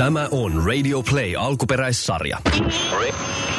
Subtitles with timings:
[0.00, 2.38] Tämä on Radio Play alkuperäissarja.
[2.58, 3.14] Ra-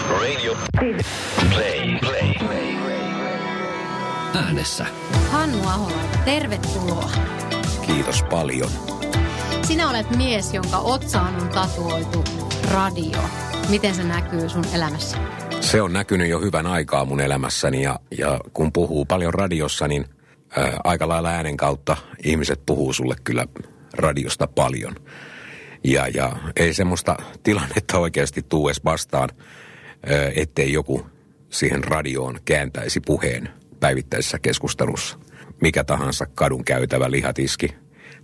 [0.09, 0.57] radio.
[0.79, 1.99] Play.
[1.99, 2.75] Play.
[4.35, 4.85] Äänessä
[5.31, 7.09] Hannu Aholalta, tervetuloa.
[7.85, 8.69] Kiitos paljon.
[9.61, 12.23] Sinä olet mies, jonka otsaan on tatuoitu
[12.71, 13.19] radio.
[13.69, 15.17] Miten se näkyy sun elämässä?
[15.59, 20.05] Se on näkynyt jo hyvän aikaa mun elämässäni ja, ja kun puhuu paljon radiossa, niin
[20.57, 23.45] ää, aika lailla äänen kautta ihmiset puhuu sulle kyllä
[23.93, 24.95] radiosta paljon.
[25.83, 29.29] Ja, ja ei semmoista tilannetta oikeasti tuu edes vastaan,
[30.35, 31.05] ettei joku
[31.49, 33.49] siihen radioon kääntäisi puheen
[33.79, 35.19] päivittäisessä keskustelussa.
[35.61, 37.75] Mikä tahansa kadun käytävä lihatiski,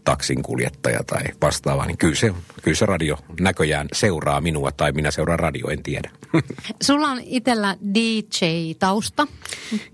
[0.07, 5.39] taksinkuljettaja tai vastaava, niin kyllä se, kyllä se radio näköjään seuraa minua tai minä seuraan
[5.39, 6.11] radio, en tiedä.
[6.87, 9.27] Sulla on itsellä DJ-tausta.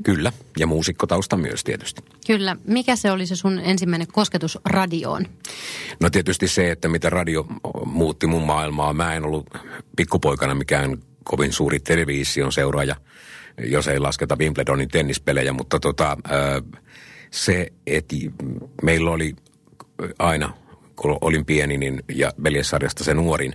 [0.04, 2.02] Kyllä, ja muusikkotausta myös tietysti.
[2.28, 2.56] Kyllä.
[2.68, 5.26] Mikä se oli se sun ensimmäinen kosketus radioon?
[6.00, 7.46] No tietysti se, että mitä radio
[7.86, 8.94] muutti mun maailmaa.
[8.94, 9.50] Mä en ollut
[9.96, 12.96] pikkupoikana mikään kovin suuri television seuraaja,
[13.58, 16.18] jos ei lasketa Wimbledonin tennispelejä, mutta tota,
[17.32, 18.16] se, että
[18.84, 19.36] meillä oli
[20.20, 20.54] aina,
[20.96, 23.54] kun olin pieni niin, ja veljessarjasta se nuorin,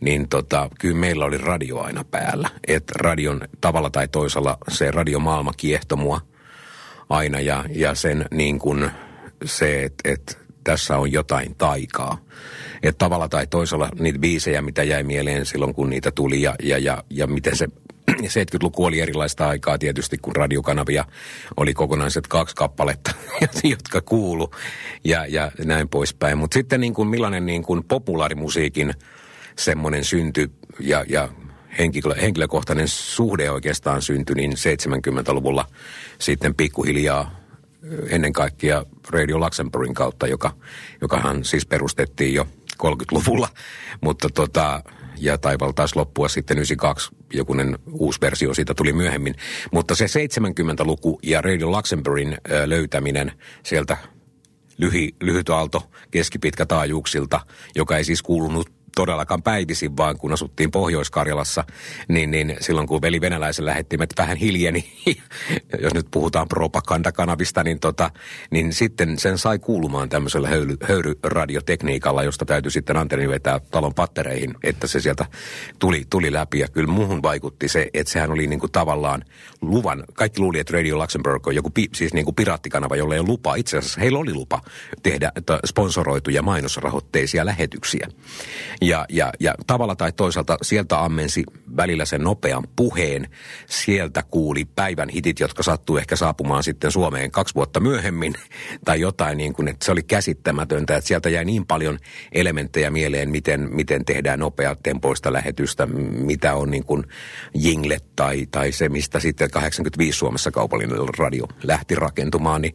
[0.00, 2.50] niin tota, kyllä meillä oli radio aina päällä.
[2.68, 6.20] Että radion tavalla tai toisella se radiomaailma kiehtoi mua
[7.08, 8.90] aina ja, ja sen niin kuin
[9.44, 12.18] se, että et tässä on jotain taikaa.
[12.82, 16.78] Että tavalla tai toisella niitä biisejä, mitä jäi mieleen silloin, kun niitä tuli ja, ja,
[16.78, 17.68] ja, ja miten se
[18.10, 21.04] 70-luku oli erilaista aikaa tietysti, kun radiokanavia
[21.56, 23.10] oli kokonaiset kaksi kappaletta,
[23.64, 24.50] jotka kuulu
[25.04, 26.38] ja, ja näin poispäin.
[26.38, 28.94] Mutta sitten niin kuin millainen niin kuin populaarimusiikin
[29.58, 31.28] semmoinen synty ja, ja
[31.78, 35.66] henkilö, henkilökohtainen suhde oikeastaan syntyi niin 70-luvulla
[36.18, 37.46] sitten pikkuhiljaa
[38.08, 40.52] ennen kaikkea Radio Luxemburgin kautta, joka,
[41.00, 42.46] jokahan siis perustettiin jo
[42.82, 43.48] 30-luvulla,
[44.00, 44.82] mutta tota,
[45.18, 49.34] ja taival taas loppua sitten 92, jokunen uusi versio siitä tuli myöhemmin.
[49.72, 53.32] Mutta se 70-luku ja Radio Luxemburgin löytäminen
[53.62, 53.96] sieltä
[54.78, 57.40] lyhy, lyhyt aalto keskipitkä taajuuksilta,
[57.74, 61.64] joka ei siis kuulunut todellakaan päivisin, vaan kun asuttiin Pohjois-Karjalassa,
[62.08, 64.84] niin, niin silloin kun veli venäläisen lähettimet vähän hiljeni,
[65.82, 68.10] jos nyt puhutaan propagandakanavista, niin, tota,
[68.50, 74.54] niin sitten sen sai kuulumaan tämmöisellä höyry, höyryradiotekniikalla, josta täytyy sitten antenni vetää talon pattereihin,
[74.64, 75.26] että se sieltä
[75.78, 76.58] tuli, tuli läpi.
[76.58, 79.24] Ja kyllä muuhun vaikutti se, että sehän oli niin kuin tavallaan
[79.60, 80.04] luvan.
[80.14, 83.28] Kaikki luuli, että Radio Luxembourg on joku pi, siis niin kuin piraattikanava, jolla ei ole
[83.28, 83.54] lupa.
[83.54, 84.60] Itse asiassa heillä oli lupa
[85.02, 85.32] tehdä
[85.66, 88.08] sponsoroituja mainosrahoitteisia lähetyksiä.
[88.86, 91.44] Ja, ja, ja tavalla tai toisaalta sieltä ammensi
[91.76, 93.28] välillä sen nopean puheen.
[93.66, 98.34] Sieltä kuuli päivän hitit, jotka sattuu ehkä saapumaan sitten Suomeen kaksi vuotta myöhemmin.
[98.84, 100.96] Tai jotain niin kuin, että se oli käsittämätöntä.
[100.96, 101.98] Että sieltä jäi niin paljon
[102.32, 105.86] elementtejä mieleen, miten, miten tehdään nopeat tempoista lähetystä.
[105.86, 107.04] Mitä on niin kuin
[107.54, 112.62] jingle tai, tai se, mistä sitten 85 Suomessa kaupallinen radio lähti rakentumaan.
[112.62, 112.74] Niin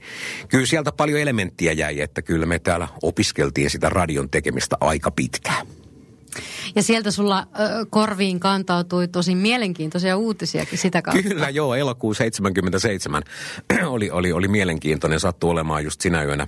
[0.49, 5.80] kyllä sieltä paljon elementtiä jäi, että kyllä me täällä opiskeltiin sitä radion tekemistä aika pitkään.
[6.75, 11.23] Ja sieltä sulla ö, korviin kantautui tosi mielenkiintoisia uutisiakin sitä kautta.
[11.23, 11.75] Kyllä, joo.
[11.75, 13.23] Elokuun 77
[13.85, 15.19] oli, oli, oli mielenkiintoinen.
[15.19, 16.47] Sattuu olemaan just sinä yönä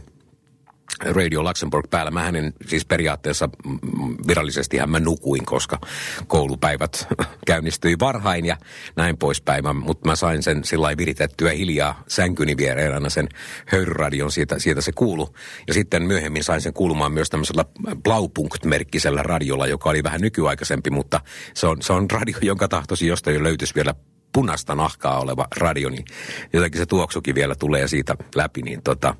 [1.05, 2.11] Radio Luxembourg päällä.
[2.11, 5.79] Mä hänen siis periaatteessa mm, virallisesti mä nukuin, koska
[6.27, 7.07] koulupäivät
[7.47, 8.57] käynnistyi varhain ja
[8.95, 9.75] näin poispäin.
[9.75, 13.29] Mutta mä sain sen sillä viritettyä hiljaa sänkyni viereen aina sen
[13.65, 15.35] höyryradion, siitä, siitä se kuulu.
[15.67, 17.65] Ja sitten myöhemmin sain sen kuulumaan myös tämmöisellä
[18.03, 21.21] Blaupunkt-merkkisellä radiolla, joka oli vähän nykyaikaisempi, mutta
[21.53, 23.95] se on, se on radio, jonka tahtosi jostain löytyisi vielä
[24.33, 26.05] punaista nahkaa oleva radio, niin
[26.53, 29.15] jotenkin se tuoksukin vielä tulee siitä läpi, niin tota,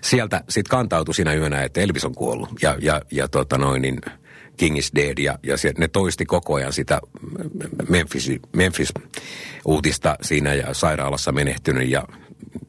[0.00, 2.48] sieltä sitten kantautui siinä yönä, että Elvis on kuollut.
[2.62, 4.00] Ja, ja, ja tota noin, niin
[4.56, 5.18] King is dead.
[5.18, 7.00] Ja, ja se, ne toisti koko ajan sitä
[7.88, 11.88] Memphis, Memphis-uutista siinä ja sairaalassa menehtynyt.
[11.88, 12.04] Ja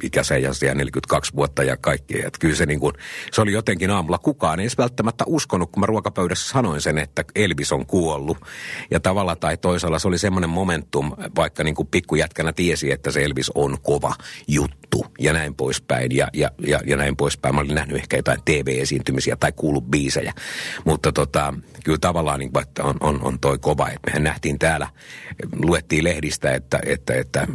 [0.03, 2.27] ikänsä ja 42 vuotta ja kaikkea.
[2.27, 2.93] Että kyllä se, niin kuin,
[3.31, 4.17] se oli jotenkin aamulla.
[4.17, 8.37] Kukaan ei edes välttämättä uskonut, kun mä ruokapöydässä sanoin sen, että Elvis on kuollut.
[8.91, 13.23] Ja tavalla tai toisella se oli semmoinen momentum, vaikka niin kuin pikkujätkänä tiesi, että se
[13.23, 14.15] Elvis on kova
[14.47, 16.15] juttu ja näin poispäin.
[16.15, 17.55] Ja, ja, ja, ja näin poispäin.
[17.55, 20.33] Mä olin nähnyt ehkä jotain TV-esiintymisiä tai kuullut biisejä.
[20.85, 21.53] Mutta tota,
[21.83, 23.87] kyllä tavallaan niin, että on, on, on toi kova.
[23.87, 24.87] Että mehän nähtiin täällä,
[25.55, 27.47] luettiin lehdistä, että, että, että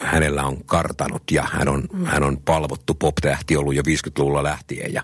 [0.00, 2.04] hänellä on kartanut ja hän on, mm.
[2.04, 5.02] hän on palvottu pop-tähti ollut jo 50-luvulla lähtien ja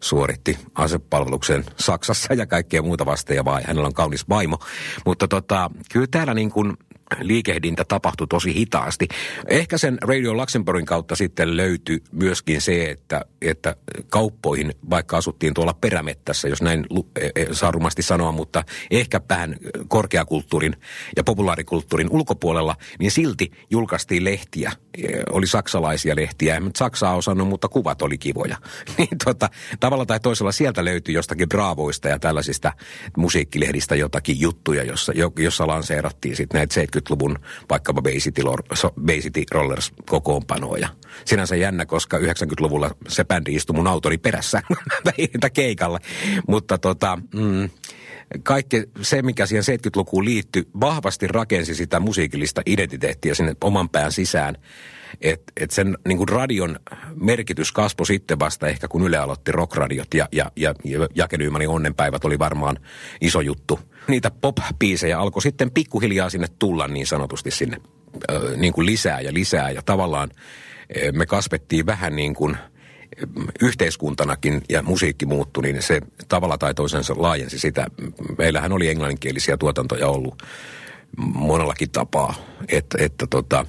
[0.00, 4.58] suoritti asepalveluksen Saksassa ja kaikkea muuta vasten ja vai, hänellä on kaunis vaimo.
[5.06, 6.76] Mutta tota, kyllä täällä niin kuin
[7.20, 9.08] liikehdintä tapahtui tosi hitaasti.
[9.48, 13.76] Ehkä sen Radio Luxemburgin kautta sitten löytyi myöskin se, että, että
[14.10, 16.86] kauppoihin, vaikka asuttiin tuolla perämettässä, jos näin
[17.20, 19.56] e, e, saa rumasti sanoa, mutta ehkä vähän
[19.88, 20.76] korkeakulttuurin
[21.16, 24.72] ja populaarikulttuurin ulkopuolella, niin silti julkaistiin lehtiä.
[24.98, 28.56] E, oli saksalaisia lehtiä, en Saksaa osannut, mutta kuvat oli kivoja.
[28.98, 29.50] Niin tota,
[29.80, 32.72] tavalla tai toisella sieltä löytyi jostakin Bravoista ja tällaisista
[33.16, 37.38] musiikkilehdistä jotakin juttuja, jossa, jossa lanseerattiin sitten näitä 70-luvun
[37.70, 38.42] vaikkapa Bay City,
[39.06, 40.88] Bay City Rollers kokoonpanoja.
[41.24, 44.62] Sinänsä jännä, koska 90-luvulla se bändi istui mun autoni perässä
[45.50, 45.98] keikalle.
[46.48, 47.70] Mutta tota, mm,
[48.42, 54.56] kaikki se, mikä siihen 70-lukuun liittyi, vahvasti rakensi sitä musiikillista identiteettiä sinne oman pään sisään.
[55.20, 56.78] Että et sen niin kuin radion
[57.14, 61.68] merkitys kasvoi sitten vasta ehkä, kun Yle aloitti rockradiot ja, ja, ja, ja Jake Nymanin
[61.68, 62.78] onnenpäivät oli varmaan
[63.20, 63.80] iso juttu.
[64.08, 67.80] Niitä pop-biisejä alkoi sitten pikkuhiljaa sinne tulla niin sanotusti sinne
[68.30, 69.70] ö, niin kuin lisää ja lisää.
[69.70, 70.30] Ja tavallaan
[71.12, 72.56] me kasvettiin vähän niin kuin
[73.60, 77.86] yhteiskuntanakin ja musiikki muuttui, niin se tavalla tai toisensa laajensi sitä.
[78.38, 80.42] Meillähän oli englanninkielisiä tuotantoja ollut
[81.34, 82.34] monellakin tapaa,
[82.68, 83.66] että, että tota,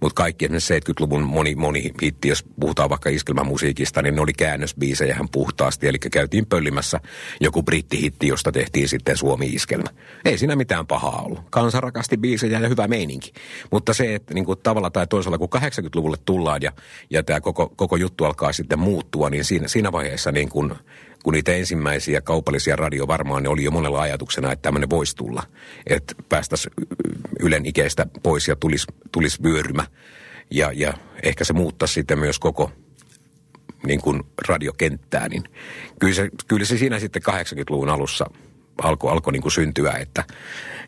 [0.00, 5.28] mutta kaikki esimerkiksi 70-luvun moni, moni hitti, jos puhutaan vaikka iskelmämusiikista, niin ne oli käännösbiisejähän
[5.32, 5.88] puhtaasti.
[5.88, 7.00] Eli käytiin pöllimässä
[7.40, 9.88] joku brittihitti, josta tehtiin sitten Suomi-iskelmä.
[10.24, 11.40] Ei siinä mitään pahaa ollut.
[11.50, 13.32] Kansa rakasti biisejä ja hyvä meininki.
[13.72, 16.72] Mutta se, että niin kuin tavalla tai toisella, kun 80-luvulle tullaan ja,
[17.10, 20.74] ja tämä koko, koko juttu alkaa sitten muuttua, niin siinä, siinä vaiheessa niin kuin
[21.22, 25.42] kun niitä ensimmäisiä kaupallisia radio varmaan ne oli jo monella ajatuksena, että tämmöinen voisi tulla.
[25.86, 26.72] Että päästäisiin
[27.40, 29.86] Ylen ikeistä pois ja tulisi, tulisi vyörymä.
[30.50, 32.72] Ja, ja ehkä se muuttaisi sitten myös koko
[33.86, 35.44] niin kuin radiokenttää, niin
[36.00, 38.30] kyllä se, kyllä se siinä sitten 80-luvun alussa
[38.82, 40.24] alkoi alko niin syntyä, että,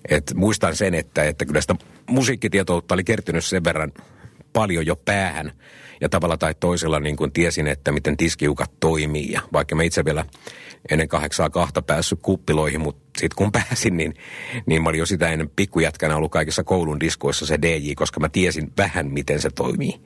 [0.09, 3.93] että muistan sen, että, että kyllä sitä musiikkitietoutta oli kertynyt sen verran
[4.53, 5.53] paljon jo päähän,
[6.01, 9.33] ja tavalla tai toisella niin kuin tiesin, että miten tiskiukat toimii.
[9.33, 10.25] Ja vaikka mä itse vielä
[10.91, 14.15] ennen kahdeksaa kahta päässyt kuppiloihin, mutta sitten kun pääsin, niin,
[14.67, 18.29] niin mä olin jo sitä ennen pikkujätkänä ollut kaikissa koulun diskoissa se DJ, koska mä
[18.29, 20.01] tiesin vähän, miten se toimii.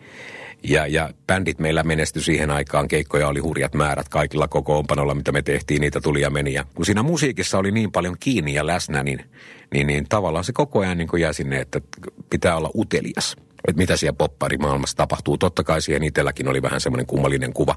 [0.68, 5.42] Ja, ja bändit meillä menestyi siihen aikaan, keikkoja oli hurjat määrät kaikilla kokoonpanolla, mitä me
[5.42, 6.52] tehtiin, niitä tuli ja meni.
[6.52, 9.24] Ja kun siinä musiikissa oli niin paljon kiinni ja läsnä, niin,
[9.74, 11.80] niin, niin tavallaan se koko ajan niin jää sinne, että
[12.30, 13.36] pitää olla utelias
[13.68, 15.38] että mitä siellä popparimaailmassa tapahtuu.
[15.38, 17.74] Totta kai siihen itselläkin oli vähän semmoinen kummallinen kuva,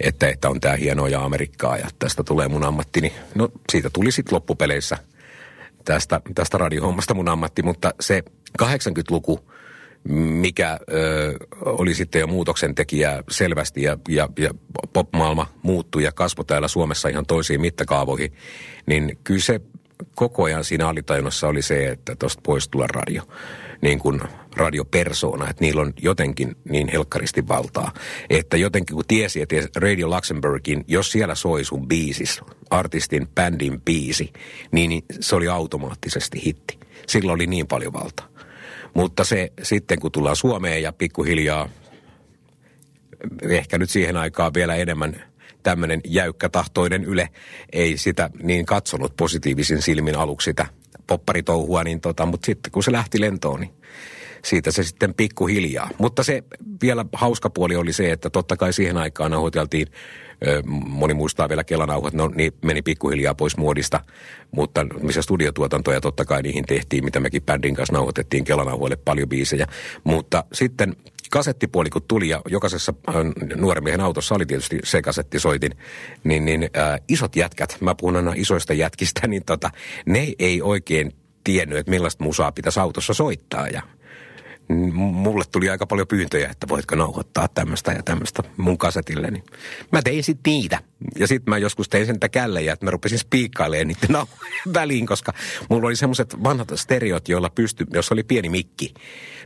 [0.00, 3.00] että, että on tämä hienoa Amerikkaa ja tästä tulee mun ammatti.
[3.00, 4.98] Niin, no siitä tuli sitten loppupeleissä
[5.84, 8.22] tästä, tästä radiohommasta mun ammatti, mutta se
[8.62, 9.50] 80-luku,
[10.14, 14.50] mikä ö, oli sitten jo muutoksen tekijä selvästi ja, ja, ja
[14.92, 18.32] popmaailma muuttui ja kasvoi täällä Suomessa ihan toisiin mittakaavoihin,
[18.86, 19.60] niin kyllä se
[20.14, 23.22] koko ajan siinä alitajunnassa oli se, että tuosta pois tulla radio
[23.82, 24.20] niin kuin
[24.56, 27.92] radiopersona, että niillä on jotenkin niin helkkaristi valtaa.
[28.30, 32.40] Että jotenkin kun tiesi, että Radio Luxemburgin, jos siellä soi sun biisis,
[32.70, 34.32] artistin, bändin biisi,
[34.72, 36.78] niin se oli automaattisesti hitti.
[37.06, 38.28] Sillä oli niin paljon valtaa.
[38.94, 41.68] Mutta se sitten, kun tullaan Suomeen ja pikkuhiljaa,
[43.42, 45.22] ehkä nyt siihen aikaan vielä enemmän
[45.62, 47.28] tämmöinen jäykkätahtoinen Yle
[47.72, 50.66] ei sitä niin katsonut positiivisin silmin aluksi sitä
[51.10, 53.70] popparitouhua, niin tota, mutta sitten kun se lähti lentoon, niin
[54.44, 55.90] siitä se sitten pikkuhiljaa.
[55.98, 56.44] Mutta se
[56.82, 59.86] vielä hauska puoli oli se, että totta kai siihen aikaan nauhoiteltiin,
[60.88, 64.00] moni muistaa vielä kelanauhat, no niin meni pikkuhiljaa pois muodista,
[64.50, 69.66] mutta missä studiotuotantoja totta kai niihin tehtiin, mitä mekin bändin kanssa nauhoitettiin kelanauhoille paljon biisejä.
[70.04, 70.96] Mutta sitten
[71.30, 72.94] kasettipuoli kun tuli ja jokaisessa
[73.56, 75.72] nuoren miehen autossa oli tietysti se kasettisoitin,
[76.24, 79.70] niin, niin äh, isot jätkät, mä puhun aina isoista jätkistä, niin tota,
[80.06, 81.12] ne ei oikein
[81.44, 83.82] tiennyt, että millaista musaa pitäisi autossa soittaa ja
[84.94, 89.30] mulle tuli aika paljon pyyntöjä, että voitko nauhoittaa tämmöistä ja tämmöistä mun kasetille.
[89.30, 89.44] Niin
[89.92, 90.78] mä tein sitten niitä.
[91.18, 94.26] Ja sitten mä joskus tein sen källejä, että mä rupesin spiikkailemaan niiden
[94.74, 95.32] väliin, koska
[95.70, 98.94] mulla oli semmoiset vanhat stereot, joilla pystyi, jos oli pieni mikki,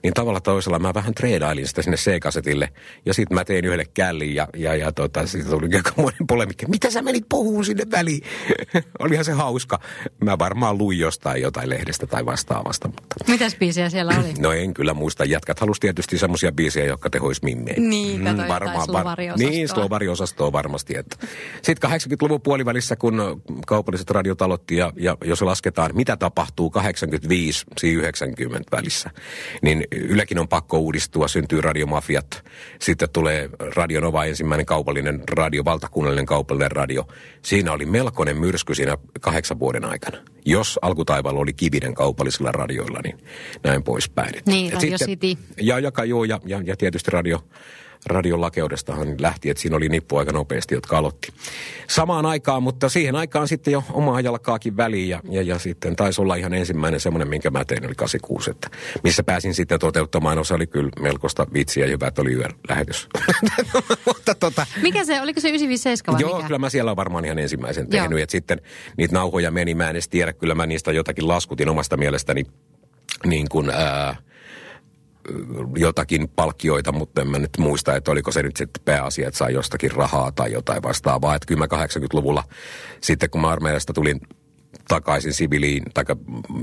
[0.03, 2.69] niin tavalla toisella mä vähän treidailin sitä sinne C-kasetille.
[3.07, 6.67] Ja sitten mä tein yhdelle källin ja, ja, ja tota, siitä tuli aikamoinen polemikki.
[6.67, 8.23] Mitä sä menit puhuun sinne väliin?
[8.99, 9.81] Olihan se hauska.
[10.25, 12.89] Mä varmaan luin jostain jotain lehdestä tai vastaavasta.
[12.89, 13.25] Mutta...
[13.29, 14.35] Mitäs biisiä siellä oli?
[14.45, 15.25] No en kyllä muista.
[15.25, 17.91] Jätkät halus tietysti semmoisia biisejä, jotka tehois mimmeen.
[17.91, 19.19] Niin, kato mm, varmaan, var...
[19.37, 20.97] Niin, slovariosastoa varmasti.
[20.97, 21.17] Että
[21.63, 26.81] Sitten 80-luvun puolivälissä, kun kaupalliset radiot aloitti ja, ja jos lasketaan, mitä tapahtuu 85-90
[28.73, 29.11] välissä,
[29.63, 32.45] niin Ylekin on pakko uudistua, syntyy radiomafiat,
[32.81, 37.09] sitten tulee Radionova ensimmäinen kaupallinen radio, valtakunnallinen kaupallinen radio.
[37.43, 40.19] Siinä oli melkoinen myrsky siinä kahdeksan vuoden aikana.
[40.45, 43.19] Jos alkutaivaalla oli kivinen kaupallisilla radioilla, niin
[43.63, 44.35] näin poispäin.
[44.47, 45.37] Niin, Radio City.
[45.61, 47.45] Ja, ja, joo, ja, ja, ja tietysti radio,
[48.07, 51.33] radion lakeudestahan lähti, että siinä oli nippu aika nopeasti, jotka aloitti.
[51.89, 56.21] Samaan aikaan, mutta siihen aikaan sitten jo omaa jalkaakin väliin ja, ja, ja sitten taisi
[56.21, 58.71] olla ihan ensimmäinen semmoinen, minkä mä tein, oli 86, että
[59.05, 60.37] missä pääsin sitten toteuttamaan.
[60.37, 63.09] No se oli kyllä melkoista vitsiä ja hyvä, että oli yön lähetys.
[64.07, 66.47] mutta tota, mikä se, oliko se 957 vai Joo, mikä?
[66.47, 68.11] kyllä mä siellä on varmaan ihan ensimmäisen tehnyt.
[68.11, 68.23] Joo.
[68.23, 68.61] että sitten
[68.97, 72.47] niitä nauhoja meni, mä en edes tiedä, kyllä mä niistä jotakin laskutin omasta mielestäni
[73.27, 74.17] niin kuin, ää,
[75.76, 79.52] jotakin palkkioita, mutta en mä nyt muista, että oliko se nyt sitten pääasia, että sai
[79.52, 81.35] jostakin rahaa tai jotain vastaavaa.
[81.35, 82.45] Että kyllä mä 80-luvulla
[83.00, 84.21] sitten, kun mä armeijasta tulin
[84.88, 86.04] takaisin siviiliin, tai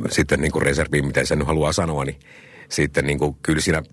[0.09, 2.19] sitten niin kuin reserviin, miten sen haluaa sanoa, niin
[2.69, 3.83] sitten niin kuin, kyllä siinä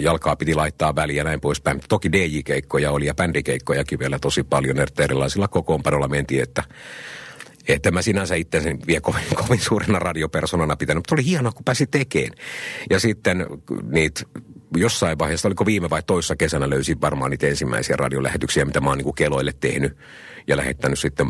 [0.00, 1.80] jalkaa piti laittaa väliä ja näin poispäin.
[1.88, 6.62] Toki DJ-keikkoja oli ja bändikeikkojakin vielä tosi paljon, erilaisilla kokoonpanolla mentiin, että
[7.68, 11.86] että mä sinänsä itse vielä kovin, kovin suurena radiopersonana pitänyt, mutta oli hienoa, kun pääsi
[11.86, 12.38] tekemään.
[12.90, 13.46] Ja sitten
[13.90, 14.22] niitä
[14.76, 18.98] jossain vaiheessa, oliko viime vai toissa kesänä löysin varmaan niitä ensimmäisiä radiolähetyksiä, mitä mä oon
[18.98, 19.96] niin keloille tehnyt
[20.46, 21.26] ja lähettänyt sitten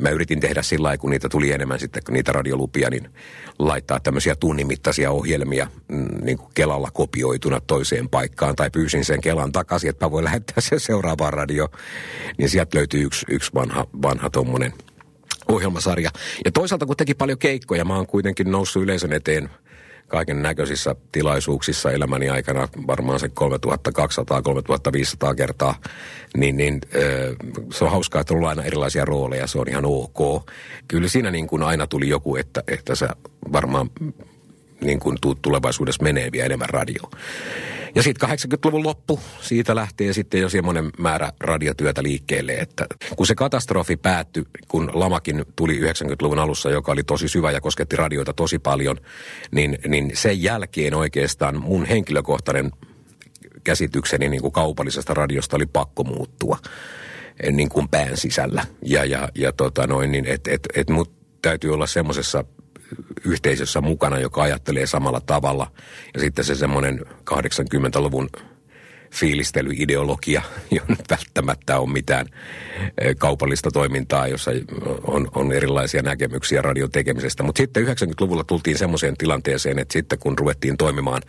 [0.00, 3.10] mä yritin tehdä sillä lailla, kun niitä tuli enemmän sitten, kun niitä radiolupia, niin
[3.58, 9.52] laittaa tämmöisiä tunnimittaisia ohjelmia mm, niin kuin Kelalla kopioituna toiseen paikkaan, tai pyysin sen Kelan
[9.52, 11.68] takaisin, että mä voin lähettää sen seuraavaan radio,
[12.38, 14.72] niin sieltä löytyy yksi, yksi vanha, vanha tommonen–
[15.48, 16.10] ohjelmasarja.
[16.44, 19.50] Ja toisaalta kun teki paljon keikkoja, mä oon kuitenkin noussut yleisön eteen
[20.08, 23.30] kaiken näköisissä tilaisuuksissa elämäni aikana, varmaan se
[25.30, 25.74] 3200-3500 kertaa,
[26.36, 26.80] niin, niin
[27.72, 30.50] se on hauskaa, että on aina erilaisia rooleja, se on ihan ok.
[30.88, 33.08] Kyllä siinä niin kuin aina tuli joku, että, että sä
[33.52, 33.90] varmaan
[34.80, 37.02] niin kuin tulevaisuudessa menee vielä enemmän radio.
[37.96, 42.86] Ja sitten 80-luvun loppu, siitä lähtee sitten jo semmoinen määrä radiotyötä liikkeelle, että
[43.16, 47.96] kun se katastrofi päättyi, kun lamakin tuli 90-luvun alussa, joka oli tosi syvä ja kosketti
[47.96, 48.96] radioita tosi paljon,
[49.50, 52.70] niin, niin sen jälkeen oikeastaan mun henkilökohtainen
[53.64, 56.58] käsitykseni niin kuin kaupallisesta radiosta oli pakko muuttua
[57.52, 58.64] niin kuin pään sisällä.
[58.82, 61.12] Ja, ja, ja tota noin, niin että et, et mut
[61.42, 62.44] täytyy olla semmoisessa
[63.24, 65.72] yhteisössä mukana, joka ajattelee samalla tavalla.
[66.14, 67.00] Ja sitten se semmoinen
[67.30, 68.28] 80-luvun
[69.16, 72.26] fiilistelyideologia, jo nyt välttämättä on mitään
[73.00, 74.50] eh, kaupallista toimintaa, jossa
[75.06, 77.42] on, on erilaisia näkemyksiä radion tekemisestä.
[77.42, 81.22] Mutta sitten 90-luvulla tultiin semmoiseen tilanteeseen, että sitten kun ruvettiin toimimaan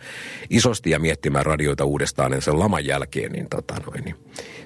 [0.50, 4.16] isosti ja miettimään radioita uudestaan niin sen laman jälkeen, niin, tota noin, niin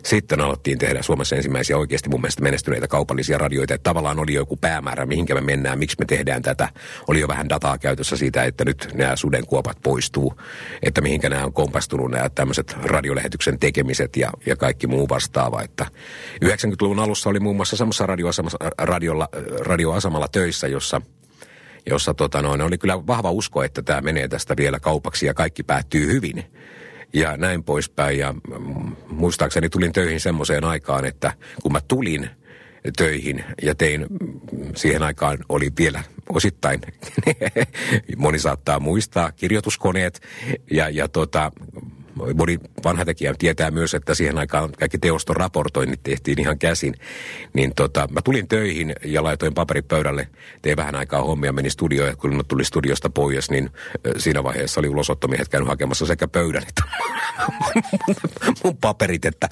[0.04, 3.74] sitten alettiin tehdä Suomessa ensimmäisiä oikeasti mun mielestä menestyneitä kaupallisia radioita.
[3.74, 6.68] Että tavallaan oli joku päämäärä, mihinkä me mennään, miksi me tehdään tätä.
[7.08, 10.34] Oli jo vähän dataa käytössä siitä, että nyt nämä sudenkuopat poistuu,
[10.82, 12.76] että mihinkä nämä on kompastunut nämä tämmöiset
[13.12, 15.62] radiolähetyksen tekemiset ja, ja kaikki muu vastaava.
[15.62, 15.86] Että
[16.44, 19.28] 90-luvun alussa oli muun muassa samassa radioasemalla, radiolla,
[19.60, 21.00] radioasemalla töissä, jossa
[21.86, 25.62] jossa tota noin, oli kyllä vahva usko, että tämä menee tästä vielä kaupaksi ja kaikki
[25.62, 26.44] päättyy hyvin
[27.12, 28.18] ja näin poispäin.
[28.18, 28.34] Ja
[29.08, 32.30] muistaakseni tulin töihin semmoiseen aikaan, että kun mä tulin
[32.96, 34.06] töihin ja tein,
[34.76, 36.80] siihen aikaan oli vielä osittain,
[38.16, 40.20] moni saattaa muistaa, kirjoituskoneet
[40.70, 41.52] ja, ja tota,
[42.34, 46.94] moni vanha tekijä tietää myös, että siihen aikaan kaikki teoston raportoinnit tehtiin ihan käsin.
[47.52, 50.28] Niin tota, mä tulin töihin ja laitoin paperit pöydälle,
[50.62, 53.70] tein vähän aikaa hommia, meni studioon ja kun mä tulin studiosta pois, niin
[54.18, 56.82] siinä vaiheessa oli ulosottomiehet käynyt hakemassa sekä pöydän että
[58.64, 59.48] mun paperit, että,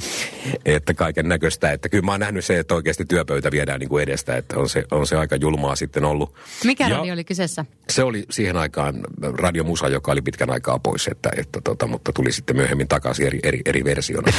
[0.65, 1.73] että kaiken näköistä.
[1.73, 4.69] Että kyllä mä oon nähnyt se, että oikeasti työpöytä viedään niin kuin edestä, että on
[4.69, 6.35] se, on se aika julmaa sitten ollut.
[6.65, 7.65] Mikä ja radio oli kyseessä?
[7.91, 12.33] Se oli siihen aikaan radiomusa, joka oli pitkän aikaa pois, että, että tota, mutta tuli
[12.33, 14.33] sitten myöhemmin takaisin eri, eri, eri versiona.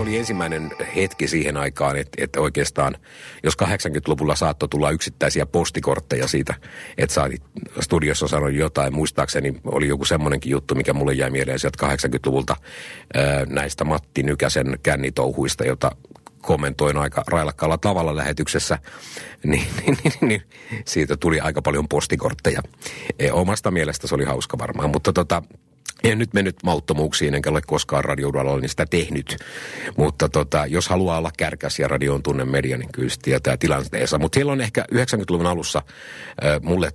[0.00, 2.96] se oli ensimmäinen hetki siihen aikaan, että, että oikeastaan,
[3.42, 6.54] jos 80-luvulla saattoi tulla yksittäisiä postikortteja siitä,
[6.98, 7.28] että sä
[7.80, 8.94] studiossa sanoa jotain.
[8.94, 12.56] Muistaakseni oli joku semmoinenkin juttu, mikä mulle jäi mieleen sieltä 80-luvulta
[13.14, 15.90] ää, näistä Matti Nykäsen kännitouhuista, jota
[16.40, 18.78] kommentoin aika railakkaalla tavalla lähetyksessä,
[19.44, 20.42] niin, niin, niin, niin
[20.84, 22.62] siitä tuli aika paljon postikortteja.
[23.18, 25.42] E, omasta mielestä se oli hauska varmaan, mutta tota,
[26.04, 29.36] en nyt mennyt mauttomuuksiin, enkä ole koskaan radioudalla niin sitä tehnyt.
[29.96, 34.18] Mutta tota, jos haluaa olla kärkäs ja radioon tunne media, niin kyllä se tietää tilanteensa.
[34.18, 35.82] Mutta siellä on ehkä 90-luvun alussa
[36.44, 36.92] äh, mulle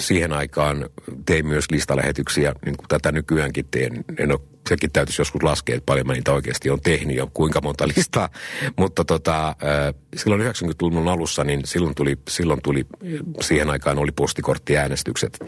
[0.00, 0.90] siihen aikaan
[1.26, 4.04] tein myös listalähetyksiä, niin kuin tätä nykyäänkin teen.
[4.18, 7.60] En ole sekin täytyisi joskus laskea, että paljon mä niitä oikeasti on tehnyt ja kuinka
[7.60, 8.28] monta listaa.
[8.76, 9.56] Mutta tota,
[10.16, 12.86] silloin 90-luvun alussa, niin silloin tuli, silloin tuli,
[13.40, 15.38] siihen aikaan oli postikorttiäänestykset.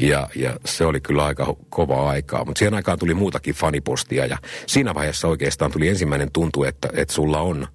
[0.00, 2.44] Ja, ja se oli kyllä aika kova aikaa.
[2.44, 7.14] Mutta siihen aikaan tuli muutakin fanipostia ja siinä vaiheessa oikeastaan tuli ensimmäinen tuntu, että, että
[7.14, 7.66] sulla on,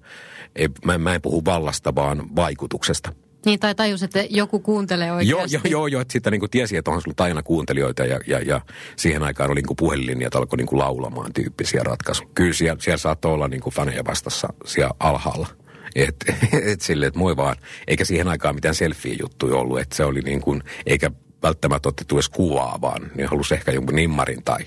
[0.56, 3.12] ei, mä, mä en puhu vallasta, vaan vaikutuksesta.
[3.46, 5.54] Niin, tai tajus, että joku kuuntelee oikeasti.
[5.54, 8.38] Joo, joo, joo, joo että sitten niin tiesi, että onhan sulla aina kuuntelijoita ja, ja,
[8.38, 8.60] ja
[8.96, 12.28] siihen aikaan oli niin puhelinlinjat alkoi niin laulamaan tyyppisiä ratkaisuja.
[12.34, 15.46] Kyllä siellä, siellä saattoi olla niin faneja vastassa siellä alhaalla.
[15.94, 17.56] Että et sille, että moi vaan.
[17.86, 21.10] Eikä siihen aikaan mitään selfie-juttuja ollut, että se oli niin kuin, eikä
[21.42, 24.60] välttämättä otettu edes kuvaa, vaan ne halusi ehkä jonkun nimmarin tai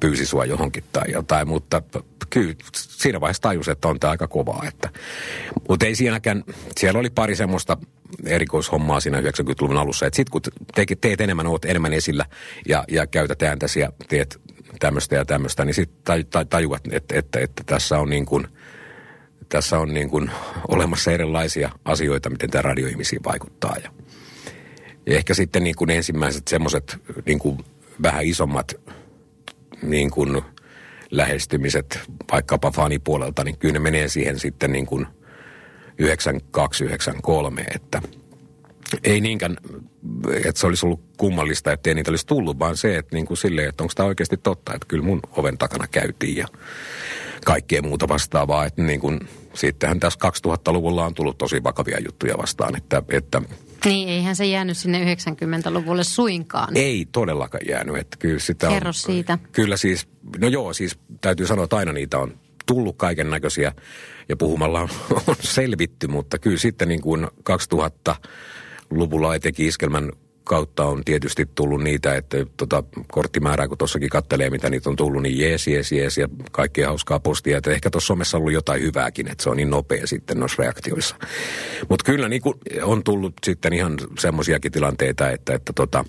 [0.00, 1.82] pyysi sua johonkin tai jotain, mutta
[2.30, 4.64] kyllä siinä vaiheessa tajus, että on tämä aika kovaa.
[4.68, 4.88] Että.
[5.68, 6.44] Mutta ei siinäkään,
[6.78, 7.76] siellä oli pari semmoista
[8.26, 10.42] erikoishommaa siinä 90-luvun alussa, että sitten kun
[10.74, 12.24] te, teet enemmän, oot enemmän esillä
[12.68, 14.40] ja, ja käytät ääntäsi ja teet
[14.78, 18.48] tämmöistä ja tämmöistä, niin sitten tajuat, että, että, että tässä on niin kuin,
[19.48, 20.30] tässä on niin kuin
[20.68, 23.76] olemassa erilaisia asioita, miten tämä radio ihmisiin vaikuttaa.
[23.84, 23.90] Ja,
[25.06, 27.58] ja ehkä sitten niin kuin ensimmäiset semmoiset niin kuin
[28.02, 28.74] vähän isommat
[29.82, 30.42] niin kuin
[31.10, 32.00] lähestymiset
[32.32, 35.06] vaikkapa fanipuolelta, niin kyllä ne menee siihen sitten niin kuin
[36.02, 38.02] 92-93, että
[39.04, 39.56] ei niinkään,
[40.44, 43.36] että se olisi ollut kummallista, että ei niitä olisi tullut, vaan se, että niin kuin
[43.36, 46.46] silleen, että onko tämä oikeasti totta, että kyllä mun oven takana käytiin ja
[47.44, 49.20] kaikkea muuta vastaavaa, että niin kuin,
[49.54, 50.18] sittenhän tässä
[50.48, 53.42] 2000-luvulla on tullut tosi vakavia juttuja vastaan, että, että
[53.84, 56.76] niin, eihän se jäänyt sinne 90-luvulle suinkaan.
[56.76, 57.96] Ei todellakaan jäänyt.
[57.96, 59.38] Että kyllä sitä Kerro on, siitä.
[59.52, 63.72] Kyllä siis, no joo, siis täytyy sanoa, että aina niitä on tullut kaiken näköisiä
[64.28, 64.88] ja puhumalla on,
[65.26, 67.26] on selvitty, mutta kyllä sitten niin kuin
[68.94, 70.12] 2000-luvulla etenkin iskelmän
[70.44, 75.22] kautta on tietysti tullut niitä, että tota, korttimäärää kun tuossakin kattelee, mitä niitä on tullut,
[75.22, 77.58] niin jees, jees, jees ja kaikkea hauskaa postia.
[77.58, 80.62] Että ehkä tuossa somessa on ollut jotain hyvääkin, että se on niin nopea sitten noissa
[80.62, 81.16] reaktioissa.
[81.88, 82.42] Mutta kyllä niin
[82.82, 86.04] on tullut sitten ihan semmoisiakin tilanteita, että, että, tota,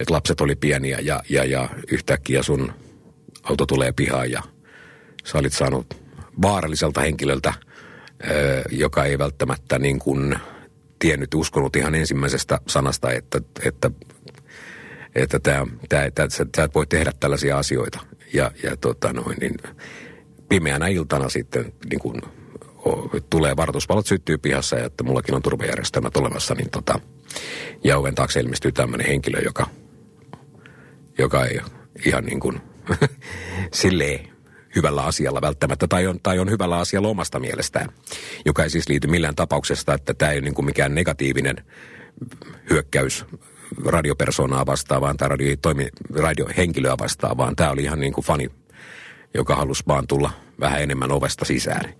[0.00, 2.72] että lapset oli pieniä ja, ja, ja yhtäkkiä sun
[3.42, 4.42] auto tulee pihaan ja
[5.24, 5.96] sä olit saanut
[6.42, 7.54] vaaralliselta henkilöltä,
[8.70, 10.34] joka ei välttämättä niin kuin–
[10.98, 13.90] tiennyt, uskonut ihan ensimmäisestä sanasta, että, että,
[15.14, 18.00] että tämä, tämä, tämä, tämä voi tehdä tällaisia asioita.
[18.34, 19.54] Ja, ja tota noin, niin
[20.48, 22.22] pimeänä iltana sitten niin kuin,
[23.30, 27.00] tulee varoitusvalot syttyy pihassa ja että mullakin on turvajärjestelmät olemassa, niin tota,
[27.84, 29.66] ja oven taakse ilmestyy tämmöinen henkilö, joka,
[31.18, 31.60] joka ei
[32.06, 32.60] ihan niin kuin
[33.72, 34.28] silleen
[34.78, 37.88] hyvällä asialla välttämättä, tai on, tai on hyvällä asialla omasta mielestään,
[38.44, 41.56] joka ei siis liity millään tapauksesta, että tämä ei ole niin kuin mikään negatiivinen
[42.70, 43.24] hyökkäys
[43.84, 48.50] radiopersonaa vastaan, vaan tämä radio, toimi, radiohenkilöä vastaan, vaan tämä oli ihan niin kuin fani,
[49.34, 51.94] joka halusi vaan tulla vähän enemmän ovesta sisään.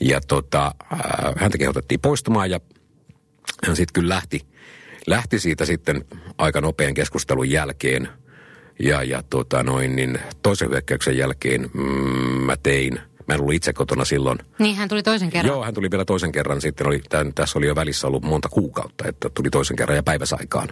[0.00, 0.74] Ja tota,
[1.36, 2.60] häntä kehotettiin poistumaan ja
[3.66, 4.40] hän sitten kyllä lähti,
[5.06, 6.04] lähti siitä sitten
[6.38, 8.08] aika nopean keskustelun jälkeen–
[8.78, 11.82] ja, ja tota noin, niin toisen hyökkäyksen jälkeen mm,
[12.44, 14.38] mä tein, mä en ollut itse kotona silloin.
[14.58, 15.48] Niin, hän tuli toisen kerran.
[15.48, 16.60] Joo, hän tuli vielä toisen kerran.
[16.60, 20.02] Sitten oli, tämän, tässä oli jo välissä ollut monta kuukautta, että tuli toisen kerran ja
[20.02, 20.68] päiväsaikaan.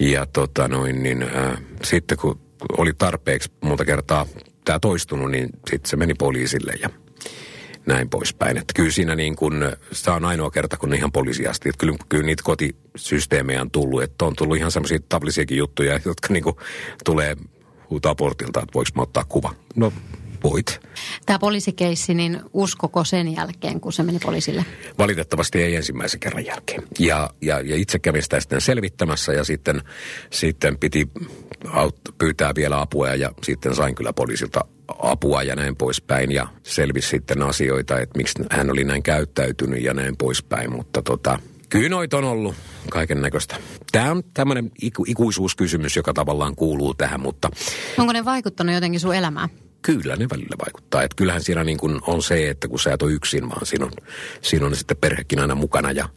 [0.00, 2.40] Ja tota noin, niin äh, sitten kun
[2.78, 4.26] oli tarpeeksi monta kertaa
[4.64, 6.90] tämä toistunut, niin sitten se meni poliisille ja
[7.88, 8.56] näin poispäin.
[8.56, 9.54] Että kyllä siinä niin kuin,
[9.92, 11.68] se on ainoa kerta, kun ihan poliisiasti.
[11.68, 14.02] Että kyllä, kyllä niitä kotisysteemejä on tullut.
[14.02, 16.56] Että on tullut ihan semmoisia tablisiakin juttuja, jotka niin kuin
[17.04, 17.36] tulee
[17.90, 19.54] huutaa portilta, että voiko mä ottaa kuva.
[19.76, 19.92] No
[20.44, 20.80] voit.
[21.26, 24.64] Tämä poliisikeissi, niin uskoko sen jälkeen, kun se meni poliisille?
[24.98, 26.82] Valitettavasti ei ensimmäisen kerran jälkeen.
[26.98, 29.82] Ja, ja, ja itse kävin sitä sitten selvittämässä ja sitten,
[30.30, 31.08] sitten piti
[31.66, 34.64] aut- pyytää vielä apua ja sitten sain kyllä poliisilta
[35.02, 36.32] apua ja näin poispäin.
[36.32, 40.72] Ja selvisi sitten asioita, että miksi hän oli näin käyttäytynyt ja näin poispäin.
[40.76, 42.54] Mutta tota, kyllä noita on ollut
[42.90, 43.56] kaiken näköistä.
[43.92, 47.50] Tämä on tämmöinen iku- ikuisuuskysymys, joka tavallaan kuuluu tähän, mutta...
[47.98, 49.48] Onko ne vaikuttanut jotenkin sun elämään?
[49.82, 51.02] Kyllä ne välillä vaikuttaa.
[51.02, 53.84] Että kyllähän siinä niin kuin on se, että kun sä et ole yksin, vaan siinä
[53.84, 53.92] on,
[54.42, 56.08] siinä on sitten perhekin aina mukana ja,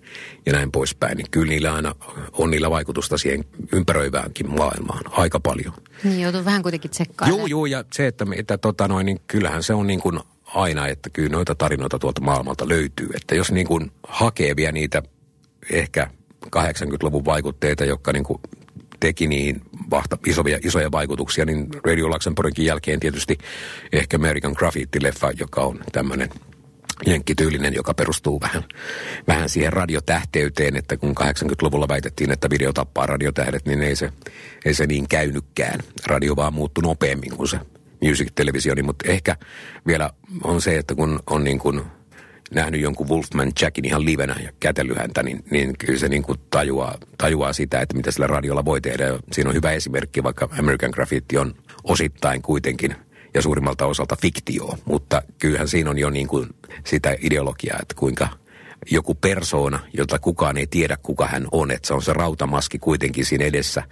[0.45, 1.17] ja näin poispäin.
[1.17, 1.95] Niin kyllä niillä aina
[2.31, 5.73] on niillä vaikutusta siihen ympäröiväänkin maailmaan aika paljon.
[6.03, 7.39] Niin joutuu vähän kuitenkin tsekkailemaan.
[7.39, 10.87] Joo, joo, ja se, että, että tota noin, niin kyllähän se on niin kuin aina,
[10.87, 13.09] että kyllä noita tarinoita tuolta maailmalta löytyy.
[13.15, 15.03] Että jos niin kuin hakee vielä niitä
[15.71, 16.07] ehkä
[16.45, 18.39] 80-luvun vaikutteita, jotka niin kuin
[18.99, 19.61] teki niin
[19.91, 23.37] vahta, isoja, isoja vaikutuksia, niin Radio Luxemburgin jälkeen tietysti
[23.91, 26.29] ehkä American Graffiti-leffa, joka on tämmöinen
[27.05, 28.63] jenkkityylinen, joka perustuu vähän,
[29.27, 34.13] vähän siihen radiotähteyteen, että kun 80-luvulla väitettiin, että video tappaa radiotähdet, niin ei se,
[34.65, 35.79] ei se niin käynykkään.
[36.05, 37.59] Radio vaan muuttui nopeammin kuin se
[38.01, 39.35] music televisioni, mutta ehkä
[39.87, 40.09] vielä
[40.43, 41.81] on se, että kun on niin kuin
[42.55, 46.39] nähnyt jonkun Wolfman Jackin ihan livenä ja kätellyt häntä, niin, niin kyllä se niin kuin
[46.49, 49.03] tajuaa, tajuaa sitä, että mitä sillä radiolla voi tehdä.
[49.03, 52.95] Ja siinä on hyvä esimerkki, vaikka American Graffiti on osittain kuitenkin
[53.33, 56.49] ja suurimmalta osalta fiktio, mutta kyllähän siinä on jo niin kuin
[56.85, 58.27] sitä ideologiaa, että kuinka
[58.91, 63.25] joku persoona, jota kukaan ei tiedä, kuka hän on, että se on se rautamaski kuitenkin
[63.25, 63.83] siinä edessä,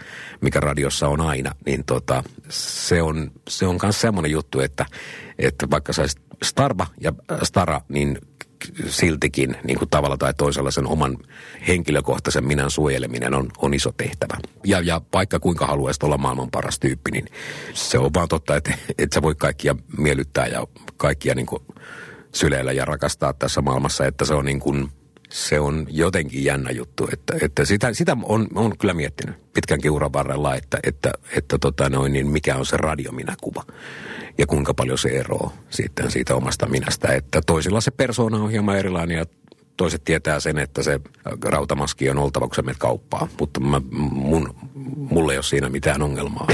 [0.41, 4.86] mikä radiossa on aina, niin tota, se on, se on semmoinen juttu, että,
[5.39, 8.17] että vaikka saisi Starba ja Stara, niin
[8.88, 11.17] siltikin niin kuin tavalla tai toisella sen oman
[11.67, 14.38] henkilökohtaisen minän suojeleminen on, on iso tehtävä.
[14.65, 17.26] Ja, ja vaikka kuinka haluaisit olla maailman paras tyyppi, niin
[17.74, 20.67] se on vaan totta, että et sä voi kaikkia miellyttää ja
[20.98, 21.63] kaikkia niin kuin
[22.36, 24.91] syleillä ja rakastaa tässä maailmassa, että se on niin kuin,
[25.30, 30.13] se on jotenkin jännä juttu, että, että sitä, sitä on, on kyllä miettinyt pitkän uran
[30.13, 33.63] varrella, että, että, että tota noin, niin mikä on se radiominäkuva
[34.38, 37.08] ja kuinka paljon se eroaa sitten siitä omasta minästä.
[37.08, 39.26] Että toisilla se persoona on hieman erilainen ja
[39.78, 41.00] toiset tietää sen, että se
[41.44, 42.78] rautamaski on oltava, kun sä menet.
[43.39, 44.56] Mutta mä, mun,
[44.96, 46.48] mulle ei ole siinä mitään ongelmaa.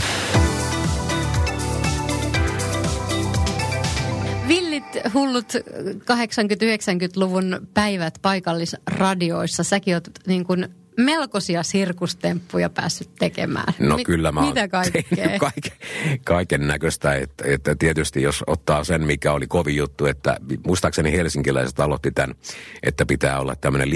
[4.47, 5.53] Villit, hullut
[6.01, 9.63] 80-90-luvun päivät paikallisradioissa.
[9.63, 13.73] Säkin oot niin kuin melkoisia sirkustemppuja päässyt tekemään.
[13.79, 15.39] No Mi- kyllä mä Mitä kaikkea?
[15.39, 15.71] kaiken,
[16.23, 21.79] kaiken näköistä, että, että tietysti jos ottaa sen, mikä oli kovin juttu, että muistaakseni helsinkiläiset
[21.79, 22.35] aloitti tämän,
[22.83, 23.89] että pitää olla tämmöinen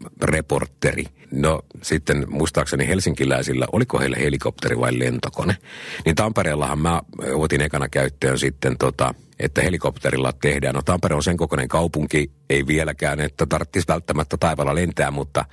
[0.00, 1.04] liikennereporteri.
[1.30, 5.56] No sitten muistaakseni helsinkiläisillä, oliko heillä helikopteri vai lentokone,
[6.04, 7.02] niin Tampereellahan mä
[7.34, 10.74] otin ekana käyttöön sitten tota, että helikopterilla tehdään.
[10.74, 15.44] No Tampere on sen kokoinen kaupunki, ei vieläkään, että tarvitsisi välttämättä taivaalla lentää, mutta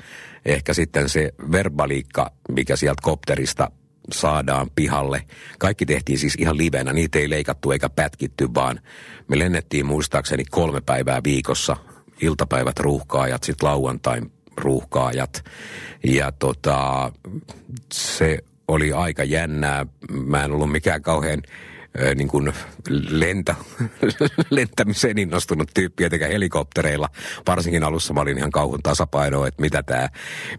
[0.45, 3.71] ehkä sitten se verbaliikka, mikä sieltä kopterista
[4.11, 5.23] saadaan pihalle.
[5.59, 8.79] Kaikki tehtiin siis ihan livenä, niitä ei leikattu eikä pätkitty, vaan
[9.27, 11.77] me lennettiin muistaakseni kolme päivää viikossa,
[12.23, 15.43] iltapäivät ruuhkaajat, sitten lauantain ruuhkaajat.
[16.03, 17.11] Ja tota,
[17.93, 19.85] se oli aika jännää.
[20.11, 21.41] Mä en ollut mikään kauhean
[22.15, 22.53] niin kuin
[23.09, 23.55] lento,
[24.49, 27.09] lentämiseen innostunut tyyppi, etenkä helikoptereilla.
[27.47, 30.09] Varsinkin alussa mä olin ihan kauhun tasapainoa, että mitä tämä,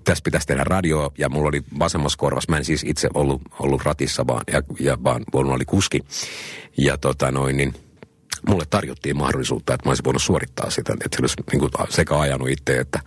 [0.04, 3.84] tässä pitäisi tehdä radio, ja mulla oli vasemmassa korvassa, mä en siis itse ollut, ollut
[3.84, 6.00] ratissa, vaan, ja, ja vaan mulla oli kuski.
[6.78, 7.74] Ja tota noin, niin
[8.48, 12.18] mulle tarjottiin mahdollisuutta, että mä olisin voinut suorittaa sitä, että se olisi niin kuin sekä
[12.18, 13.00] ajanut itse, että,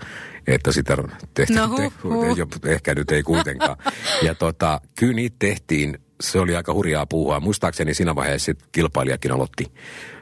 [0.48, 0.98] että sitä
[1.34, 1.60] tehtiin.
[1.60, 2.38] No, huh, huh.
[2.66, 3.78] Ehkä nyt ei kuitenkaan.
[4.22, 7.40] Ja tota, kyllä niitä tehtiin se oli aika hurjaa puhua.
[7.40, 9.72] Muistaakseni siinä vaiheessa kilpailijakin aloitti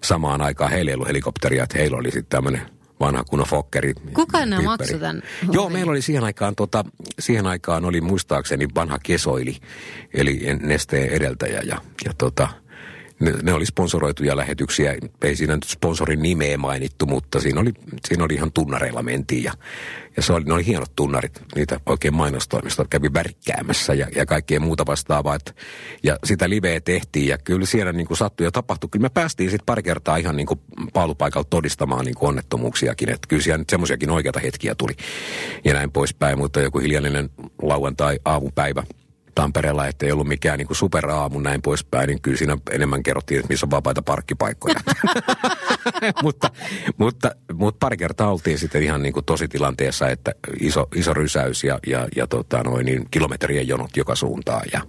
[0.03, 0.71] samaan aikaan.
[0.71, 2.61] Heillä ei ollut helikopteria, että heillä oli sitten tämmöinen
[2.99, 3.93] vanha kunnon fokkeri.
[4.13, 5.21] Kuka nämä maksoi tämän?
[5.51, 6.85] Joo, meillä oli siihen aikaan, tota,
[7.19, 9.57] siihen aikaan oli muistaakseni vanha kesoili,
[10.13, 11.61] eli nesteen edeltäjä.
[11.65, 12.47] Ja, ja tota,
[13.19, 14.95] ne, ne oli sponsoroituja lähetyksiä.
[15.21, 17.71] Ei siinä nyt sponsorin nimeä mainittu, mutta siinä oli,
[18.07, 19.43] siinä oli ihan tunnareilla mentiin.
[19.43, 19.53] Ja,
[20.17, 21.41] ja se oli, ne oli hienot tunnarit.
[21.55, 25.35] Niitä oikein mainostoimistot kävi värkkäämässä ja, ja kaikkea muuta vastaavaa.
[25.35, 25.55] Et,
[26.03, 28.89] ja sitä liveä tehtiin ja kyllä siellä niin kuin sattui ja tapahtui.
[28.89, 30.59] Kyllä me päästiin sitten pari kertaa ihan niin kuin
[30.93, 33.09] paalupaikalta todistamaan niin kuin onnettomuuksiakin.
[33.09, 34.93] Että kyllä siellä nyt semmoisiakin oikeita hetkiä tuli
[35.65, 36.37] ja näin poispäin.
[36.37, 37.29] Mutta joku hiljainen
[37.61, 38.83] lauantai aamupäivä–
[39.35, 43.49] Tampereella, että ei ollut mikään niin superaamu näin poispäin, niin kyllä siinä enemmän kerrottiin, että
[43.49, 44.75] missä on vapaita parkkipaikkoja.
[46.23, 46.51] mutta,
[46.97, 51.79] mutta, mutta pari kertaa oltiin sitten ihan niin kuin tositilanteessa, että iso, iso rysäys ja,
[51.87, 54.81] ja, ja tota noin, niin kilometrien jonot joka suuntaan ja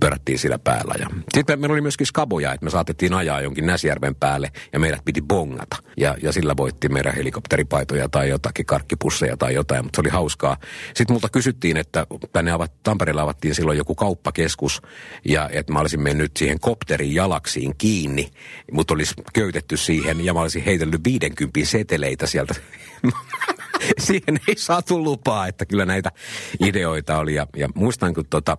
[0.00, 0.94] pörättiin sillä päällä.
[0.98, 5.04] Ja sitten meillä oli myöskin skaboja, että me saatettiin ajaa jonkin Näsjärven päälle ja meidät
[5.04, 5.76] piti bongata.
[5.96, 10.56] Ja, ja sillä voitti meidän helikopteripaitoja tai jotakin karkkipusseja tai jotain, mutta se oli hauskaa.
[10.94, 14.82] Sitten multa kysyttiin, että tänne avat, Tampereella avattiin silloin joku kauppakeskus
[15.24, 18.30] ja että mä olisin mennyt siihen kopterin jalaksiin kiinni,
[18.72, 22.54] mutta olisi köytetty siihen ja mä olisin heitellyt 50 seteleitä sieltä.
[23.98, 26.12] siihen ei saatu lupaa, että kyllä näitä
[26.60, 27.34] ideoita oli.
[27.34, 28.58] Ja, ja muistan, kun tota,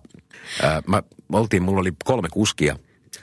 [0.62, 1.02] ää, mä
[1.32, 2.76] oltiin, mulla oli kolme kuskia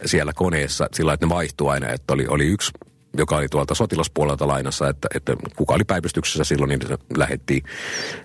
[0.06, 2.72] siellä koneessa sillä että ne vaihtui aina, että oli, oli yksi
[3.18, 7.64] joka oli tuolta sotilaspuolelta lainassa, että, että kuka oli päivystyksessä silloin, niin se lähettiin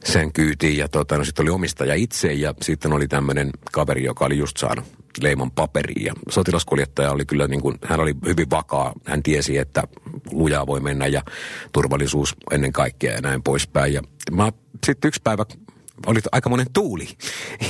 [0.05, 0.77] sen kyytiin.
[0.77, 4.57] Ja tota, no, sitten oli omistaja itse ja sitten oli tämmöinen kaveri, joka oli just
[4.57, 4.85] saanut
[5.21, 6.05] leiman paperiin.
[6.05, 8.93] Ja sotilaskuljettaja oli kyllä, niin kuin, hän oli hyvin vakaa.
[9.05, 9.83] Hän tiesi, että
[10.33, 11.23] lujaa voi mennä ja
[11.73, 13.93] turvallisuus ennen kaikkea ja näin poispäin.
[13.93, 14.53] Ja mä
[14.87, 15.45] sitten yksi päivä
[16.07, 17.09] oli monen tuuli.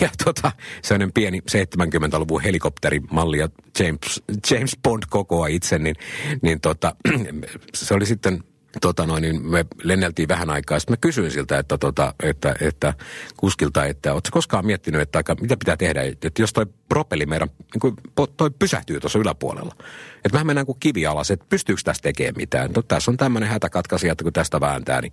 [0.01, 5.97] Ja tota, sellainen pieni 70-luvun helikopterimalli ja James, James Bond kokoa itse, niin,
[6.43, 6.97] niin tota,
[7.75, 8.45] se oli sitten
[8.81, 10.79] tota noin, niin me lenneltiin vähän aikaa.
[10.79, 12.95] Sitten mä kysyin siltä, että, tota, että, että
[13.37, 17.49] kuskilta, että ootko koskaan miettinyt, että aika, mitä pitää tehdä, että jos toi propelli meidän,
[17.75, 17.97] niin kuin,
[18.37, 19.75] toi pysähtyy tuossa yläpuolella.
[20.17, 22.71] Että vähän mennään kuin kivi alas, että pystyykö tästä tekemään mitään.
[22.77, 25.13] No, tässä on tämmöinen hätäkatkaisija, että kun tästä vääntää, niin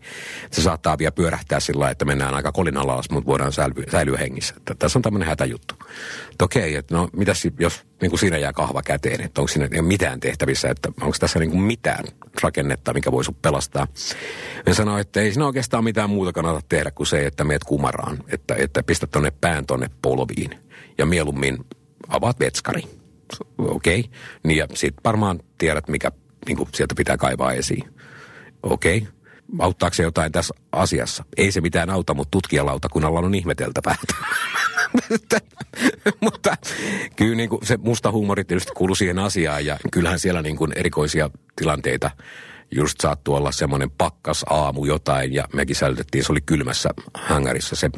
[0.51, 4.17] se saattaa vielä pyörähtää sillä lailla, että mennään aika kolin alas, mutta voidaan säilyä, säilyä
[4.17, 4.53] hengissä.
[4.57, 5.75] Että tässä on tämmöinen hätäjuttu.
[6.31, 9.69] Että okei, että no mitäs jos niin kuin siinä jää kahva käteen, että onko siinä
[9.71, 12.05] ei ole mitään tehtävissä, että onko tässä niin kuin mitään
[12.43, 13.87] rakennetta, mikä voisi pelastaa.
[14.65, 18.17] Ja sanoi, että ei siinä oikeastaan mitään muuta kannata tehdä kuin se, että meet kumaraan,
[18.27, 20.66] että, että pistä tonne pään tonne polviin
[20.97, 21.57] ja mieluummin
[22.07, 22.83] avaat vetskari.
[23.57, 23.99] Okei.
[23.99, 24.12] Okay.
[24.43, 26.12] Niin ja sit varmaan tiedät, mikä
[26.47, 27.83] niin kuin sieltä pitää kaivaa esiin.
[28.63, 28.97] Okei.
[28.97, 29.12] Okay.
[29.60, 31.25] Auttaako se jotain tässä asiassa?
[31.38, 33.95] Ei se mitään auta, mutta tutkijalautakunnalla on ihmeteltävää.
[36.21, 36.57] mutta
[37.15, 40.73] kyllä niin kuin se musta huumori tietysti kuuluu siihen asiaan ja kyllähän siellä niin kuin
[40.75, 42.12] erikoisia tilanteita
[42.71, 47.89] just saattoi olla semmoinen pakkas aamu jotain ja mekin säilytettiin, se oli kylmässä hängarissa se.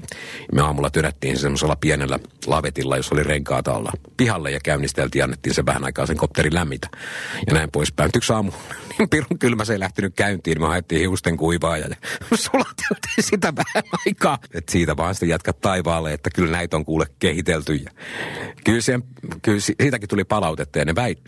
[0.53, 5.23] Me aamulla tyrättiin se semmoisella pienellä lavetilla, jos oli renkaat alla pihalle ja käynnisteltiin ja
[5.23, 6.87] annettiin se vähän aikaa sen kopterin lämmitä.
[7.47, 8.11] Ja näin poispäin.
[8.15, 8.51] Yksi aamu
[8.99, 11.87] niin pirun kylmä se ei lähtenyt käyntiin, niin me haettiin hiusten kuivaa ja
[12.33, 14.37] sulateltiin sitä vähän aikaa.
[14.53, 17.75] Et siitä vaan sitten jatkat taivaalle, että kyllä näitä on kuule kehitelty.
[17.75, 17.91] Ja
[18.63, 19.03] kyllä, siihen,
[19.41, 21.19] kyllä siitäkin tuli palautetta ja ne väit,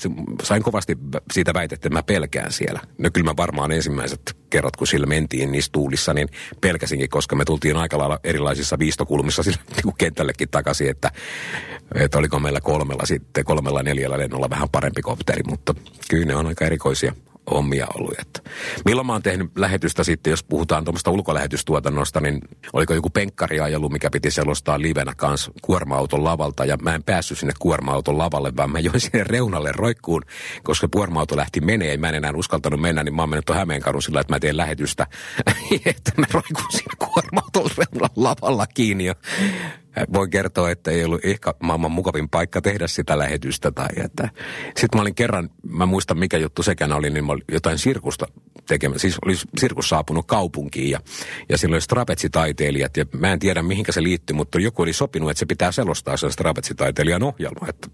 [0.44, 0.98] sain kovasti
[1.32, 2.80] siitä väitettä, että mä pelkään siellä.
[2.98, 6.30] No kyllä mä varmaan ensimmäiset kerrat, kun sillä mentiin niissä tuulissa, niin
[6.62, 11.12] pelkäsinkin, koska me tultiin aika lailla erilaisissa viistokulmissa sillä niin kentällekin takaisin, että,
[11.96, 15.76] että oliko meillä kolmella sitten, kolmella neljällä lennolla vähän parempi kopteri, mutta
[16.10, 17.14] kyllä ne on aika erikoisia
[17.48, 18.14] ollut.
[18.20, 18.42] Että
[18.86, 22.42] milloin mä oon tehnyt lähetystä sitten, jos puhutaan tuommoista ulkolähetystuotannosta, niin
[22.74, 26.66] oliko joku penkkariajelu, mikä piti selostaa livenä kanssa kuorma-auton lavalta.
[26.66, 30.22] Ja mä en päässyt sinne kuorma-auton lavalle, vaan mä join sinne reunalle roikkuun,
[30.64, 31.98] koska kuorma-auto lähti menee.
[31.98, 34.58] Mä en enää uskaltanut mennä, niin mä oon mennyt tuon Hämeenkarun sillä, että mä teen
[34.58, 35.08] lähetystä.
[35.86, 39.06] että mä roikun siinä kuorma-auton reunalla lavalla kiinni.
[39.06, 39.16] Ja
[40.14, 43.72] voin kertoa, että ei ollut ehkä maailman mukavin paikka tehdä sitä lähetystä.
[43.72, 44.30] Tai että.
[44.66, 48.28] Sitten mä olin kerran, mä muistan mikä juttu sekään oli, niin mä olin jotain sirkusta
[48.68, 49.00] tekemään.
[49.00, 51.00] Siis oli sirkus saapunut kaupunkiin ja,
[51.50, 55.30] ja silloin oli strapetsitaiteilijat ja mä en tiedä mihinkä se liittyy, mutta joku oli sopinut,
[55.32, 57.68] että se pitää selostaa sen strapetsitaiteilijan ohjelma.
[57.70, 57.88] Että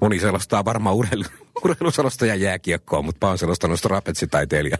[0.00, 1.24] moni selostaa varmaan urheilu,
[1.64, 4.78] urheiluselostaja jääkiekkoa, mutta mä oon selostanut strapetsitaiteilijan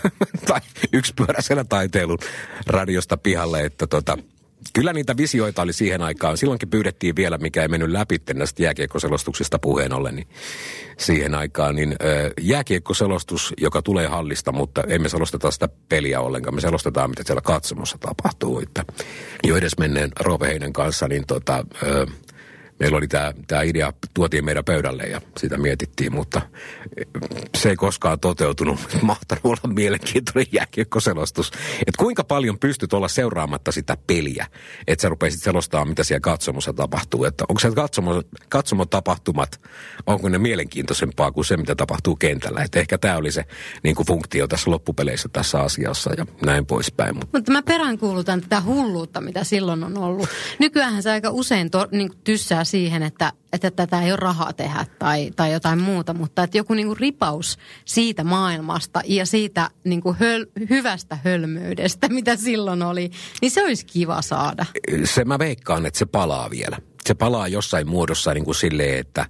[0.48, 0.60] tai
[0.92, 2.18] yksipyöräisellä taiteilun
[2.66, 4.18] radiosta pihalle, että tota,
[4.76, 6.36] Kyllä niitä visioita oli siihen aikaan.
[6.36, 10.28] Silloinkin pyydettiin vielä, mikä ei mennyt läpi näistä jääkiekkoselostuksista puheen ollen, niin
[10.98, 11.74] siihen aikaan.
[11.74, 11.96] Niin
[12.40, 16.54] jääkiekkoselostus, joka tulee hallista, mutta emme selosteta sitä peliä ollenkaan.
[16.54, 18.60] Me selostetaan, mitä siellä katsomossa tapahtuu.
[18.60, 18.84] Että
[19.44, 21.64] jo edes menneen Rove Heinen kanssa, niin tota,
[22.78, 26.42] meillä oli tämä, tämä idea, tuotiin meidän pöydälle ja sitä mietittiin, mutta
[27.56, 28.80] se ei koskaan toteutunut.
[29.02, 31.50] Mahtanut olla mielenkiintoinen jääkiekkoselostus.
[31.72, 34.46] Että kuinka paljon pystyt olla seuraamatta sitä peliä,
[34.86, 37.24] että sä rupeisit selostaa, mitä siellä katsomossa tapahtuu.
[37.24, 39.60] Että onko se katsomo, katsomotapahtumat,
[40.06, 42.62] onko ne mielenkiintoisempaa kuin se, mitä tapahtuu kentällä.
[42.62, 43.44] Että ehkä tämä oli se
[43.82, 47.16] niin kuin funktio tässä loppupeleissä tässä asiassa ja näin poispäin.
[47.16, 50.28] Mutta mä peräänkuulutan tätä hulluutta, mitä silloin on ollut.
[50.58, 54.86] Nykyään se aika usein to, niin tyssää siihen, että, että tätä ei ole rahaa tehdä
[54.98, 60.00] tai, tai jotain muuta, mutta että joku niin kuin ripaus siitä maailmasta ja siitä niin
[60.00, 64.66] kuin höl, hyvästä hölmöydestä, mitä silloin oli, niin se olisi kiva saada.
[65.04, 66.78] Se mä veikkaan, että se palaa vielä.
[67.06, 69.26] Se palaa jossain muodossa niin kuin silleen, että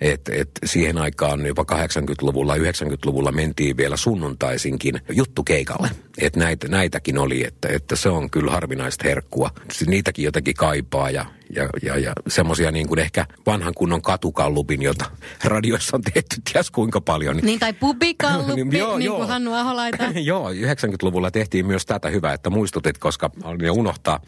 [0.00, 5.90] et, et siihen aikaan jopa 80-luvulla, 90-luvulla mentiin vielä sunnuntaisinkin juttukeikalle.
[6.18, 9.50] Että näitä, näitäkin oli, että, että se on kyllä harvinaista herkkua.
[9.86, 11.26] Niitäkin jotenkin kaipaa ja,
[11.56, 15.04] ja, ja, ja semmoisia niin kuin ehkä vanhan kunnon katukallupin, jota
[15.44, 17.36] radioissa on tehty ties kuinka paljon.
[17.36, 20.04] Niin, tai pubikalluppi, niin, joo, niin kuin Hannu Aholaita.
[20.32, 23.30] joo, 90-luvulla tehtiin myös tätä hyvää, että muistutit, koska
[23.62, 24.20] ne unohtaa.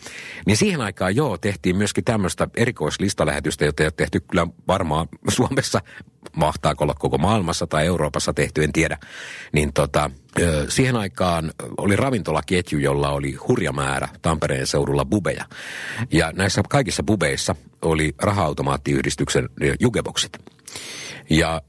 [0.46, 5.56] Niin siihen aikaan joo, tehtiin myöskin tämmöistä erikoislistalähetystä, jota ei ole tehty kyllä varmaan Suomessa,
[6.37, 8.99] mahtaako olla koko maailmassa tai Euroopassa tehty, en tiedä.
[9.53, 10.11] Niin tota,
[10.69, 15.45] siihen aikaan oli ravintolaketju, jolla oli hurja määrä Tampereen seudulla bubeja.
[16.12, 19.49] Ja näissä kaikissa bubeissa oli raha-automaattiyhdistyksen
[19.81, 20.33] jugeboksit.
[21.31, 21.62] Ja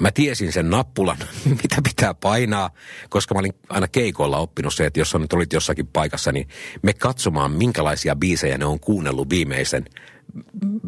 [0.00, 1.16] mä tiesin sen nappulan,
[1.62, 2.70] mitä pitää painaa,
[3.08, 6.48] koska mä olin aina keikolla oppinut se, että jos on nyt olit jossakin paikassa, niin
[6.82, 9.84] me katsomaan, minkälaisia biisejä ne on kuunnellut viimeisen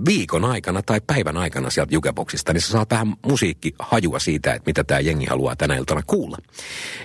[0.07, 4.85] viikon aikana tai päivän aikana sieltä jukeboksista, niin sä saat vähän musiikkihajua siitä, että mitä
[4.85, 6.39] tämä jengi haluaa tänä iltana kuulla.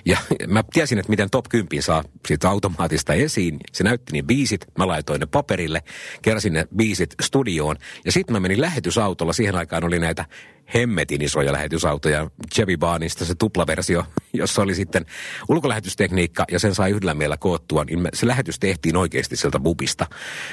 [0.04, 3.58] Ja mä tiesin, että miten top 10 saa siitä automaatista esiin.
[3.72, 5.82] Se näytti niin biisit, mä laitoin ne paperille,
[6.22, 9.32] keräsin ne biisit studioon ja sitten mä menin lähetysautolla.
[9.32, 10.24] Siihen aikaan oli näitä
[10.74, 12.30] hemmetin isoja lähetysautoja.
[12.54, 15.06] Chevy Baanista se tuplaversio, jossa oli sitten
[15.48, 17.84] ulkolähetystekniikka ja sen sai yhdellä meillä koottua.
[17.84, 20.06] Niin se lähetys tehtiin oikeasti sieltä bubista.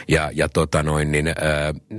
[0.08, 1.34] Ja, ja tota noin, niin, äh,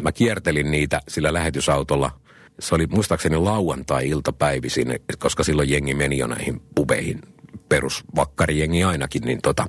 [0.03, 2.11] mä kiertelin niitä sillä lähetysautolla–
[2.61, 7.21] se oli muistaakseni lauantai-iltapäivisin, koska silloin jengi meni jo näihin pubeihin
[7.69, 9.67] perusvakkarijengi ainakin, niin tota,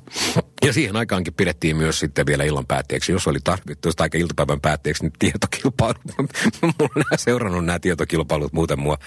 [0.64, 5.02] ja siihen aikaankin pidettiin myös sitten vielä illan päätteeksi, jos oli tarvittu, tai iltapäivän päätteeksi,
[5.02, 6.02] niin tietokilpailut.
[6.78, 8.98] Mulla on seurannut nämä tietokilpailut muuten mua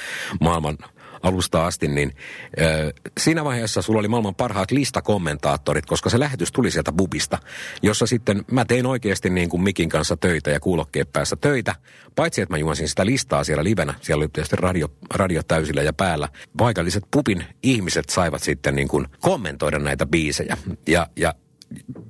[0.42, 0.78] maailman
[1.21, 2.15] alusta asti, niin
[2.62, 7.38] ö, siinä vaiheessa sulla oli maailman parhaat listakommentaattorit, koska se lähetys tuli sieltä bubista,
[7.82, 11.75] jossa sitten mä tein oikeasti niin kuin mikin kanssa töitä ja kuulokkeen päässä töitä.
[12.15, 15.93] Paitsi, että mä juonsin sitä listaa siellä livenä, siellä oli tietysti radio, radio täysillä ja
[15.93, 16.30] päällä.
[16.58, 20.58] Paikalliset pubin ihmiset saivat sitten niin kuin kommentoida näitä biisejä.
[20.88, 21.34] Ja, ja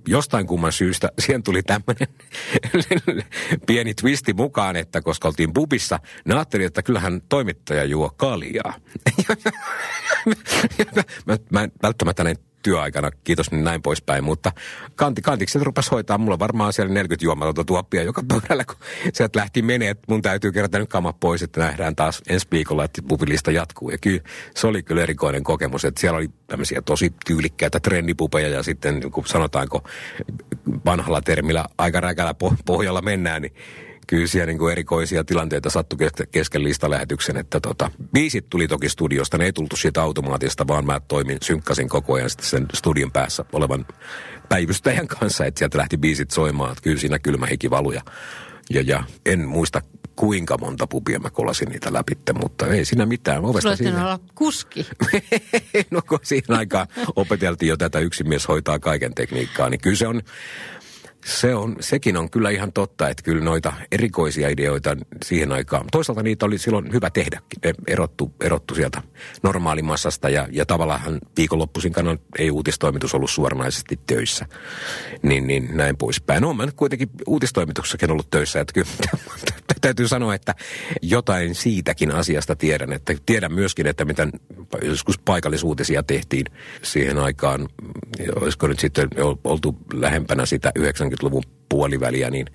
[0.08, 2.08] jostain kumman syystä siihen tuli tämmöinen
[3.68, 8.74] pieni twisti mukaan, että koska oltiin pubissa, ne ajatteli, että kyllähän toimittaja juo kaljaa.
[11.26, 14.52] mä, mä en välttämättä näin työaikana, kiitos niin näin poispäin, mutta
[14.96, 16.18] kanti, kantiksi rupesi hoitaa.
[16.18, 18.76] Mulla varmaan siellä 40 juomatonta tuoppia joka pöydällä, kun
[19.14, 22.84] sieltä lähti menee, että mun täytyy kerätä nyt kamat pois, että nähdään taas ensi viikolla,
[22.84, 23.90] että pupilista jatkuu.
[23.90, 24.22] Ja kyllä
[24.56, 29.28] se oli kyllä erikoinen kokemus, että siellä oli tämmöisiä tosi tyylikkäitä trendipupeja ja sitten kun
[29.28, 29.84] sanotaanko
[30.86, 33.54] vanhalla termillä aika räkällä pohjalla mennään, niin
[34.08, 36.00] kyllä siellä niin kuin erikoisia tilanteita sattui
[36.32, 41.00] kesken listalähetyksen, että tota, biisit tuli toki studiosta, ne ei tultu siitä automaatista, vaan mä
[41.08, 43.86] toimin, synkkasin koko ajan sitten sen studion päässä olevan
[44.50, 48.02] päivystäjän kanssa, että sieltä lähti biisit soimaan, että kyllä siinä kylmä hiki valuja.
[48.70, 49.82] Ja, ja en muista
[50.16, 53.46] kuinka monta pubia mä kolasin niitä läpi, mutta ei siinä mitään.
[53.46, 54.06] Ovesta siinä.
[54.06, 54.88] olla kuski.
[55.92, 60.22] no kun siinä aikaan opeteltiin jo tätä yksin hoitaa kaiken tekniikkaa, niin kyllä se on,
[61.28, 66.24] se on, sekin on kyllä ihan totta, että kyllä noita erikoisia ideoita siihen aikaan, toisaalta
[66.24, 67.60] niitä oli silloin hyvä tehdäkin.
[67.64, 69.02] Ne erottu, erottu sieltä
[69.44, 74.46] normaalimassasta ja, ja tavallaan viikonloppuisin kannalta ei uutistoimitus ollut suoranaisesti töissä.
[75.24, 76.42] Niin, niin näin poispäin.
[76.42, 78.88] No, mä nyt kuitenkin uutistoimituksessakin ollut töissä, että kyllä
[79.82, 80.56] täytyy sanoa, että
[81.02, 82.94] jotain siitäkin asiasta tiedän.
[82.94, 84.32] Että tiedän myöskin, että miten
[84.82, 86.46] joskus paikallisuutisia tehtiin
[86.82, 87.70] siihen aikaan.
[88.42, 89.10] Olisiko nyt sitten
[89.44, 90.72] oltu lähempänä sitä
[91.18, 92.48] 90-luvun puoliväliä, niin,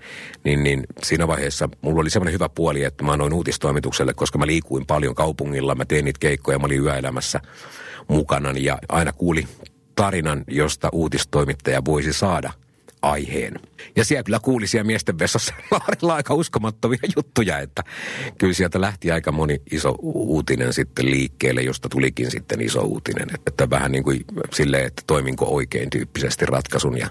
[0.45, 4.47] niin, niin siinä vaiheessa mulla oli semmoinen hyvä puoli, että mä annoin uutistoimitukselle, koska mä
[4.47, 7.41] liikuin paljon kaupungilla, mä tein niitä keikkoja, mä olin yöelämässä
[8.09, 9.47] mukana ja aina kuuli
[9.95, 12.53] tarinan, josta uutistoimittaja voisi saada
[13.03, 13.61] aiheen.
[13.97, 17.83] Ja siellä kyllä kuuli siellä miesten vessassa Laarilla aika uskomattomia juttuja, että
[18.39, 23.29] kyllä sieltä lähti aika moni iso uutinen sitten liikkeelle, josta tulikin sitten iso uutinen.
[23.47, 26.99] Että vähän niin kuin silleen, että toiminko oikein tyyppisesti ratkaisun.
[26.99, 27.09] Ja,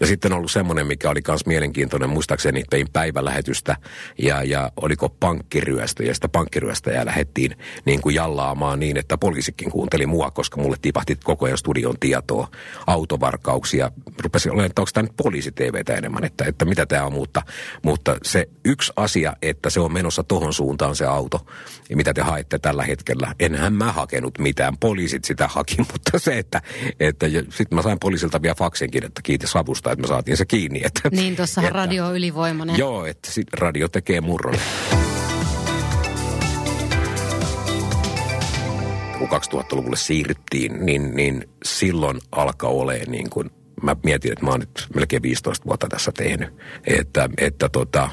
[0.00, 3.76] ja sitten on ollut semmoinen, mikä oli myös mielenkiintoinen, muistaakseni tein päivälähetystä
[4.18, 10.06] ja, ja oliko pankkiryöstö ja sitä pankkiryöstäjää lähettiin niin kuin jallaamaan niin, että poliisikin kuunteli
[10.06, 12.48] mua, koska mulle tipahti koko ajan studion tietoa,
[12.86, 13.90] autovarkauksia.
[14.22, 17.42] Rupesi olemaan, että onko tämä nyt poliisi-TVtä enemmän hieman, että, että mitä tämä on, mutta,
[17.82, 21.46] mutta se yksi asia, että se on menossa tohon suuntaan se auto,
[21.90, 23.34] ja mitä te haette tällä hetkellä.
[23.40, 26.62] Enhän mä hakenut mitään, poliisit sitä haki, mutta se, että,
[27.00, 30.80] että sitten mä sain poliisilta vielä faksenkin, että kiitos avusta, että me saatiin se kiinni.
[30.84, 32.78] Että, niin, tuossa radio on ylivoimainen.
[32.78, 34.54] Joo, että sit radio tekee murron.
[39.18, 43.50] kun 2000-luvulle siirryttiin, niin, niin silloin alkaa olemaan niin kuin
[43.82, 46.48] mä mietin, että mä oon nyt melkein 15 vuotta tässä tehnyt,
[46.86, 48.08] että, että tota,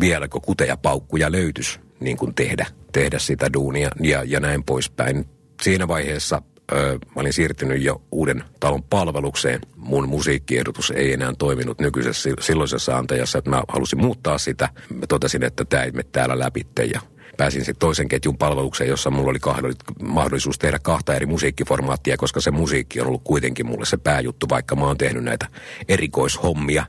[0.00, 5.24] vieläkö kuteja paukkuja löytyisi niin kuin tehdä, tehdä sitä duunia ja, ja näin poispäin.
[5.62, 6.42] Siinä vaiheessa
[6.72, 9.60] ö, mä olin siirtynyt jo uuden talon palvelukseen.
[9.76, 14.68] Mun musiikkiehdotus ei enää toiminut nykyisessä silloisessa antajassa, että mä halusin muuttaa sitä.
[14.94, 17.00] Mä totesin, että tämä ei mene täällä läpi ja
[17.36, 19.64] pääsin sitten toisen ketjun palvelukseen, jossa mulla oli
[20.02, 24.76] mahdollisuus tehdä kahta eri musiikkiformaattia, koska se musiikki on ollut kuitenkin mulle se pääjuttu, vaikka
[24.76, 25.46] mä oon tehnyt näitä
[25.88, 26.86] erikoishommia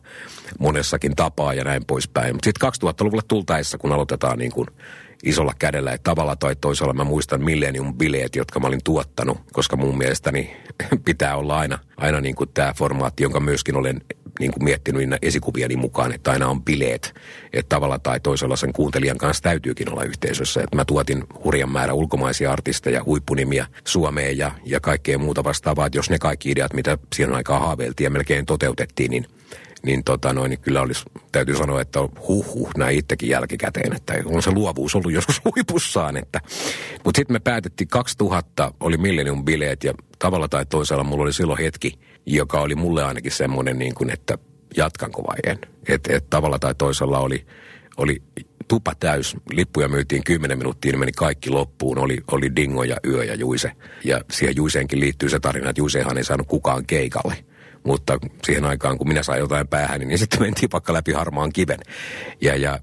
[0.60, 2.36] monessakin tapaa ja näin poispäin.
[2.36, 4.68] Mutta sitten 2000-luvulle tultaessa, kun aloitetaan niin kuin
[5.24, 9.98] isolla kädellä, että tavalla tai toisella mä muistan Millennium-bileet, jotka mä olin tuottanut, koska mun
[9.98, 10.58] mielestäni
[11.06, 14.02] pitää olla aina, aina niin kuin tämä formaatti, jonka myöskin olen
[14.40, 17.14] niin kuin miettinyt esikuvieni mukaan, että aina on bileet.
[17.54, 20.62] Että tavalla tai toisella sen kuuntelijan kanssa täytyykin olla yhteisössä.
[20.64, 25.86] Että mä tuotin hurjan määrä ulkomaisia artisteja, huippunimiä Suomeen ja, ja kaikkea muuta vastaavaa.
[25.86, 29.26] Että jos ne kaikki ideat, mitä siihen aikaan haaveiltiin ja melkein toteutettiin, niin
[29.84, 34.14] niin, tota noin, niin kyllä olisi, täytyy sanoa, että huh huh, näin itsekin jälkikäteen, että
[34.26, 36.18] on se luovuus ollut joskus huipussaan.
[36.18, 36.42] Että.
[37.06, 42.00] Mutta sitten me päätettiin, 2000 oli Millennium-bileet ja tavalla tai toisella mulla oli silloin hetki,
[42.26, 44.38] joka oli mulle ainakin semmoinen, niin kuin, että
[44.78, 45.60] jatkanko vai en.
[45.88, 47.46] Että et tavalla tai toisella oli,
[47.98, 48.24] oli
[48.68, 49.38] tupa täys.
[49.52, 51.98] Lippuja myytiin 10 minuuttia, niin meni kaikki loppuun.
[51.98, 53.72] Oli, oli Dingo ja Yö ja Juise.
[54.04, 57.36] Ja siihen Juiseenkin liittyy se tarina, että Juisehan ei saanut kukaan keikalle.
[57.84, 61.80] Mutta siihen aikaan, kun minä sain jotain päähän, niin sitten mentiin vaikka läpi harmaan kiven.
[62.42, 62.80] Ja, ja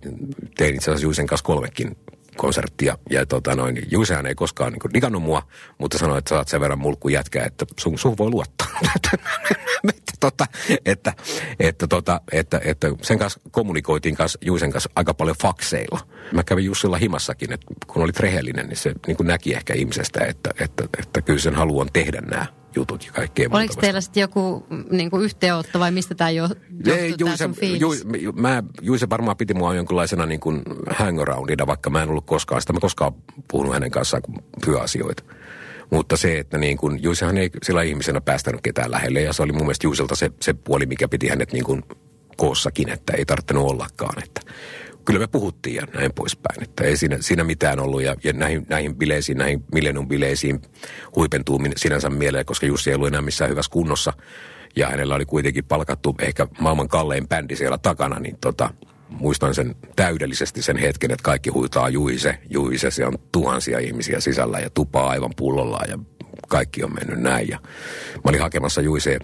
[0.56, 1.96] tein itse asiassa Juisen kanssa kolmekin
[2.38, 2.98] konserttia.
[3.10, 5.42] Ja tota noin, Juisehan ei koskaan niin digannut mua,
[5.78, 8.68] mutta sanoi, että sä oot sen verran mulkku jätkä, että sun, sun voi luottaa.
[10.20, 10.46] tota,
[10.86, 11.12] että,
[11.60, 16.00] että, tota, että, että, sen kanssa kommunikoitiin kanssa Juisen kanssa aika paljon fakseilla.
[16.32, 20.50] Mä kävin Jussilla himassakin, että kun olit rehellinen, niin se niin näki ehkä ihmisestä, että,
[20.60, 22.46] että, että, kyllä sen haluan tehdä nämä
[22.76, 26.48] jutut ja kaikkea Oliko teillä sitten joku niin kuin yhteenotto vai mistä tämä jo,
[26.86, 32.08] Ei, Juise, Ju, mä, Juise varmaan piti mua jonkinlaisena niin kuin hangaroundina, vaikka mä en
[32.08, 32.72] ollut koskaan sitä.
[32.72, 33.12] Mä koskaan
[33.50, 34.22] puhunut hänen kanssaan
[34.64, 35.22] työasioita.
[35.90, 39.52] Mutta se, että niin kuin, Juisehan ei sillä ihmisenä päästänyt ketään lähelle ja se oli
[39.52, 41.82] mun mielestä Juiselta se, se puoli, mikä piti hänet niin kuin
[42.36, 44.22] koossakin, että ei tarvinnut ollakaan.
[44.22, 44.40] Että
[45.04, 46.62] kyllä me puhuttiin ja näin poispäin.
[46.62, 50.62] Että ei siinä, siinä mitään ollut ja, ja näihin, näihin bileisiin, näihin millennium bileisiin
[51.16, 54.12] huipentuu sinänsä mieleen, koska Jussi ei ollut enää missään hyvässä kunnossa.
[54.76, 58.70] Ja hänellä oli kuitenkin palkattu ehkä maailman kallein bändi siellä takana, niin tota,
[59.08, 64.58] muistan sen täydellisesti sen hetken, että kaikki huitaa Juise, Juise, se on tuhansia ihmisiä sisällä
[64.58, 65.98] ja tupaa aivan pullollaan ja
[66.48, 67.48] kaikki on mennyt näin.
[67.48, 67.58] Ja
[68.14, 69.20] mä olin hakemassa Juiseen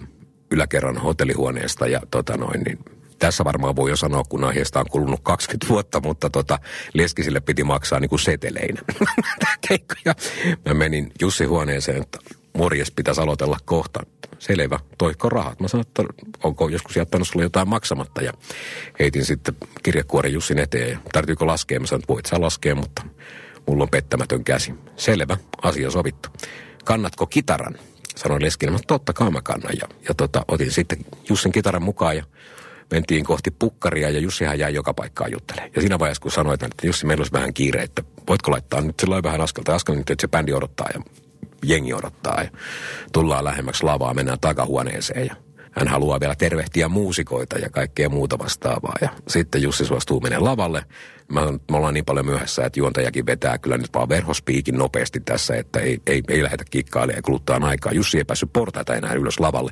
[0.51, 2.79] yläkerran hotellihuoneesta ja tota noin, niin
[3.19, 6.59] tässä varmaan voi jo sanoa, kun aiheesta on kulunut 20 vuotta, mutta tota,
[6.93, 8.81] Leskisille piti maksaa niin kuin seteleinä.
[10.65, 12.19] mä menin Jussi huoneeseen, että
[12.57, 13.99] morjes pitäisi aloitella kohta.
[14.39, 15.59] Selvä, toikko rahat.
[15.59, 16.03] Mä sanoin, että
[16.43, 18.33] onko joskus jättänyt sulle jotain maksamatta ja
[18.99, 21.79] heitin sitten kirjekuoren Jussin eteen ja tarvitiko laskea.
[21.79, 23.01] Mä sanoin, että voit sä laskea, mutta
[23.67, 24.73] mulla on pettämätön käsi.
[24.95, 26.29] Selvä, asia sovittu.
[26.85, 27.75] Kannatko kitaran?
[28.15, 29.73] Sanoin Leskille, että totta kai mä kannan.
[29.81, 30.97] Ja, ja tota, otin sitten
[31.29, 32.23] Jussin kitaran mukaan ja
[32.91, 35.71] mentiin kohti pukkaria ja Jussihan jäi joka paikkaan juttelemaan.
[35.75, 38.99] Ja siinä vaiheessa, kun sanoit, että Jussi, meillä olisi vähän kiire, että voitko laittaa nyt
[38.99, 41.01] silloin vähän askelta askel, että se bändi odottaa ja
[41.63, 42.49] jengi odottaa ja
[43.13, 45.35] tullaan lähemmäksi lavaa, mennään takahuoneeseen ja
[45.71, 48.95] hän haluaa vielä tervehtiä muusikoita ja kaikkea muuta vastaavaa.
[49.01, 50.85] Ja sitten Jussi suostuu menee lavalle
[51.27, 51.41] Mä,
[51.71, 55.79] me ollaan niin paljon myöhässä, että juontajakin vetää kyllä nyt vaan verhospiikin nopeasti tässä, että
[55.79, 57.91] ei, ei, ei lähetä kikkailemaan ja kuluttaa aikaa.
[57.91, 59.71] Jussi ei päässyt portaita enää ylös lavalle.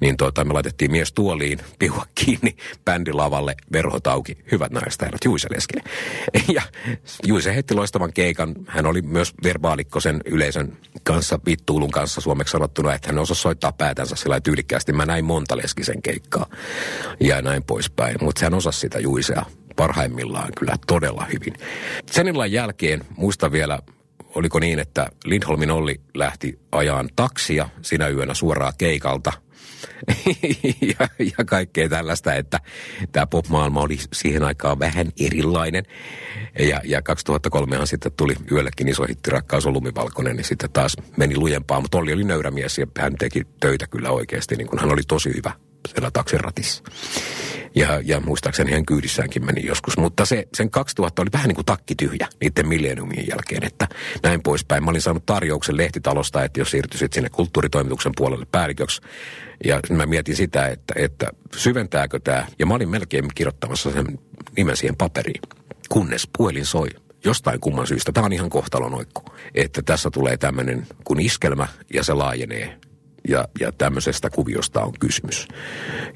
[0.00, 4.38] Niin tota, me laitettiin mies tuoliin, piua kiinni, bändi lavalle, verhot auki.
[4.52, 5.84] Hyvät naiset herrat, Juise Leskinen.
[6.54, 6.62] Ja
[7.26, 8.54] Juise heitti loistavan keikan.
[8.66, 13.72] Hän oli myös verbaalikko sen yleisön kanssa, vittuulun kanssa suomeksi sanottuna, että hän osasi soittaa
[13.72, 14.92] päätänsä sillä tyylikkäästi.
[14.92, 16.46] Mä näin monta Leskisen keikkaa
[17.20, 18.16] ja näin poispäin.
[18.20, 19.42] Mutta hän osasi sitä Juisea
[19.76, 21.54] parhaimmillaan kyllä todella hyvin.
[22.10, 23.78] Sen illan jälkeen muista vielä,
[24.34, 29.32] oliko niin, että Lindholmin Olli lähti ajaan taksia sinä yönä suoraan keikalta–
[30.98, 32.60] ja, ja kaikkea tällaista, että
[33.12, 35.84] tämä pop-maailma oli siihen aikaan vähän erilainen.
[36.58, 41.36] Ja, ja 2003 sitten tuli yöllekin iso hitti Rakkaus on lumivalkoinen, niin sitten taas meni
[41.36, 41.80] lujempaa.
[41.80, 45.02] Mutta Olli oli nöyrä mies ja hän teki töitä kyllä oikeasti, niin kun hän oli
[45.08, 45.52] tosi hyvä
[45.88, 46.84] siellä taksiratissa.
[47.74, 49.98] Ja, ja muistaakseni hän kyydissäänkin meni joskus.
[49.98, 53.88] Mutta se, sen 2000 oli vähän niin kuin takki tyhjä niiden millenniumien jälkeen, että
[54.22, 54.84] näin poispäin.
[54.84, 59.00] Mä olin saanut tarjouksen lehtitalosta, että jos siirtyisit sinne kulttuuritoimituksen puolelle päälliköksi.
[59.64, 62.46] Ja mä mietin sitä, että, että syventääkö tämä.
[62.58, 64.18] Ja mä olin melkein kirjoittamassa sen
[64.56, 65.42] nimen siihen paperiin,
[65.88, 66.88] kunnes puhelin soi
[67.24, 68.12] jostain kumman syystä.
[68.12, 69.22] Tämä on ihan kohtalonoikku,
[69.54, 72.78] että tässä tulee tämmöinen kun iskelmä ja se laajenee
[73.28, 75.48] ja, ja tämmöisestä kuviosta on kysymys.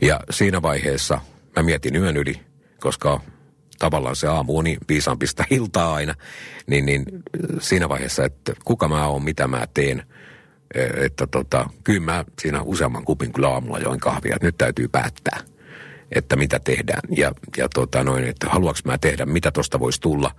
[0.00, 1.20] Ja siinä vaiheessa
[1.56, 2.40] mä mietin yön yli,
[2.80, 3.20] koska
[3.78, 6.14] tavallaan se aamu on niin viisaampista iltaa aina,
[6.66, 7.04] niin, niin
[7.60, 10.02] siinä vaiheessa, että kuka mä oon, mitä mä teen,
[10.74, 14.88] e, että tota, kyllä mä siinä useamman kupin kyllä aamulla join kahvia, että nyt täytyy
[14.88, 15.40] päättää–
[16.14, 20.30] että mitä tehdään ja, ja tota noin, että haluanko mä tehdä, mitä tosta voisi tulla.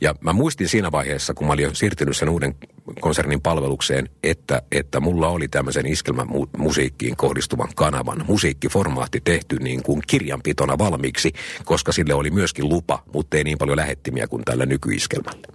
[0.00, 2.54] Ja mä muistin siinä vaiheessa, kun mä olin siirtynyt sen uuden
[3.00, 10.78] konsernin palvelukseen, että, että mulla oli tämmöisen iskelmämusiikkiin kohdistuvan kanavan musiikkiformaatti tehty niin kuin kirjanpitona
[10.78, 11.32] valmiiksi,
[11.64, 15.48] koska sille oli myöskin lupa, mutta ei niin paljon lähettimiä kuin tällä nykyiskelmällä.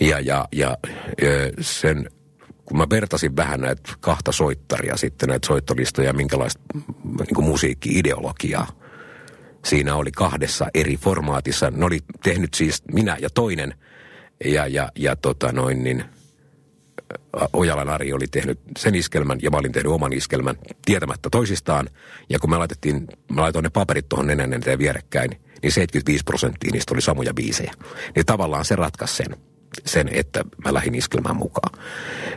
[0.00, 0.76] Ja, ja, ja
[1.60, 2.10] sen
[2.66, 6.60] kun mä vertasin vähän näitä kahta soittaria sitten, näitä soittolistoja, minkälaista
[7.04, 8.66] niin musiikki-ideologiaa
[9.66, 11.70] siinä oli kahdessa eri formaatissa.
[11.70, 13.74] Ne oli tehnyt siis minä ja toinen,
[14.44, 16.04] ja, ja, ja tota noin niin,
[17.52, 21.88] Ojalan Ari oli tehnyt sen iskelmän ja mä olin tehnyt oman iskelmän tietämättä toisistaan.
[22.28, 25.30] Ja kun me laitettiin, mä laitoin ne paperit tuohon nenän eteen vierekkäin,
[25.62, 27.72] niin 75 prosenttia niistä oli samoja biisejä.
[28.14, 29.36] Niin tavallaan se ratkaisi sen
[29.84, 31.84] sen, että mä lähdin iskelmään mukaan.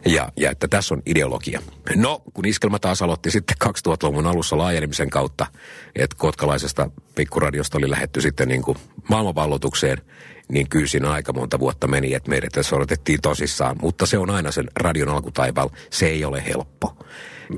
[0.06, 1.62] Ja, ja että tässä on ideologia.
[1.96, 5.48] No, kun iskelmä taas aloitti sitten 2000-luvun alussa laajenemisen kautta,
[5.96, 8.78] että kotkalaisesta pikkuradiosta oli lähetty sitten niin kuin
[9.10, 10.02] maailmanvallotukseen,
[10.48, 13.76] niin kyllä siinä aika monta vuotta meni, että meidät tässä odotettiin tosissaan.
[13.82, 16.98] Mutta se on aina sen radion alkutaival, se ei ole helppo.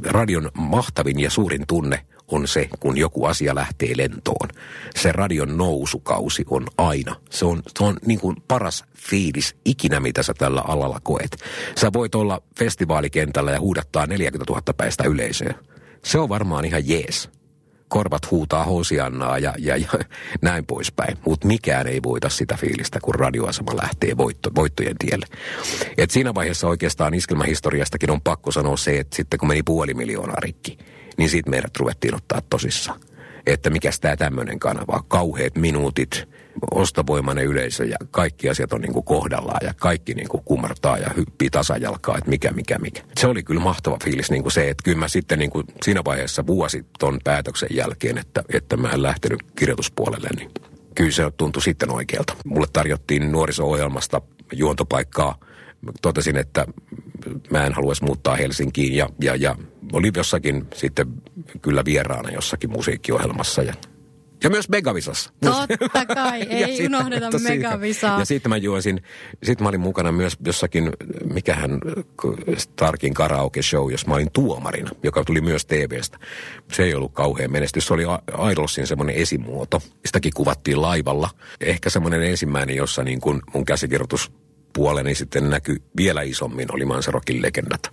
[0.06, 4.50] Radion mahtavin ja suurin tunne on se, kun joku asia lähtee lentoon.
[4.96, 7.16] Se radion nousukausi on aina.
[7.30, 11.38] Se on, se on niin kuin paras fiilis ikinä, mitä sä tällä alalla koet.
[11.76, 15.54] Sä voit olla festivaalikentällä ja huudattaa 40 000 päistä yleisöä.
[16.06, 17.30] Se on varmaan ihan jees.
[17.88, 19.88] Korvat huutaa hosiannaa ja, ja, ja
[20.42, 21.18] näin poispäin.
[21.26, 25.26] Mutta mikään ei voita sitä fiilistä, kun radioasema lähtee voitto, voittojen tielle.
[25.98, 30.40] Et siinä vaiheessa oikeastaan iskelmähistoriastakin on pakko sanoa se, että sitten kun meni puoli miljoonaa
[30.40, 30.78] rikki,
[31.22, 33.00] niin siitä meidät ruvettiin ottaa tosissaan.
[33.46, 36.28] Että mikä tämä tämmöinen kanava, kauheat minuutit,
[36.72, 41.10] ostovoimainen yleisö ja kaikki asiat on niin kuin kohdallaan ja kaikki niin kuin kumartaa ja
[41.18, 43.02] hyppii tasajalkaa, että mikä, mikä, mikä.
[43.18, 46.02] Se oli kyllä mahtava fiilis niin kuin se, että kyllä mä sitten niin kuin siinä
[46.06, 50.52] vaiheessa vuosi ton päätöksen jälkeen, että, että mä en lähtenyt kirjoituspuolelle, niin
[50.96, 52.36] kyllä se tuntui sitten oikealta.
[52.46, 54.22] Mulle tarjottiin nuoriso-ohjelmasta
[54.54, 55.38] juontopaikkaa.
[56.02, 56.66] Totesin, että
[57.50, 59.56] mä en haluaisi muuttaa Helsinkiin ja, ja, ja
[59.94, 61.08] oli jossakin sitten
[61.62, 63.74] kyllä vieraana jossakin musiikkiohjelmassa ja
[64.44, 65.34] ja myös Megavisassa.
[65.42, 68.20] Totta kai, ei unohdeta Megavisaa.
[68.20, 69.02] Ja sitten mä juosin,
[69.44, 70.92] sitten mä olin mukana myös jossakin,
[71.34, 71.80] mikähän
[72.58, 76.20] Starkin karaoke show, jos mä olin tuomarina, joka tuli myös TVstä.
[76.72, 78.04] Se ei ollut kauhean menestys, se oli
[78.52, 79.82] Idolsin semmoinen esimuoto.
[80.06, 81.30] Sitäkin kuvattiin laivalla.
[81.62, 84.32] Ehkä semmoinen ensimmäinen, jossa niin kun mun käsikirjoitus
[84.74, 87.92] puoleni sitten näkyi vielä isommin, oli Mansarokin legendat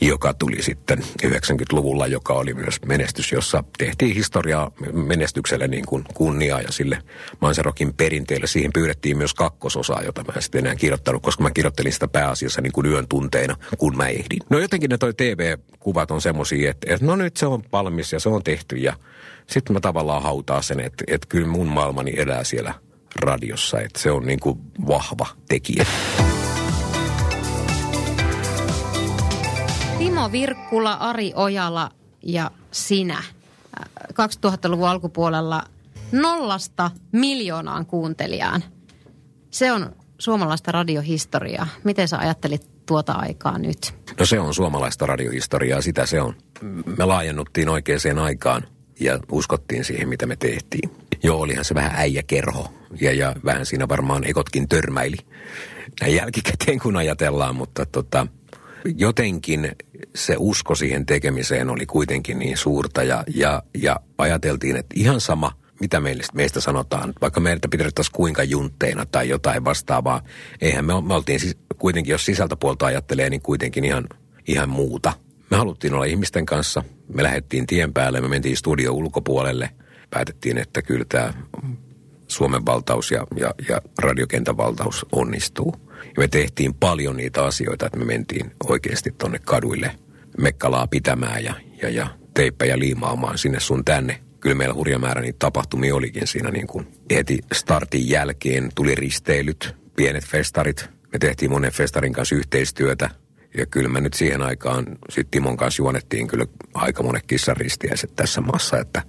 [0.00, 6.60] joka tuli sitten 90-luvulla, joka oli myös menestys, jossa tehtiin historiaa menestykselle niin kuin kunniaa
[6.60, 6.98] ja sille
[7.40, 8.46] Mansarokin perinteelle.
[8.46, 12.60] Siihen pyydettiin myös kakkososaa, jota mä en sitten enää kirjoittanut, koska mä kirjoittelin sitä pääasiassa
[12.60, 14.40] niin kuin yön tunteina, kun mä ehdin.
[14.50, 18.20] No jotenkin ne toi TV-kuvat on semmoisia, että, että no nyt se on valmis ja
[18.20, 18.96] se on tehty ja
[19.46, 22.74] sitten mä tavallaan hautaa sen, että, että kyllä mun maailmani elää siellä
[23.20, 25.86] radiossa, että se on niin kuin vahva tekijä.
[30.32, 31.90] Virkkula, Ari Ojala
[32.22, 33.22] ja sinä
[34.00, 35.62] 2000-luvun alkupuolella
[36.12, 38.64] nollasta miljoonaan kuuntelijaan.
[39.50, 41.66] Se on suomalaista radiohistoriaa.
[41.84, 43.94] Miten sä ajattelit tuota aikaa nyt?
[44.18, 46.34] No se on suomalaista radiohistoriaa, sitä se on.
[46.98, 48.62] Me laajennuttiin oikeaan aikaan
[49.00, 50.90] ja uskottiin siihen, mitä me tehtiin.
[51.22, 55.16] Joo, olihan se vähän äijäkerho ja, ja vähän siinä varmaan ekotkin törmäili
[56.00, 58.26] näin jälkikäteen, kun ajatellaan, mutta tota,
[58.96, 59.72] jotenkin
[60.14, 65.52] se usko siihen tekemiseen oli kuitenkin niin suurta ja, ja, ja ajateltiin, että ihan sama,
[65.80, 70.22] mitä meistä, meistä sanotaan, vaikka meitä pidettäisiin kuinka juntteina tai jotain vastaavaa,
[70.60, 74.04] eihän me, me oltiin siis kuitenkin, jos sisältäpuolta ajattelee, niin kuitenkin ihan,
[74.48, 75.12] ihan muuta.
[75.50, 76.82] Me haluttiin olla ihmisten kanssa,
[77.14, 79.70] me lähdettiin tien päälle, me mentiin studio ulkopuolelle,
[80.10, 81.32] päätettiin, että kyllä tämä
[82.28, 85.85] Suomen valtaus ja, ja, ja radiokentän valtaus onnistuu.
[86.04, 89.90] Ja me tehtiin paljon niitä asioita, että me mentiin oikeasti tonne kaduille
[90.38, 94.20] mekkalaa pitämään ja, ja, ja teippejä liimaamaan sinne sun tänne.
[94.40, 98.68] Kyllä meillä hurja määrä niitä tapahtumia olikin siinä niin kuin heti startin jälkeen.
[98.74, 100.88] Tuli risteilyt, pienet festarit.
[101.12, 103.10] Me tehtiin monen festarin kanssa yhteistyötä.
[103.56, 108.40] Ja kyllä me nyt siihen aikaan sitten Timon kanssa juonettiin kyllä aika monet kissaristiäiset tässä
[108.40, 109.02] maassa, että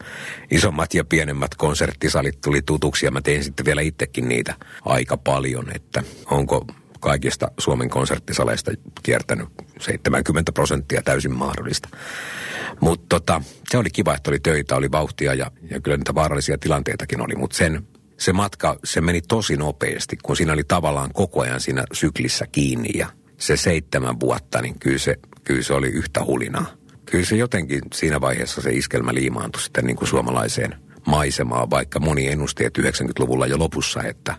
[0.52, 4.54] isommat ja pienemmät konserttisalit tuli tutuksi ja mä tein sitten vielä itsekin niitä
[4.86, 6.66] aika paljon, että onko
[7.00, 8.72] kaikista Suomen konserttisaleista
[9.04, 11.90] kiertänyt 70 prosenttia täysin mahdollista.
[12.80, 16.58] Mutta tota, se oli kiva, että oli töitä, oli vauhtia ja, ja kyllä niitä vaarallisia
[16.58, 17.88] tilanteitakin oli, mutta sen
[18.18, 22.90] se matka, se meni tosi nopeasti, kun siinä oli tavallaan koko ajan siinä syklissä kiinni
[22.98, 23.08] ja
[23.38, 26.66] se seitsemän vuotta, niin kyllä se, kyllä se oli yhtä hulinaa.
[27.06, 30.76] Kyllä se jotenkin siinä vaiheessa se iskelmä liimaantui sitten niin kuin suomalaiseen
[31.08, 34.36] maisemaan, vaikka moni ennusti, että 90-luvulla jo lopussa, että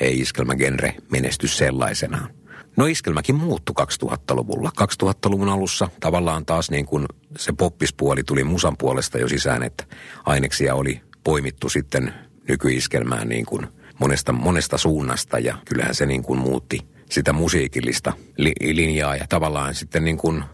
[0.00, 2.28] ei iskelmägenre menesty sellaisenaan.
[2.76, 3.74] No iskelmäkin muuttui
[4.04, 4.72] 2000-luvulla.
[4.80, 7.06] 2000-luvun alussa tavallaan taas niin kuin
[7.38, 9.84] se poppispuoli tuli musan puolesta jo sisään, että
[10.24, 12.14] aineksia oli poimittu sitten
[12.48, 13.66] nykyiskelmään niin kuin
[13.98, 19.74] monesta, monesta suunnasta ja kyllähän se niin kuin muutti sitä musiikillista li- linjaa ja tavallaan
[19.74, 20.44] sitten niin kuin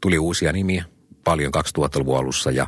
[0.00, 0.84] tuli uusia nimiä
[1.24, 2.66] paljon 2000-luvun alussa ja,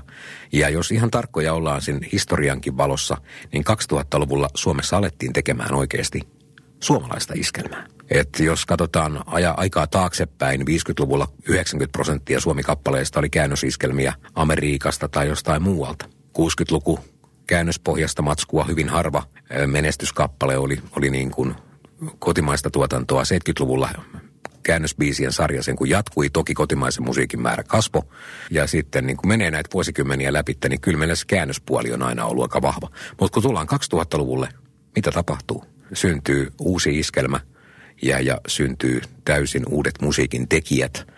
[0.52, 3.16] ja jos ihan tarkkoja ollaan sen historiankin valossa,
[3.52, 6.20] niin 2000-luvulla Suomessa alettiin tekemään oikeasti
[6.80, 7.86] suomalaista iskelmää.
[8.10, 15.62] Et jos katsotaan aja, aikaa taaksepäin, 50-luvulla 90 prosenttia Suomi-kappaleista oli käännösiskelmiä Amerikasta tai jostain
[15.62, 16.06] muualta.
[16.38, 17.00] 60-luku
[17.46, 19.22] käännöspohjasta matskua hyvin harva
[19.66, 21.54] menestyskappale oli, oli niin kuin
[22.18, 23.90] kotimaista tuotantoa 70-luvulla
[24.62, 28.04] käännösbiisien sarja sen kun jatkui, toki kotimaisen musiikin määrä kasvo.
[28.50, 32.24] Ja sitten niin kun menee näitä vuosikymmeniä läpi, niin kyllä meillä se käännöspuoli on aina
[32.24, 32.90] ollut aika vahva.
[33.20, 34.48] Mutta kun tullaan 2000-luvulle,
[34.96, 35.64] mitä tapahtuu?
[35.92, 37.40] Syntyy uusi iskelmä
[38.02, 41.06] ja, ja syntyy täysin uudet musiikin tekijät–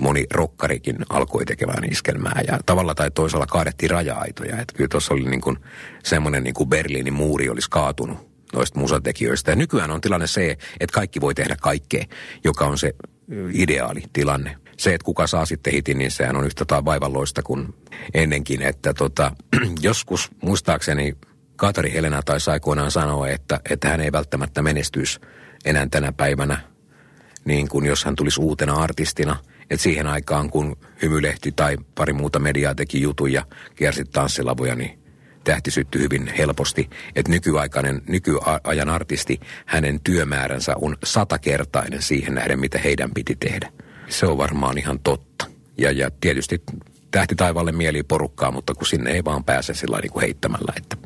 [0.00, 4.60] moni rokkarikin alkoi tekemään iskelmää ja tavalla tai toisella kaadettiin raja-aitoja.
[4.60, 5.58] Että kyllä tuossa oli niin
[6.04, 9.52] semmoinen niin kuin Berliinin muuri olisi kaatunut noista musatekijöistä.
[9.52, 12.04] Ja nykyään on tilanne se, että kaikki voi tehdä kaikkea,
[12.44, 12.94] joka on se
[13.52, 14.56] ideaali tilanne.
[14.76, 17.74] Se, että kuka saa sitten hitin, niin sehän on yhtä tai vaivalloista kuin
[18.14, 18.62] ennenkin.
[18.62, 19.32] Että tota,
[19.80, 21.16] joskus muistaakseni
[21.56, 25.20] Katari Helena taisi aikoinaan sanoa, että, että hän ei välttämättä menestyisi
[25.64, 26.60] enää tänä päivänä,
[27.44, 29.36] niin kuin jos hän tulisi uutena artistina–
[29.70, 34.99] että siihen aikaan, kun Hymylehti tai pari muuta mediaa teki jutuja, kiersi tanssilavoja, niin
[35.50, 36.90] tähti syttyi hyvin helposti.
[37.16, 43.72] Että nykyaikainen, nykyajan artisti, hänen työmääränsä on satakertainen siihen nähden, mitä heidän piti tehdä.
[44.08, 45.46] Se on varmaan ihan totta.
[45.78, 46.62] Ja, ja tietysti
[47.10, 50.72] tähti taivaalle mieli porukkaa, mutta kun sinne ei vaan pääse sillä niin kuin heittämällä.
[50.76, 50.96] Että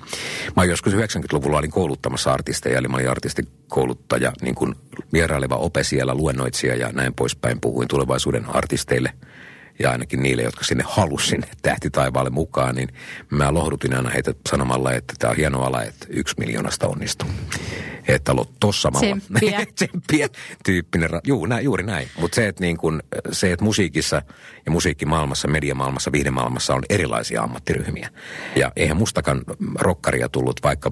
[0.57, 4.75] mä joskus 90-luvulla olin kouluttamassa artisteja, eli mä olin artistikouluttaja, niin kuin
[5.13, 7.61] vieraileva ope siellä, luennoitsija ja näin poispäin.
[7.61, 9.13] Puhuin tulevaisuuden artisteille–
[9.79, 12.89] ja ainakin niille, jotka sinne halusin tähti taivaalle mukaan, niin
[13.31, 17.29] mä lohdutin aina heitä sanomalla, että tämä on hieno ala, että yksi miljoonasta onnistuu.
[18.09, 19.67] Että tossa Tsemppiä.
[19.75, 20.29] Tsemppiä
[20.65, 21.11] tyyppinen.
[21.25, 22.09] Juu, näin, juuri näin.
[22.21, 23.03] Mutta se, että niin kun,
[23.33, 24.23] se, että musiikissa
[24.67, 28.11] ja musiikkimaailmassa, mediamaailmassa, viihdemaailmassa on erilaisia ammattiryhmiä.
[28.57, 29.43] Ja eihän mustakaan
[29.75, 30.91] rokkaria tullut, vaikka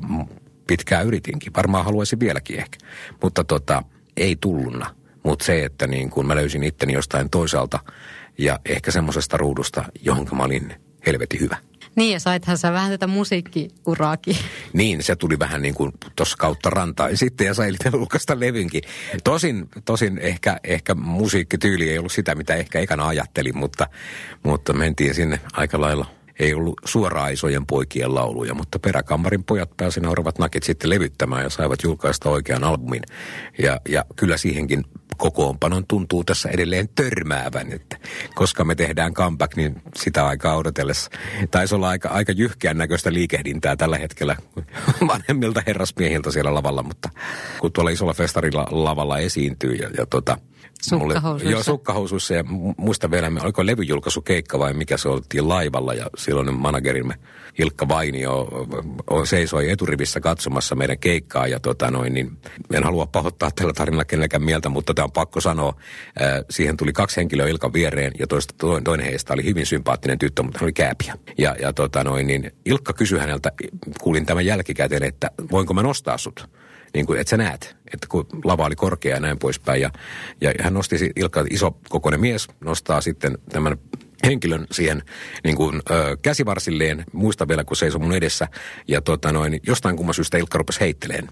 [0.67, 1.53] pitkään yritinkin.
[1.57, 2.79] Varmaan haluaisin vieläkin ehkä.
[3.23, 3.83] Mutta tota,
[4.17, 4.95] ei tulluna.
[5.23, 7.79] Mutta se, että niin kun mä löysin itteni jostain toisaalta–
[8.39, 10.75] ja ehkä semmoisesta ruudusta, johon mä olin
[11.07, 11.57] helvetin hyvä.
[11.97, 14.37] Niin, ja saithan sä vähän tätä musiikkiuraakin.
[14.73, 18.83] Niin, se tuli vähän niin kuin tuossa kautta rantaan sitten ja sai julkaista levynkin.
[19.25, 23.89] Tosin, tosin ehkä, ehkä musiikkityyli ei ollut sitä, mitä ehkä ekana ajattelin, mutta,
[24.43, 26.07] mutta mentiin sinne aika lailla
[26.39, 31.51] ei ollut suoraan isojen poikien lauluja, mutta peräkammarin pojat pääsi nauravat nakit sitten levyttämään ja
[31.51, 33.03] saivat julkaista oikean albumin.
[33.59, 34.85] Ja, ja kyllä siihenkin
[35.17, 37.97] kokoonpanon tuntuu tässä edelleen törmäävän, että
[38.35, 41.11] koska me tehdään comeback, niin sitä aikaa odotellessa
[41.51, 44.37] taisi olla aika, aika jyhkeän näköistä liikehdintää tällä hetkellä
[45.09, 47.09] vanhemmilta herrasmiehiltä siellä lavalla, mutta
[47.61, 50.39] kun tuolla isolla festarilla lavalla esiintyy ja, ja tota,
[50.83, 51.45] Sukkahousuissa.
[51.45, 52.45] Mulle, joo, sukkahousuissa ja
[52.77, 57.15] muista vielä, oliko levyjulkaisukeikka vai mikä se oltiin laivalla ja silloin managerimme
[57.59, 58.49] Ilkka Vainio
[59.25, 62.39] seisoi eturivissä katsomassa meidän keikkaa ja tota noin, niin
[62.73, 65.75] en halua pahoittaa tällä tarinalla kenellekään mieltä, mutta tämä on pakko sanoa.
[66.51, 68.55] Siihen tuli kaksi henkilöä Ilkan viereen ja toista,
[68.85, 71.19] toinen heistä oli hyvin sympaattinen tyttö, mutta hän oli kääpiä.
[71.39, 73.53] Ja, ja tota noin, niin Ilkka kysyi häneltä,
[74.01, 76.49] kuulin tämän jälkikäteen, että voinko mä nostaa sut?
[76.95, 79.81] Niin kuin, että sä näet, että kun lava oli korkea ja näin poispäin.
[79.81, 79.91] Ja,
[80.41, 83.77] ja hän nosti, Ilkka, iso kokoinen mies, nostaa sitten tämän
[84.25, 85.03] henkilön siihen
[85.45, 87.05] niin kuin, ö, käsivarsilleen.
[87.13, 88.49] Muista vielä, kun seisoi mun edessä.
[88.89, 91.29] Ja tota noin, jostain kumman syystä Ilkka rupesi heitteleen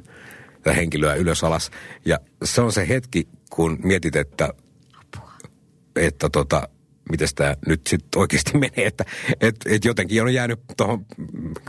[0.62, 1.70] tätä henkilöä ylös alas.
[2.04, 4.54] Ja se on se hetki, kun mietit, että,
[5.96, 6.68] että tota,
[7.10, 8.86] miten tämä nyt sitten oikeasti menee.
[8.86, 9.04] Että
[9.40, 11.06] et, et jotenkin on jäänyt tuohon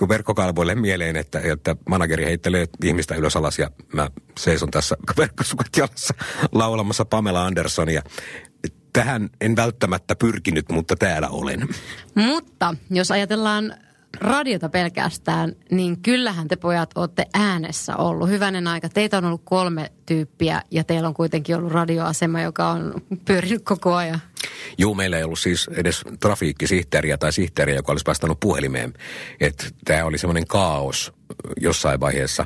[0.09, 4.09] verkkokalvoille mieleen, että, että manageri heittelee ihmistä ylös alas ja mä
[4.39, 6.13] seison tässä verkkosukat jalassa
[6.51, 8.01] laulamassa Pamela Andersonia.
[8.93, 11.67] Tähän en välttämättä pyrkinyt, mutta täällä olen.
[12.15, 13.73] Mutta jos ajatellaan
[14.19, 18.29] radiota pelkästään, niin kyllähän te pojat olette äänessä ollut.
[18.29, 18.89] Hyvänen aika.
[18.89, 22.93] Teitä on ollut kolme tyyppiä ja teillä on kuitenkin ollut radioasema, joka on
[23.25, 24.21] pyörinyt koko ajan.
[24.77, 28.93] Joo, meillä ei ollut siis edes trafiikkisihteeriä tai sihteeriä, joka olisi vastannut puhelimeen.
[29.39, 31.13] Että tämä oli semmoinen kaos
[31.61, 32.45] jossain vaiheessa.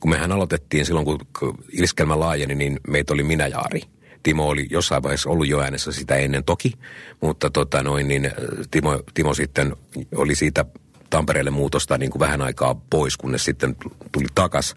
[0.00, 3.82] Kun mehän aloitettiin silloin, kun iskelmä laajeni, niin meitä oli minä ja Ari.
[4.22, 6.72] Timo oli jossain vaiheessa ollut jo äänessä sitä ennen toki,
[7.20, 8.30] mutta tota noin, niin
[8.70, 9.76] Timo, Timo sitten
[10.14, 10.64] oli siitä
[11.10, 13.76] Tampereelle muutosta niin kuin vähän aikaa pois, kunnes sitten
[14.12, 14.76] tuli takas.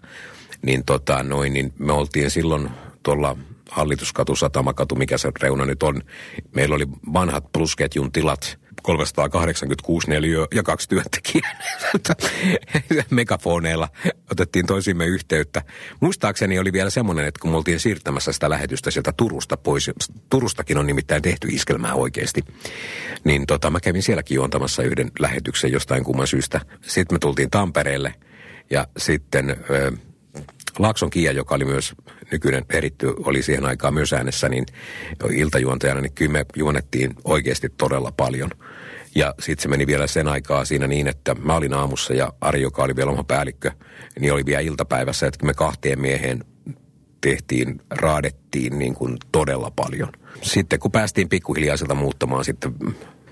[0.62, 2.70] Niin, tota, noin, niin me oltiin silloin
[3.02, 3.36] tuolla
[3.70, 6.02] Hallituskatu, Satamakatu, mikä se reuna nyt on.
[6.54, 11.60] Meillä oli vanhat plusketjun tilat, 386 neliö ja kaksi työntekijää.
[13.10, 13.88] Megafoneilla
[14.30, 15.62] otettiin toisimme yhteyttä.
[16.00, 19.90] Muistaakseni oli vielä semmoinen, että kun me oltiin siirtämässä sitä lähetystä sieltä Turusta pois,
[20.30, 22.44] Turustakin on nimittäin tehty iskelmää oikeasti,
[23.24, 26.60] niin tota, mä kävin sielläkin juontamassa yhden lähetyksen jostain kumman syystä.
[26.80, 28.14] Sitten me tultiin Tampereelle
[28.70, 29.50] ja sitten...
[29.70, 29.92] Ö,
[30.78, 31.94] Laakson Kiia, joka oli myös
[32.32, 34.66] nykyinen eritty, oli siihen aikaan myös äänessä, niin
[35.34, 38.50] iltajuontajana, niin kyllä me juonettiin oikeasti todella paljon.
[39.14, 42.62] Ja sitten se meni vielä sen aikaa siinä niin, että mä olin aamussa ja Ari,
[42.62, 43.70] joka oli vielä oma päällikkö,
[44.20, 46.44] niin oli vielä iltapäivässä, että me kahteen mieheen
[47.20, 50.12] tehtiin, raadettiin niin kuin todella paljon.
[50.42, 52.74] Sitten kun päästiin pikkuhiljaa sieltä muuttamaan sitten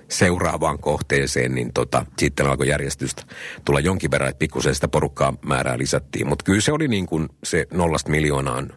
[0.09, 3.23] seuraavaan kohteeseen, niin tota, sitten alkoi järjestystä
[3.65, 6.27] tulla jonkin verran, että pikkusen sitä porukkaa määrää lisättiin.
[6.27, 8.73] Mutta kyllä se oli niin kuin se nollasta miljoonaan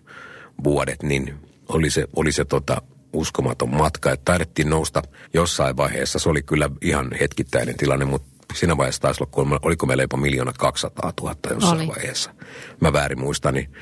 [0.64, 1.35] vuodet, niin
[1.68, 5.03] oli se, oli se tota, uskomaton matka, että taidettiin nousta
[5.35, 6.18] jossain vaiheessa.
[6.18, 10.53] Se oli kyllä ihan hetkittäinen tilanne, mutta siinä vaiheessa taisi olla, oliko meillä jopa miljoona
[10.59, 11.89] 200 000 jossain oli.
[11.89, 12.35] vaiheessa.
[12.80, 13.72] Mä väärin muistan, niin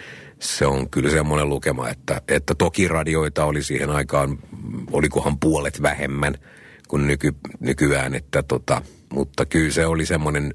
[0.41, 4.39] se on kyllä semmoinen lukema, että, että toki radioita oli siihen aikaan,
[4.93, 6.35] olikohan puolet vähemmän
[6.91, 8.83] kuin nyky, nykyään, että tota,
[9.13, 10.55] mutta kyllä se oli semmoinen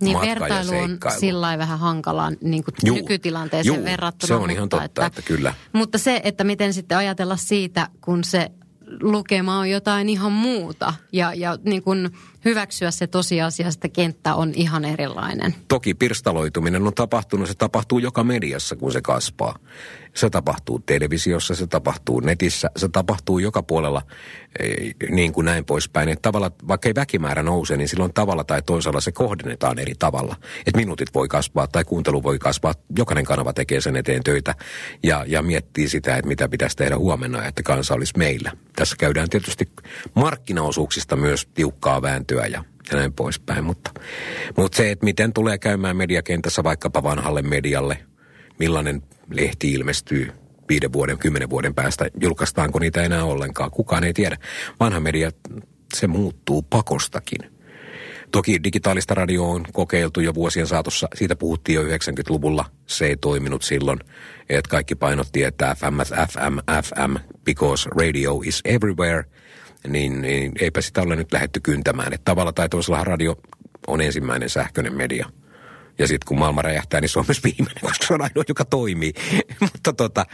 [0.00, 4.28] niin vertailu on sillä vähän hankalaa niin kuin juu, nykytilanteeseen juu, verrattuna.
[4.28, 5.54] se on ihan totta, että, että kyllä.
[5.72, 8.50] Mutta se, että miten sitten ajatella siitä, kun se
[9.00, 12.10] lukema on jotain ihan muuta ja, ja niin kuin
[12.44, 15.54] hyväksyä se tosiasia, että kenttä on ihan erilainen.
[15.68, 19.58] Toki pirstaloituminen on tapahtunut, se tapahtuu joka mediassa, kun se kasvaa.
[20.14, 24.02] Se tapahtuu televisiossa, se tapahtuu netissä, se tapahtuu joka puolella
[24.58, 26.08] eh, niin kuin näin poispäin.
[26.08, 30.36] Että tavalla, vaikka ei väkimäärä nouse, niin silloin tavalla tai toisella se kohdennetaan eri tavalla.
[30.66, 32.74] Että minuutit voi kasvaa tai kuuntelu voi kasvaa.
[32.96, 34.54] Jokainen kanava tekee sen eteen töitä
[35.02, 38.52] ja, ja miettii sitä, että mitä pitäisi tehdä huomenna, että kansa olisi meillä.
[38.76, 39.68] Tässä käydään tietysti
[40.14, 43.64] markkinaosuuksista myös tiukkaa vääntöä ja ja näin poispäin.
[43.64, 43.90] Mutta,
[44.56, 47.98] mutta se, että miten tulee käymään mediakentässä vaikkapa vanhalle medialle,
[48.58, 50.32] millainen lehti ilmestyy
[50.68, 54.36] viiden vuoden, kymmenen vuoden päästä, julkaistaanko niitä enää ollenkaan, kukaan ei tiedä.
[54.80, 55.30] Vanha media,
[55.94, 57.52] se muuttuu pakostakin.
[58.30, 61.08] Toki digitaalista radio on kokeiltu jo vuosien saatossa.
[61.14, 62.64] Siitä puhuttiin jo 90-luvulla.
[62.86, 63.98] Se ei toiminut silloin.
[64.48, 69.24] Että kaikki painotti, että FM, FM, FM, because radio is everywhere.
[69.86, 72.12] Niin, niin eipä sitä ole nyt lähetty kyntämään.
[72.12, 73.36] Että tavalla tai toisella radio
[73.86, 75.26] on ensimmäinen sähköinen media–
[75.98, 78.64] ja sitten kun maailma räjähtää, niin se on myös viimeinen, koska se on ainoa, joka
[78.64, 79.12] toimii.
[79.60, 80.26] Mutta tota,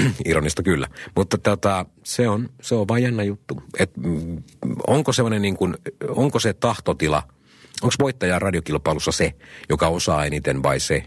[0.24, 0.88] ironista kyllä.
[1.16, 3.62] Mutta tota, se on, se on vain jännä juttu.
[3.78, 4.42] Et, mm,
[4.86, 5.76] onko, niin kuin,
[6.08, 7.22] onko se tahtotila,
[7.82, 9.34] onko voittaja radiokilpailussa se,
[9.68, 11.04] joka osaa eniten vai se,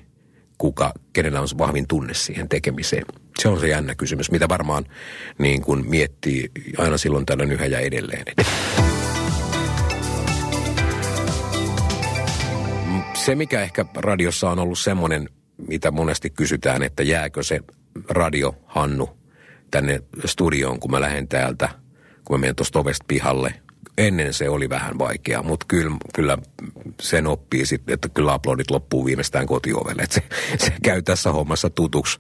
[0.62, 3.06] kuka, kenellä on se vahvin tunne siihen tekemiseen?
[3.40, 4.86] Se on se jännä kysymys, mitä varmaan
[5.38, 8.26] niin kuin miettii aina silloin tällöin yhä ja edelleen.
[13.14, 15.30] se, mikä ehkä radiossa on ollut semmoinen,
[15.68, 17.60] mitä monesti kysytään, että jääkö se
[18.10, 19.10] radio Hannu
[19.72, 21.70] tänne studioon, kun mä lähden täältä,
[22.26, 23.54] kun mä menen tuosta ovesta pihalle.
[24.08, 26.38] Ennen se oli vähän vaikeaa, mutta kyllä, kyllä
[27.02, 30.02] sen oppii sitten, että kyllä aplodit loppuu viimeistään kotiovelle.
[30.02, 30.24] Että se,
[30.66, 32.20] se käy tässä hommassa tutuksi.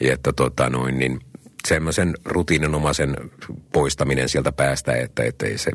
[0.00, 1.20] Että tota noin, niin
[1.68, 3.16] semmoisen rutiininomaisen
[3.72, 5.70] poistaminen sieltä päästä, että, että ei se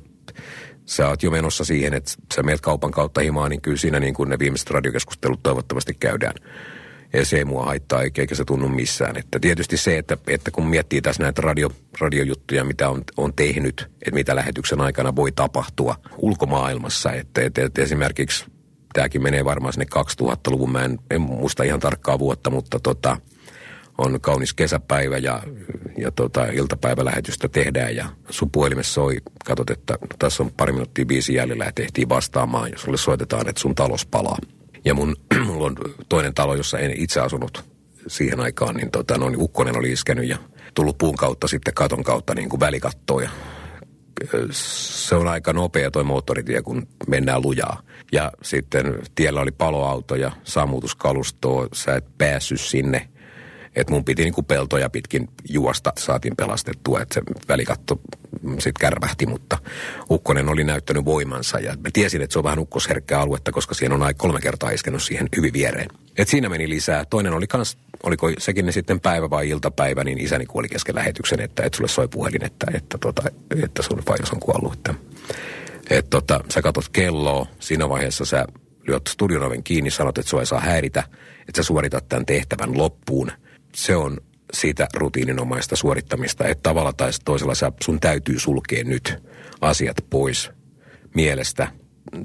[0.85, 4.13] sä oot jo menossa siihen, että sä meet kaupan kautta himaan, niin kyllä siinä niin
[4.13, 6.33] kuin ne viimeiset radiokeskustelut toivottavasti käydään.
[7.14, 9.18] Ja se ei mua haittaa, eikä se tunnu missään.
[9.18, 13.89] Että tietysti se, että, että kun miettii tässä näitä radio, radiojuttuja, mitä on, on tehnyt,
[14.01, 17.12] että mitä lähetyksen aikana voi tapahtua ulkomaailmassa.
[17.12, 18.45] Että, että, että esimerkiksi
[18.93, 23.18] tämäkin menee varmaan sinne 2000-luvun, mä en, en muista ihan tarkkaa vuotta, mutta tota,
[23.97, 25.43] on kaunis kesäpäivä ja,
[25.97, 31.34] ja tota, iltapäivälähetystä tehdään ja sun puhelimessa soi, katsot, että tässä on pari minuuttia biisi
[31.34, 34.38] jäljellä ja tehtiin vastaamaan ja sulle soitetaan, että sun talos palaa.
[34.86, 35.15] Ja mun,
[35.45, 35.75] mulla on
[36.09, 37.63] toinen talo, jossa en itse asunut
[38.07, 40.38] siihen aikaan, niin, tota, no, niin ukkonen oli iskenyt ja
[40.73, 43.29] tullut puun kautta sitten katon kautta niin kuin välikattoon ja
[44.51, 47.82] se on aika nopea toi moottoritie, kun mennään lujaa.
[48.11, 53.07] Ja sitten tiellä oli paloauto ja sammutuskalustoa, sä et päässyt sinne
[53.76, 58.01] että mun piti niinku peltoja pitkin juosta, saatiin pelastettua, että se välikatto
[58.41, 59.57] sitten kärvähti, mutta
[60.09, 63.95] Ukkonen oli näyttänyt voimansa ja mä tiesin, että se on vähän ukkosherkkää aluetta, koska siinä
[63.95, 65.88] on aika kolme kertaa iskenut siihen hyvin viereen.
[66.17, 67.05] Et siinä meni lisää.
[67.05, 71.63] Toinen oli kans, oliko sekin sitten päivä vai iltapäivä, niin isäni kuoli kesken lähetyksen, että,
[71.63, 73.24] että sulle soi puhelin, että, että, tota,
[73.63, 74.74] että sun vaihos on kuollut.
[74.74, 74.93] Että,
[75.89, 78.45] että tota, sä katsot kelloa, siinä vaiheessa sä
[78.88, 81.03] lyöt studion oven kiinni, sanot, että sua ei saa häiritä,
[81.39, 83.32] että sä suoritat tämän tehtävän loppuun–
[83.76, 84.17] se on
[84.53, 89.24] siitä rutiininomaista suorittamista, että tavalla tai toisella sä, sun täytyy sulkea nyt
[89.61, 90.51] asiat pois
[91.15, 91.67] mielestä.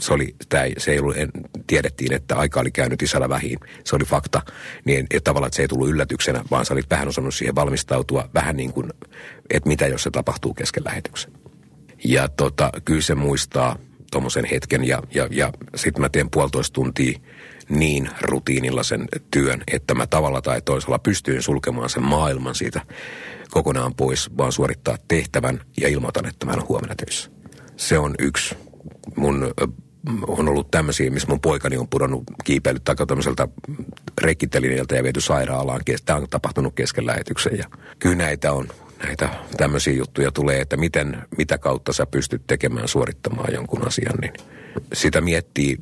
[0.01, 1.31] Se, oli, tää, se ei ollut, en,
[1.67, 3.59] tiedettiin, että aika oli käynyt isällä vähin.
[3.85, 4.43] Se oli fakta.
[4.85, 8.31] Niin että tavallaan että se ei tullut yllätyksenä, vaan sä olit vähän osannut siihen valmistautua.
[8.35, 8.91] Vähän niin kuin,
[9.51, 11.33] että mitä jos se tapahtuu kesken lähetyksen.
[12.05, 13.79] Ja tota, kyllä se muistaa
[14.11, 17.19] tuommoisen hetken ja, ja, ja sitten mä teen puolitoista tuntia
[17.69, 22.81] niin rutiinilla sen työn, että mä tavalla tai toisella pystyin sulkemaan sen maailman siitä
[23.51, 27.31] kokonaan pois, vaan suorittaa tehtävän ja ilmoitan, että mä en huomenna töissä.
[27.77, 28.55] Se on yksi
[29.17, 29.55] mun
[30.27, 33.49] on ollut tämmöisiä, missä mun poikani on pudonnut kiipeilyt tai tämmöiseltä
[34.23, 35.81] rekkitelineiltä ja viety sairaalaan.
[36.05, 37.65] Tämä on tapahtunut kesken lähetyksen ja
[37.99, 38.69] kyllä näitä on
[39.07, 44.33] näitä tämmöisiä juttuja tulee, että miten, mitä kautta sä pystyt tekemään, suorittamaan jonkun asian, niin
[44.93, 45.77] sitä miettii,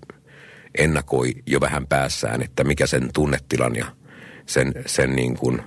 [0.78, 3.86] ennakoi jo vähän päässään, että mikä sen tunnetilan ja
[4.46, 5.62] sen, sen niin kuin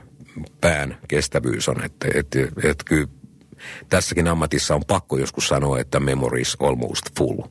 [0.61, 1.83] pään kestävyys on.
[1.83, 3.07] Että, että, että kyllä
[3.89, 7.41] tässäkin ammatissa on pakko joskus sanoa, että memory is almost full.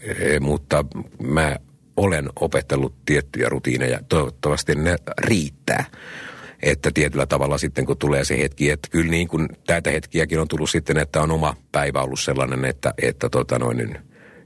[0.00, 0.84] E, mutta
[1.22, 1.56] mä
[1.96, 4.00] olen opetellut tiettyjä rutiineja.
[4.08, 5.84] Toivottavasti ne riittää.
[6.62, 10.48] Että tietyllä tavalla sitten kun tulee se hetki, että kyllä niin kuin tätä hetkiäkin on
[10.48, 13.98] tullut sitten, että on oma päivä ollut sellainen, että, että tota noin, niin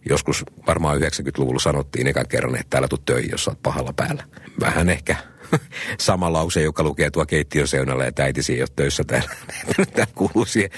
[0.08, 4.24] joskus varmaan 90-luvulla sanottiin ekan kerran, että täällä tuu töihin, jos olet pahalla päällä.
[4.60, 5.16] Vähän ehkä
[5.98, 9.30] sama lause, joka lukee tuo keittiön seunalla, että äitisi ei ole töissä täällä.
[9.94, 10.70] Tämä kuuluu siihen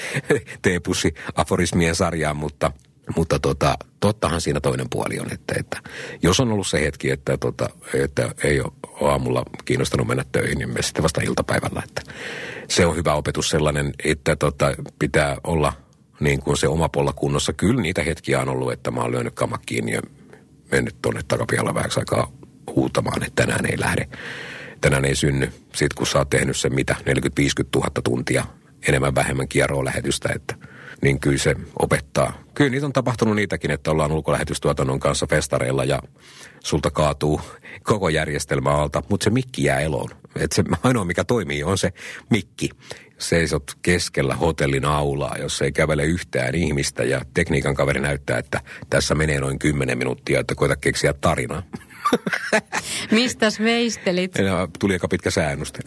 [0.62, 2.73] teepussi aforismien sarjaan, mutta,
[3.16, 5.83] mutta tota, tottahan siinä toinen puoli on, että, että
[6.23, 8.73] jos on ollut se hetki, että, tota, että ei ole
[9.11, 11.83] aamulla kiinnostanut mennä töihin, niin me sitten vasta iltapäivällä.
[11.85, 12.03] Että
[12.68, 15.73] se on hyvä opetus sellainen, että tota, pitää olla
[16.21, 17.53] niin kuin se oma polla kunnossa.
[17.53, 20.03] Kyllä niitä hetkiä on ollut, että mä oon lyönyt kamat kiinni ja
[20.73, 22.33] mennyt tuonne takapihalla vähäksi aikaa
[22.77, 24.09] huutamaan, että tänään ei lähde
[24.81, 25.47] tänään ei synny.
[25.47, 27.03] Sitten kun sä oot tehnyt sen mitä, 40-50
[27.77, 28.45] 000 tuntia
[28.89, 30.55] enemmän vähemmän kierroa lähetystä, että
[31.03, 32.32] niin kyllä se opettaa.
[32.55, 36.03] Kyllä niitä on tapahtunut niitäkin, että ollaan ulkolähetystuotannon kanssa festareilla ja
[36.64, 37.40] sulta kaatuu
[37.82, 40.11] koko järjestelmä alta, mutta se mikki jää eloon.
[40.36, 41.92] Et se ainoa, mikä toimii, on se
[42.30, 42.70] mikki.
[43.18, 49.14] Seisot keskellä hotellin aulaa, jos ei kävele yhtään ihmistä ja tekniikan kaveri näyttää, että tässä
[49.14, 51.62] menee noin 10 minuuttia, että koita keksiä tarinaa.
[53.11, 54.39] Mistäs veistelit?
[54.39, 55.79] No, tuli aika pitkä säännöstä.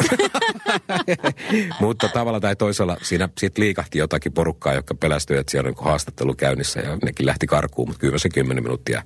[1.82, 5.86] Mutta tavalla tai toisella siinä sitten liikahti jotakin porukkaa, jotka pelästyi, että siellä on niin
[5.86, 9.04] haastattelu käynnissä ja nekin lähti karkuun, mutta kyllä se kymmenen minuuttia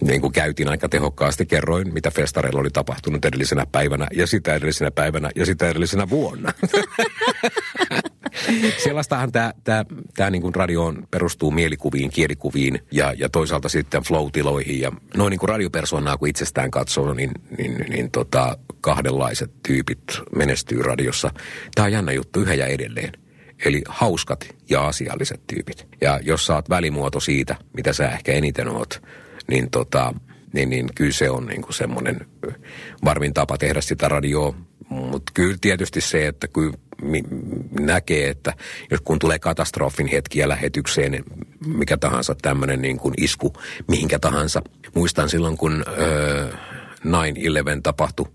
[0.00, 1.46] niin kuin käytiin aika tehokkaasti.
[1.46, 6.52] Kerroin, mitä festareilla oli tapahtunut edellisenä päivänä ja sitä edellisenä päivänä ja sitä edellisenä vuonna.
[8.84, 9.84] Sellaistahan tämä tää,
[10.16, 14.80] tää niin radioon perustuu mielikuviin, kielikuviin ja, ja toisaalta sitten flow-tiloihin.
[14.80, 20.02] Ja noin niin kuin radiopersonaa, kun itsestään katsoo, niin, niin, niin tota, kahdenlaiset tyypit
[20.36, 21.30] menestyy radiossa.
[21.74, 23.12] Tämä on jännä juttu yhä ja edelleen.
[23.64, 25.86] Eli hauskat ja asialliset tyypit.
[26.00, 29.02] Ja jos saat välimuoto siitä, mitä sä ehkä eniten oot,
[29.48, 30.14] niin, tota,
[30.58, 32.26] niin, niin kyllä se on niin kuin semmoinen
[33.04, 34.54] varmin tapa tehdä sitä radioa.
[34.88, 36.72] Mutta kyllä tietysti se, että kyllä
[37.80, 38.52] näkee, että
[38.90, 41.24] jos kun tulee katastrofin hetkiä lähetykseen,
[41.66, 43.52] mikä tahansa tämmöinen niin kuin isku
[43.88, 44.62] mihinkä tahansa.
[44.94, 46.52] Muistan silloin, kun öö,
[47.06, 47.10] 9-11
[47.82, 48.26] tapahtui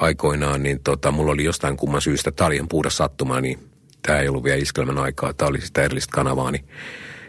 [0.00, 3.58] aikoinaan, niin tota, mulla oli jostain kumman syystä, tämä oli ihan sattuma, niin
[4.02, 6.64] tämä ei ollut vielä iskelmän aikaa, tämä oli sitä erillistä kanavaa, niin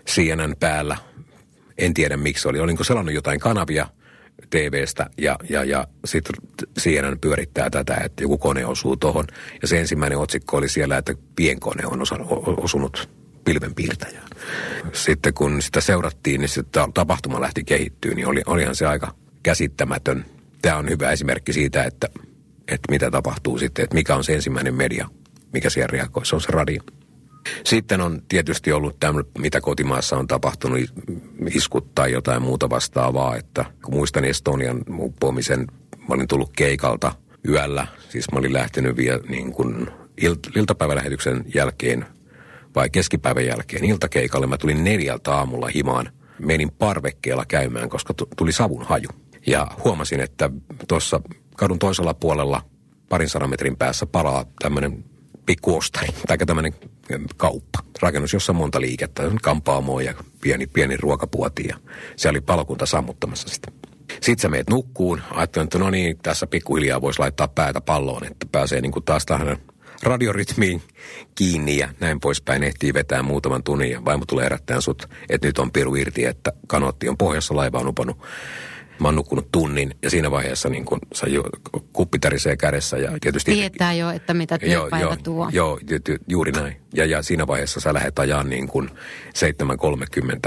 [0.07, 0.97] CNN päällä
[1.77, 2.59] en tiedä miksi oli.
[2.59, 3.87] Olinko selannut jotain kanavia
[4.49, 6.35] TVstä ja, ja, ja sitten
[6.79, 9.25] CNN pyörittää tätä, että joku kone osuu tuohon.
[9.61, 12.15] Ja se ensimmäinen otsikko oli siellä, että pienkone on osa,
[12.57, 13.09] osunut
[13.45, 14.27] pilvenpiirtäjään.
[14.93, 20.25] Sitten kun sitä seurattiin, niin sitten tapahtuma lähti kehittyä, niin oli, olihan se aika käsittämätön.
[20.61, 22.09] Tämä on hyvä esimerkki siitä, että,
[22.67, 25.09] että mitä tapahtuu sitten, että mikä on se ensimmäinen media,
[25.53, 26.25] mikä siellä reagoi.
[26.25, 26.83] Se on se radio.
[27.63, 30.79] Sitten on tietysti ollut tämmöinen, mitä kotimaassa on tapahtunut,
[31.49, 35.67] iskut tai jotain muuta vastaavaa, että kun muistan Estonian uppoamisen,
[35.97, 37.13] mä olin tullut keikalta
[37.47, 39.87] yöllä, siis mä olin lähtenyt vielä niin kuin
[40.21, 42.05] ilt- iltapäivälähetyksen jälkeen
[42.75, 44.47] vai keskipäivän jälkeen iltakeikalle.
[44.47, 49.09] Mä tulin neljältä aamulla himaan, menin parvekkeella käymään, koska tuli savun haju.
[49.47, 50.49] Ja huomasin, että
[50.87, 51.21] tuossa
[51.57, 52.61] kadun toisella puolella
[53.09, 55.05] parin sadan metrin päässä palaa tämmöinen
[55.45, 56.73] pikkuostari, tai tämmöinen
[57.37, 57.79] kauppa.
[58.01, 61.77] Rakennus, jossa on monta liikettä, kampaamoa ja pieni, pieni ruokapuoti ja
[62.15, 63.71] se oli palokunta sammuttamassa sitä.
[64.07, 68.45] Sitten sä meet nukkuun, ajattelin, että no niin, tässä pikkuhiljaa voisi laittaa päätä palloon, että
[68.51, 69.57] pääsee niin kuin taas tähän
[70.03, 70.81] radiorytmiin
[71.35, 72.63] kiinni ja näin poispäin.
[72.63, 76.53] Ehtii vetää muutaman tunnin ja vaimo tulee herättämään sut, että nyt on piru irti, että
[76.67, 78.17] kanotti on pohjassa, laiva on upannut
[78.99, 81.43] Mä oon nukkunut tunnin ja siinä vaiheessa niin kun sä jo,
[81.93, 82.97] kuppi tärisee kädessä.
[82.97, 85.49] Ja tietysti, Tietää jo, että mitä työpäivä joo, tuo.
[85.51, 86.75] Joo, ju, juuri näin.
[86.93, 88.93] Ja, ja siinä vaiheessa sä lähdet ajaa niin kuin 7.30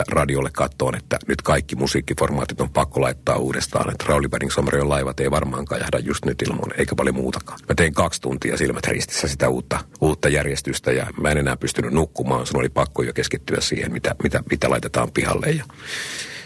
[0.08, 3.90] radiolle kattoon, että nyt kaikki musiikkiformaatit on pakko laittaa uudestaan.
[3.90, 7.58] Että Rauli Berging laivat ei varmaan kajahda just nyt ilman, eikä paljon muutakaan.
[7.68, 11.92] Mä tein kaksi tuntia silmät ristissä sitä uutta, uutta järjestystä ja mä en enää pystynyt
[11.92, 12.46] nukkumaan.
[12.46, 15.46] Sun oli pakko jo keskittyä siihen, mitä, mitä, mitä laitetaan pihalle.
[15.46, 15.64] Ja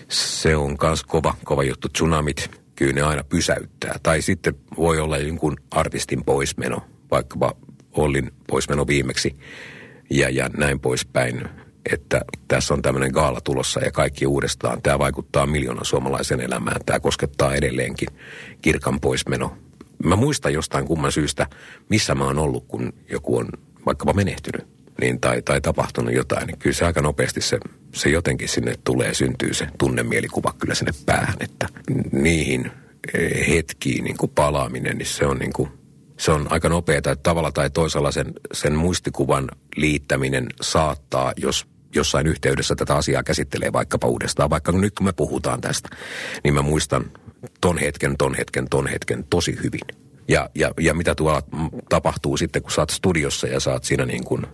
[0.09, 1.89] se on myös kova, kova juttu.
[1.89, 3.97] Tsunamit, kyllä ne aina pysäyttää.
[4.03, 6.79] Tai sitten voi olla jonkun artistin poismeno,
[7.11, 7.55] vaikkapa
[7.93, 9.37] Ollin poismeno viimeksi
[10.11, 11.49] ja, ja näin poispäin.
[11.93, 14.83] Että tässä on tämmöinen gaala tulossa ja kaikki uudestaan.
[14.83, 16.81] Tämä vaikuttaa miljoonan suomalaisen elämään.
[16.87, 18.09] Tämä koskettaa edelleenkin
[18.63, 19.57] kirkan poismeno
[20.05, 21.47] mä muistan jostain kumman syystä,
[21.89, 23.49] missä mä oon ollut, kun joku on
[23.87, 24.67] vaikkapa menehtynyt
[25.01, 27.59] niin, tai, tai tapahtunut jotain, niin kyllä se aika nopeasti se,
[27.95, 31.69] se jotenkin sinne tulee, syntyy se tunnemielikuva kyllä sinne päähän, että
[32.13, 32.71] niihin
[33.15, 35.69] eh, hetkiin niin kuin palaaminen, niin se on niin kuin,
[36.19, 42.27] se on aika nopeaa, että tavalla tai toisella sen, sen muistikuvan liittäminen saattaa, jos jossain
[42.27, 45.89] yhteydessä tätä asiaa käsittelee vaikkapa uudestaan, vaikka nyt kun me puhutaan tästä,
[46.45, 47.05] niin mä muistan
[47.61, 49.81] ton hetken, ton hetken, ton hetken tosi hyvin.
[50.29, 51.43] Ja, ja, ja mitä tuolla
[51.89, 54.47] tapahtuu sitten, kun sä oot studiossa ja saat siinä niin kuin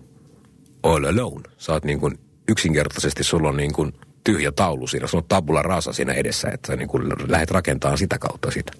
[0.82, 1.42] all alone.
[1.58, 2.18] Sä oot niin kuin
[2.48, 3.92] yksinkertaisesti, sulla on niin kuin
[4.24, 7.98] tyhjä taulu siinä, sulla on tabula rasa siinä edessä, että sä niin kuin lähdet rakentamaan
[7.98, 8.72] sitä kautta sitä.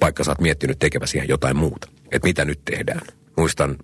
[0.00, 1.88] Vaikka sä oot miettinyt tekeväsi jotain muuta.
[2.12, 3.00] Että mitä nyt tehdään.
[3.36, 3.76] Muistan,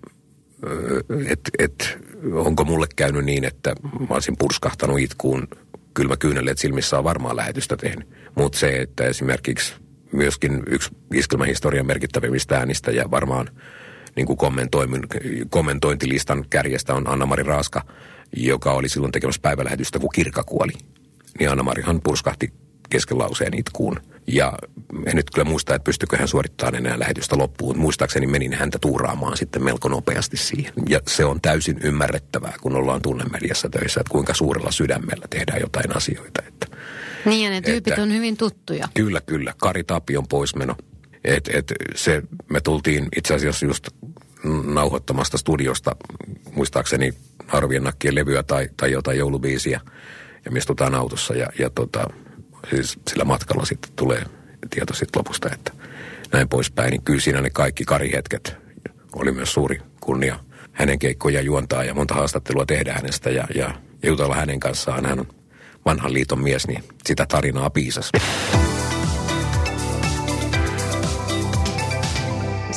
[1.27, 1.99] että et,
[2.33, 3.75] onko mulle käynyt niin, että
[4.09, 5.49] mä olisin purskahtanut itkuun
[5.95, 8.09] kylmä kyyneleet silmissä on varmaan lähetystä tehnyt.
[8.35, 9.75] Mutta se, että esimerkiksi
[10.13, 13.51] myöskin yksi iskelmähistorian merkittävimmistä äänistä ja varmaan
[14.17, 14.39] niin kuin
[15.51, 17.83] kommentointilistan kärjestä on Anna-Mari Raaska,
[18.37, 20.73] joka oli silloin tekemässä päivälähetystä, kun Kirka kuoli.
[21.39, 22.53] Niin Anna-Marihan purskahti
[22.91, 24.01] kesken lauseen itkuun.
[24.27, 24.53] Ja
[25.07, 27.79] en nyt kyllä muista, että pystykö hän suorittamaan enää lähetystä loppuun.
[27.79, 30.73] Muistaakseni menin häntä tuuraamaan sitten melko nopeasti siihen.
[30.89, 35.97] Ja se on täysin ymmärrettävää, kun ollaan tunnemediassa töissä, että kuinka suurella sydämellä tehdään jotain
[35.97, 36.43] asioita.
[36.49, 36.67] Että,
[37.25, 38.89] niin ja ne tyypit että, on hyvin tuttuja.
[38.95, 39.55] Kyllä, kyllä.
[39.59, 40.77] Kari Tapion poismeno.
[41.25, 43.89] Et, et se, me tultiin itse asiassa just
[44.65, 45.97] nauhoittamasta studiosta,
[46.55, 47.15] muistaakseni
[47.47, 49.81] Harvien nakkien levyä tai, tai jotain joulubiisiä.
[50.45, 52.07] Ja me istutaan autossa ja, ja tota,
[52.71, 54.25] siis sillä matkalla sitten tulee
[54.71, 55.73] tieto sitten lopusta, että
[56.33, 56.91] näin poispäin.
[56.91, 58.57] Niin kyllä siinä ne kaikki karihetket
[59.13, 60.39] oli myös suuri kunnia
[60.73, 65.07] hänen keikkoja juontaa ja monta haastattelua tehdä hänestä ja, ja jutella hänen kanssaan.
[65.07, 65.29] Hän on
[65.85, 68.11] vanhan liiton mies, niin sitä tarinaa piisas.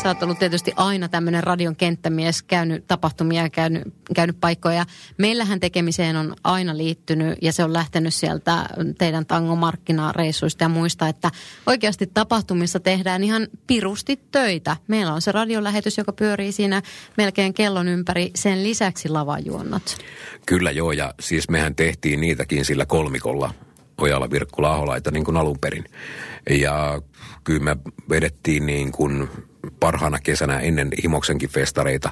[0.06, 3.84] Sä oot ollut tietysti aina tämmöinen radion kenttämies, käynyt tapahtumia käynyt,
[4.16, 4.86] käynyt paikkoja.
[5.18, 8.66] Meillähän tekemiseen on aina liittynyt ja se on lähtenyt sieltä
[8.98, 11.32] teidän tangomarkkinareissuista ja muista, että
[11.66, 14.78] oikeasti tapahtumissa tehdään ihan pirusti töitä.
[14.88, 16.82] Meillä on se radiolähetys, joka pyörii siinä
[17.18, 19.98] melkein kellon ympäri, sen lisäksi lavajuonnot.
[20.46, 23.54] Kyllä joo, ja siis mehän tehtiin niitäkin sillä kolmikolla,
[23.98, 25.86] Ojala, Virkkula, Aholaita niin kuin alun perin.
[26.50, 27.02] Ja
[27.44, 27.78] kyllä me
[28.10, 29.30] vedettiin niin kuin
[29.80, 32.12] parhaana kesänä ennen Himoksenkin festareita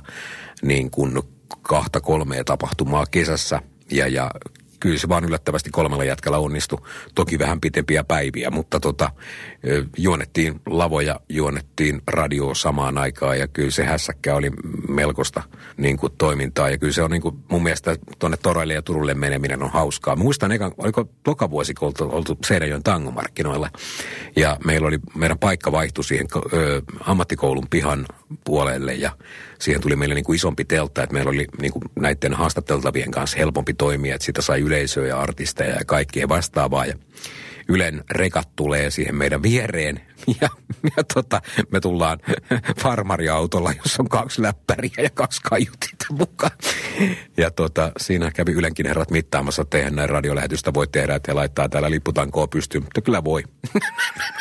[0.61, 1.21] niin kuin
[1.61, 3.61] kahta kolmea tapahtumaa kesässä.
[3.91, 4.31] Ja, ja
[4.83, 6.81] kyllä se vaan yllättävästi kolmella jätkällä onnistui.
[7.15, 9.09] Toki vähän pitempiä päiviä, mutta tota,
[9.97, 14.51] juonettiin lavoja, juonettiin radio samaan aikaan ja kyllä se hässäkkä oli
[14.89, 15.43] melkoista
[15.77, 16.69] niin kuin, toimintaa.
[16.69, 20.15] Ja kyllä se on niin kuin, mun mielestä tuonne Toraille ja Turulle meneminen on hauskaa.
[20.15, 23.69] Muistan ekan, oliko toka vuosi, kun oltu, oltu Seinäjoen tangomarkkinoilla
[24.35, 28.05] ja meillä oli, meidän paikka vaihtui siihen ö, ammattikoulun pihan
[28.45, 29.11] puolelle ja
[29.63, 33.37] siihen tuli meille niin kuin isompi teltta, että meillä oli niin kuin näiden haastateltavien kanssa
[33.37, 36.85] helpompi toimia, että sitä sai yleisöä ja artisteja ja kaikkea vastaavaa.
[36.85, 36.95] Ja
[37.67, 40.01] Ylen rekat tulee siihen meidän viereen
[40.41, 40.49] ja,
[40.97, 41.41] ja tota,
[41.71, 42.19] me tullaan
[42.81, 46.57] farmariautolla, jossa on kaksi läppäriä ja kaksi kaiutinta mukaan.
[47.37, 51.33] Ja tota, siinä kävi Ylenkin herrat mittaamassa, että eihän näin radiolähetystä voi tehdä, että he
[51.33, 52.83] laittaa täällä lipputankoa pystyyn.
[52.83, 53.43] Mutta kyllä voi.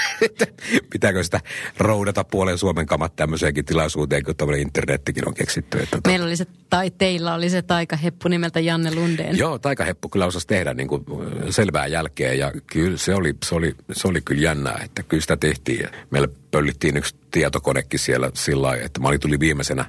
[0.92, 1.40] Pitääkö sitä
[1.78, 5.78] roudata puolen Suomen kamat tämmöiseenkin tilaisuuteen, kun tämmöinen internettikin on keksitty.
[5.78, 6.10] Että tota...
[6.10, 9.38] Meillä oli se, tai teillä oli se taikaheppu nimeltä Janne Lundeen.
[9.38, 11.04] Joo, taikaheppu kyllä osasi tehdä niin kuin
[11.50, 15.36] selvää jälkeä ja kyllä se oli, se oli, se oli kyllä jännää, että kyllä sitä
[15.36, 15.88] tehtiin.
[16.10, 19.84] Meillä pöllittiin yksi tietokonekin siellä sillä lailla, että mä olin tuli viimeisenä,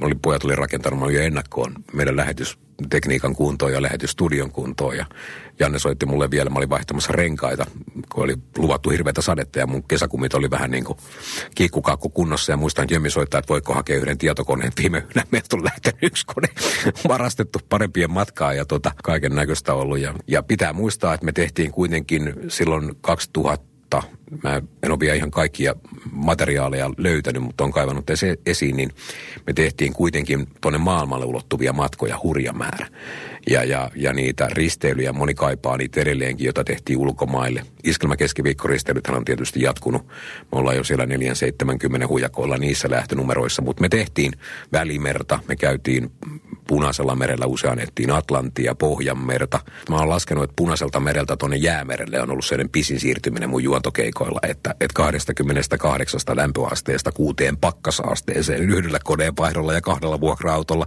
[0.00, 4.96] mä olin, pojat oli rakentanut, jo ennakkoon meidän lähetystekniikan kuntoon ja lähetysstudion kuntoon.
[4.96, 5.06] Ja
[5.58, 7.66] Janne soitti mulle vielä, mä olin vaihtamassa renkaita,
[8.12, 10.98] kun oli luvattu hirveätä sadetta ja mun kesäkumit oli vähän niin kuin
[11.54, 12.52] kiikkukaakku kunnossa.
[12.52, 14.72] Ja muistan, Jemmi soittaa, että voiko hakea yhden tietokoneen.
[14.78, 16.48] Viime yönä meiltä on lähtenyt yksi kone
[17.08, 19.98] varastettu parempien matkaa ja tota, kaiken näköistä ollut.
[19.98, 24.02] Ja, ja pitää muistaa, että me tehtiin kuitenkin silloin 2000 mutta
[24.42, 25.74] mä en ole vielä ihan kaikkia
[26.12, 28.90] materiaaleja löytänyt, mutta on kaivannut se esiin, niin
[29.46, 32.86] me tehtiin kuitenkin tuonne maailmalle ulottuvia matkoja hurja määrä.
[33.50, 37.62] Ja, ja, ja niitä risteilyjä, moni kaipaa niitä edelleenkin, joita tehtiin ulkomaille.
[37.84, 40.06] Iskelmä keskiviikkoristeilythän on tietysti jatkunut.
[40.52, 44.32] Me ollaan jo siellä 470 hujakoilla niissä lähtönumeroissa, mutta me tehtiin
[44.72, 46.10] Välimerta, me käytiin
[46.66, 49.60] Punaisella merellä usein ettiin Atlantia, Pohjanmerta.
[49.90, 54.40] Mä oon laskenut, että Punaiselta mereltä tuonne jäämerelle on ollut sellainen pisin siirtyminen mun juontokeikoilla,
[54.42, 60.86] että, että 28 lämpöasteesta kuuteen pakkasasteeseen yhdellä koneenvaihdolla ja kahdella vuokra-autolla,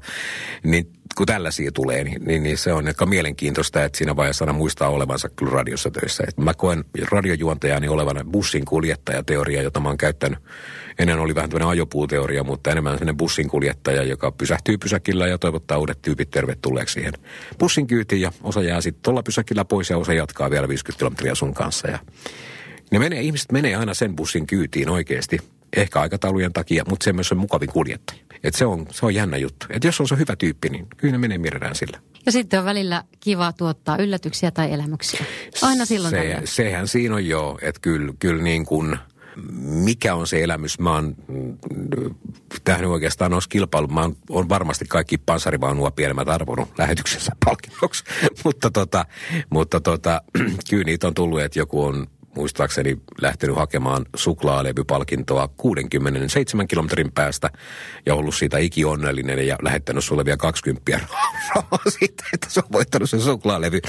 [0.63, 4.53] niin kun tällaisia tulee, niin, niin, niin se on aika mielenkiintoista, että siinä vaiheessa aina
[4.53, 6.23] muistaa olevansa kyllä radiossa töissä.
[6.27, 10.39] Et mä koen radiojuontajani olevan bussin kuljettajateoria, jota mä oon käyttänyt.
[10.99, 15.77] Ennen oli vähän tämmöinen ajopuuteoria, mutta enemmän sellainen bussin kuljettaja, joka pysähtyy pysäkillä ja toivottaa
[15.77, 17.13] uudet tyypit tervetulleeksi siihen
[17.59, 18.21] bussin kyytiin.
[18.21, 21.87] Ja osa jää sitten tuolla pysäkillä pois ja osa jatkaa vielä 50 kilometriä sun kanssa.
[21.87, 21.99] Ja
[22.91, 25.39] ne menee, ihmiset menee aina sen bussin kyytiin oikeasti,
[25.77, 28.19] ehkä aikataulujen takia, mutta se myös on mukavin kuljettaja.
[28.43, 29.65] Et se, on, se on jännä juttu.
[29.69, 31.99] Et jos on se hyvä tyyppi, niin kyllä ne menee mielellään sillä.
[32.25, 35.25] Ja sitten on välillä kiva tuottaa yllätyksiä tai elämyksiä.
[35.61, 36.47] Aina silloin se, tällöin.
[36.47, 38.97] Sehän siinä on jo, että kyllä, kyllä niin kuin,
[39.61, 40.79] mikä on se elämys?
[40.79, 41.57] Mä oon mm,
[42.63, 43.87] tähän oikeastaan noissa kilpailu.
[43.87, 48.03] Mä oon, on varmasti kaikki panssarivaunua pienemmät arvonut lähetyksessä palkinnoksi.
[48.43, 49.05] mutta tota,
[49.49, 50.21] mutta tota,
[50.69, 57.49] kyllä niitä on tullut, että joku on muistaakseni lähtenyt hakemaan suklaalevypalkintoa 67 kilometrin päästä
[58.05, 60.99] ja ollut siitä ikionnellinen ja lähettänyt sulle vielä 20
[61.53, 63.79] rahaa siitä, että se on voittanut sen suklaalevy.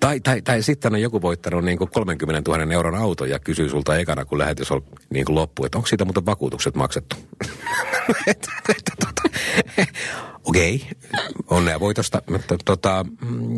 [0.00, 3.68] Tai, tai, tai sitten on joku voittanut niin kuin 30 000 euron auto ja kysyy
[3.68, 7.16] sulta ekana, kun lähetys on niin loppu, että onko siitä muuten vakuutukset maksettu?
[10.44, 11.34] Okei, okay.
[11.50, 12.22] onnea voitosta.
[12.30, 13.56] Mutta, tota, mm,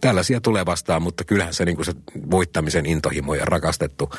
[0.00, 1.92] tällaisia tulee vastaan, mutta kyllähän se, niin se
[2.30, 4.10] voittamisen intohimo ja rakastettu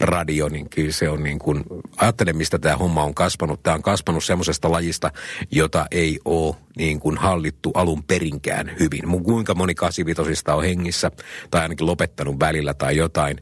[0.00, 1.64] radio, niin kyllä se on niin kuin,
[1.96, 3.62] ajattelen mistä tämä homma on kasvanut.
[3.62, 5.10] Tämä on kasvanut semmoisesta lajista,
[5.50, 9.22] jota ei ole niin kuin hallittu alun perinkään hyvin.
[9.24, 11.10] Kuinka moni 85 on hengissä
[11.50, 13.40] tai ainakin lopettanut välillä tai jotain.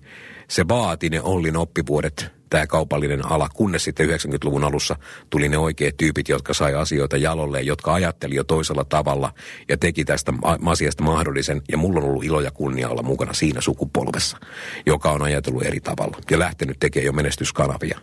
[0.49, 4.97] Se vaati ne Ollin oppivuodet tämä kaupallinen ala, kunnes sitten 90-luvun alussa
[5.31, 9.33] tuli ne oikeat tyypit, jotka sai asioita jalolle, jotka ajatteli jo toisella tavalla
[9.69, 10.33] ja teki tästä
[10.67, 11.63] asiasta mahdollisen.
[11.69, 14.39] Ja mulla on ollut ilo ja kunnia olla mukana siinä sukupolvessa,
[14.87, 17.99] joka on ajatellut eri tavalla ja lähtenyt tekemään jo menestyskanavia.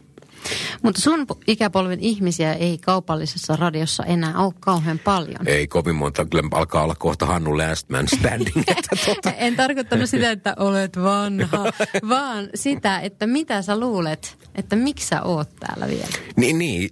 [0.82, 5.48] Mutta sun ikäpolven ihmisiä ei kaupallisessa radiossa enää ole kauhean paljon.
[5.48, 8.64] Ei kovin monta, kyllä alkaa olla kohta Hannu Last Man Standing.
[8.78, 9.32] Että tuota...
[9.46, 11.66] en tarkoittanut sitä, että olet vanha,
[12.10, 16.08] vaan sitä, että mitä sä luulet, että miksi sä oot täällä vielä.
[16.36, 16.90] Niin, niin.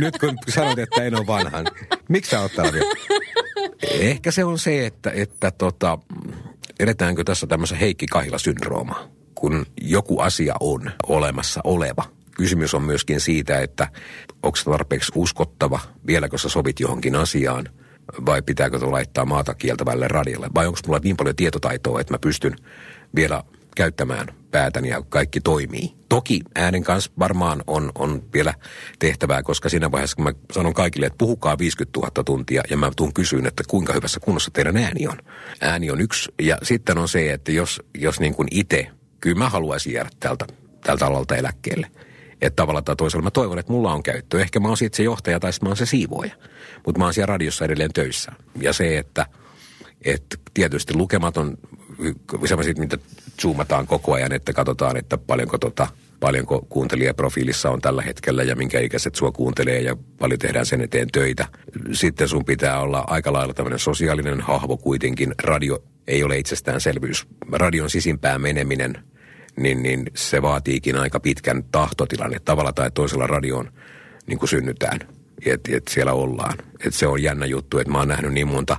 [0.00, 1.58] Nyt kun sanoit, että en ole vanha,
[2.08, 2.90] miksi sä oot täällä vielä?
[3.90, 5.98] Ehkä se on se, että, että tota,
[6.80, 12.04] edetäänkö tässä tämmöisen Heikki Kahila-syndroomaa kun joku asia on olemassa oleva.
[12.36, 13.88] Kysymys on myöskin siitä, että
[14.42, 17.68] onko se tarpeeksi uskottava, vieläkö sä sovit johonkin asiaan,
[18.26, 22.56] vai pitääkö laittaa maata kieltävälle radiolle, vai onko mulla niin paljon tietotaitoa, että mä pystyn
[23.14, 23.42] vielä
[23.76, 25.94] käyttämään päätäni ja kaikki toimii.
[26.08, 28.54] Toki äänen kanssa varmaan on, on vielä
[28.98, 32.90] tehtävää, koska siinä vaiheessa, kun mä sanon kaikille, että puhukaa 50 000 tuntia, ja mä
[32.96, 35.18] tuun kysyyn, että kuinka hyvässä kunnossa teidän ääni on.
[35.60, 38.90] Ääni on yksi, ja sitten on se, että jos, jos niin kuin itse
[39.22, 40.46] kyllä mä haluaisin jäädä tältä,
[40.84, 41.86] tältä alalta eläkkeelle.
[42.42, 44.40] Että tavalla tai toisella mä toivon, että mulla on käyttö.
[44.40, 46.34] Ehkä mä oon siitä se johtaja tai sitten mä oon se siivoja.
[46.86, 48.32] Mutta mä oon siellä radiossa edelleen töissä.
[48.60, 49.26] Ja se, että,
[50.04, 51.58] että tietysti lukematon,
[52.44, 52.98] sellaiset, mitä
[53.42, 55.88] zoomataan koko ajan, että katsotaan, että paljonko tota,
[56.20, 61.08] paljonko kuuntelijaprofiilissa on tällä hetkellä ja minkä ikäiset sua kuuntelee ja paljon tehdään sen eteen
[61.12, 61.48] töitä.
[61.92, 65.34] Sitten sun pitää olla aika lailla tämmöinen sosiaalinen hahvo kuitenkin.
[65.42, 67.26] Radio ei ole itsestäänselvyys.
[67.52, 69.11] Radion sisimpään meneminen,
[69.56, 73.72] niin, niin se vaatiikin aika pitkän tahtotilan, että tavalla tai toisella radioon
[74.26, 75.00] niin kuin synnytään.
[75.46, 76.58] Että et siellä ollaan.
[76.86, 78.76] Et se on jännä juttu, että mä oon nähnyt niin monta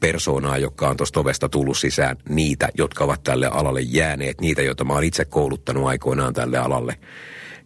[0.00, 4.84] persoonaa, joka on tuosta ovesta tullut sisään, niitä, jotka ovat tälle alalle jääneet, niitä, joita
[4.84, 6.98] mä oon itse kouluttanut aikoinaan tälle alalle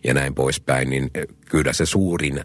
[0.05, 1.11] ja näin poispäin, niin
[1.49, 2.45] kyllä se suurin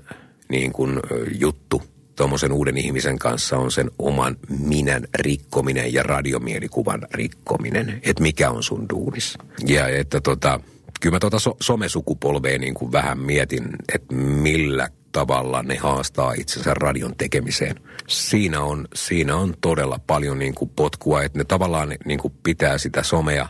[0.49, 0.99] niin kuin,
[1.39, 1.81] juttu
[2.17, 8.63] tuommoisen uuden ihmisen kanssa on sen oman minän rikkominen ja radiomielikuvan rikkominen, että mikä on
[8.63, 9.37] sun duunis.
[9.67, 10.59] Ja että tota,
[11.01, 16.73] kyllä mä tuota so- somesukupolvea niin kuin vähän mietin, että millä tavalla ne haastaa itsensä
[16.73, 17.75] radion tekemiseen.
[18.07, 22.77] Siinä on, siinä on todella paljon niin kuin potkua, että ne tavallaan niin kuin pitää
[22.77, 23.49] sitä somea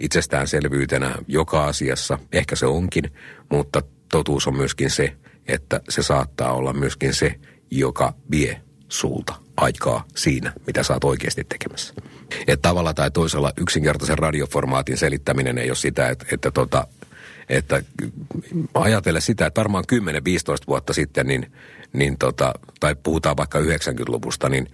[0.00, 2.18] itsestäänselvyytenä joka asiassa.
[2.32, 3.04] Ehkä se onkin,
[3.50, 5.16] mutta totuus on myöskin se,
[5.48, 7.34] että se saattaa olla myöskin se,
[7.78, 11.94] joka vie sulta aikaa siinä, mitä sä oot oikeasti tekemässä.
[12.46, 16.86] Että tavalla tai toisella yksinkertaisen radioformaatin selittäminen ei ole sitä, että, että, tota,
[17.48, 17.82] että
[18.74, 19.96] ajatella sitä, että varmaan 10-15
[20.68, 21.52] vuotta sitten, niin,
[21.92, 24.68] niin tota, tai puhutaan vaikka 90-luvusta, niin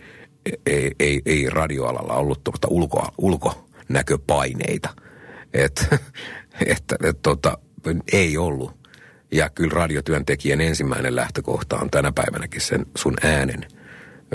[0.66, 4.88] ei, ei, ei radioalalla ollut tuosta ulko, ulkonäköpaineita.
[5.54, 5.86] Että
[6.66, 7.58] et, et, tota,
[8.12, 8.79] ei ollut.
[9.32, 13.66] Ja kyllä radiotyöntekijän ensimmäinen lähtökohta on tänä päivänäkin sen sun äänen,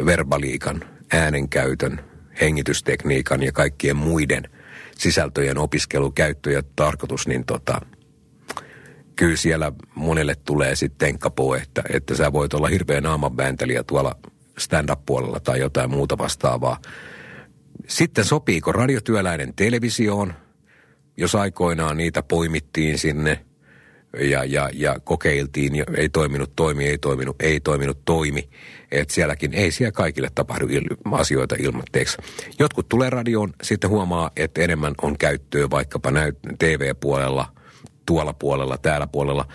[0.06, 0.82] verbaliikan,
[1.14, 2.00] äänenkäytön,
[2.42, 4.50] hengitystekniikan ja kaikkien muiden
[4.98, 7.82] sisältöjen opiskelu, käyttö ja tarkoitus, niin tota,
[9.16, 14.16] kyllä siellä monelle tulee sitten tenkkapoo, että, että sä voit olla hirveä naamanvääntelijä tuolla
[14.58, 16.80] stand-up-puolella tai jotain muuta vastaavaa.
[17.88, 20.34] Sitten sopiiko radiotyöläinen televisioon,
[21.18, 23.45] jos aikoinaan niitä poimittiin sinne
[24.20, 28.50] ja, ja, ja kokeiltiin, ja ei toiminut toimi, ei toiminut, ei toiminut toimi.
[28.92, 32.18] Että sielläkin ei siellä kaikille tapahdu il- asioita ilmatteeksi.
[32.60, 37.48] Jotkut tulee radioon, sitten huomaa, että enemmän on käyttöä vaikkapa näyt- TV-puolella,
[38.06, 39.46] tuolla puolella, täällä puolella.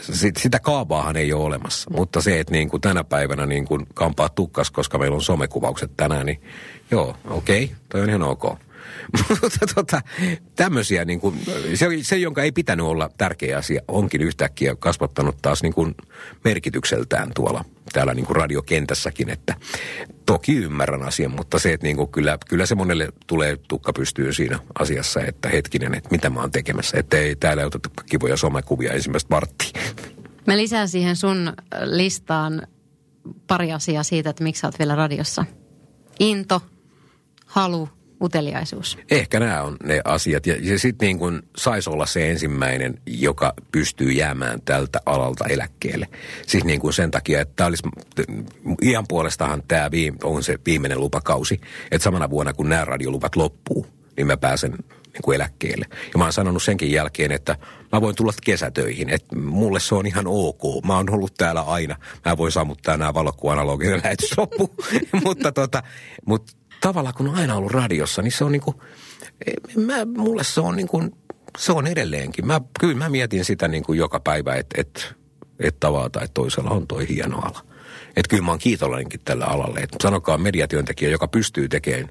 [0.00, 3.86] Sit, sitä kaavaahan ei ole olemassa, mutta se, että niin kuin tänä päivänä niin kuin
[3.94, 6.42] kampaa tukkas, koska meillä on somekuvaukset tänään, niin
[6.90, 8.44] joo, okei, okay, toi on ihan ok.
[9.28, 10.00] Mutta tota,
[10.56, 11.40] tämmöisiä, niin kuin,
[11.74, 15.94] se, se, jonka ei pitänyt olla tärkeä asia, onkin yhtäkkiä kasvattanut taas niin kuin
[16.44, 19.54] merkitykseltään tuolla täällä niin kuin radiokentässäkin, että
[20.26, 24.34] toki ymmärrän asian, mutta se, että niin kuin kyllä, kyllä se monelle tulee tukka pystyyn
[24.34, 28.92] siinä asiassa, että hetkinen, että mitä mä oon tekemässä, että ei täällä oteta kivoja somekuvia
[28.92, 29.82] ensimmäistä varttia.
[30.46, 31.52] Mä lisään siihen sun
[31.84, 32.66] listaan
[33.46, 35.44] pari asiaa siitä, että miksi sä oot vielä radiossa.
[36.20, 36.62] Into,
[37.46, 37.88] halu,
[38.24, 38.98] uteliaisuus.
[39.10, 40.46] Ehkä nämä on ne asiat.
[40.46, 46.08] Ja, ja sitten niin kuin saisi olla se ensimmäinen, joka pystyy jäämään tältä alalta eläkkeelle.
[46.46, 47.82] Siis niin kuin sen takia, että tämä olisi,
[48.82, 49.90] ihan puolestahan tämä
[50.22, 51.60] on se viimeinen lupakausi.
[51.90, 53.86] Että samana vuonna, kun nämä radioluvat loppuu,
[54.16, 54.70] niin mä pääsen
[55.14, 55.86] niin kuin eläkkeelle.
[55.90, 57.56] Ja mä oon sanonut senkin jälkeen, että
[57.92, 60.84] mä voin tulla kesätöihin, että mulle se on ihan ok.
[60.86, 61.96] Mä oon ollut täällä aina.
[62.24, 64.74] Mä voin sammuttaa nämä valokuvanaloginen lähetys loppu.
[65.24, 65.82] mutta tota,
[66.26, 68.76] mutta tavallaan kun on aina ollut radiossa, niin se on niin kuin,
[69.76, 71.16] mä, mulle se on niin kuin,
[71.58, 72.46] se on edelleenkin.
[72.46, 75.14] Mä, kyllä mä mietin sitä niin kuin joka päivä, että et,
[75.60, 77.64] et tavalla tai toisella on toi hieno ala.
[78.16, 79.80] Että kyllä mä oon kiitollinenkin tällä alalle.
[79.80, 82.08] Et sanokaa mediatyöntekijä, joka pystyy tekemään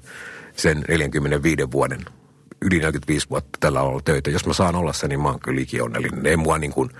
[0.56, 2.00] sen 45 vuoden,
[2.62, 4.30] yli 45 vuotta tällä alalla töitä.
[4.30, 6.26] Jos mä saan olla se, niin mä oon kyllä ikionnellinen.
[6.26, 6.90] Ei mua niin kuin,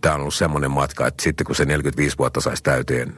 [0.00, 3.14] tää on ollut semmoinen matka, että sitten kun se 45 vuotta saisi täyteen,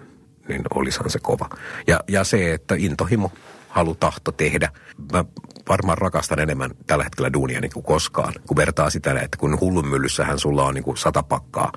[0.48, 1.48] niin olisihan se kova.
[1.86, 3.32] Ja, ja se, että intohimo
[3.70, 4.68] halu, tahto tehdä.
[5.12, 5.24] Mä
[5.68, 9.88] varmaan rakastan enemmän tällä hetkellä duunia niin kuin koskaan, kun vertaa sitä, että kun hullun
[9.88, 11.72] myllyssähän sulla on niin kuin sata pakkaa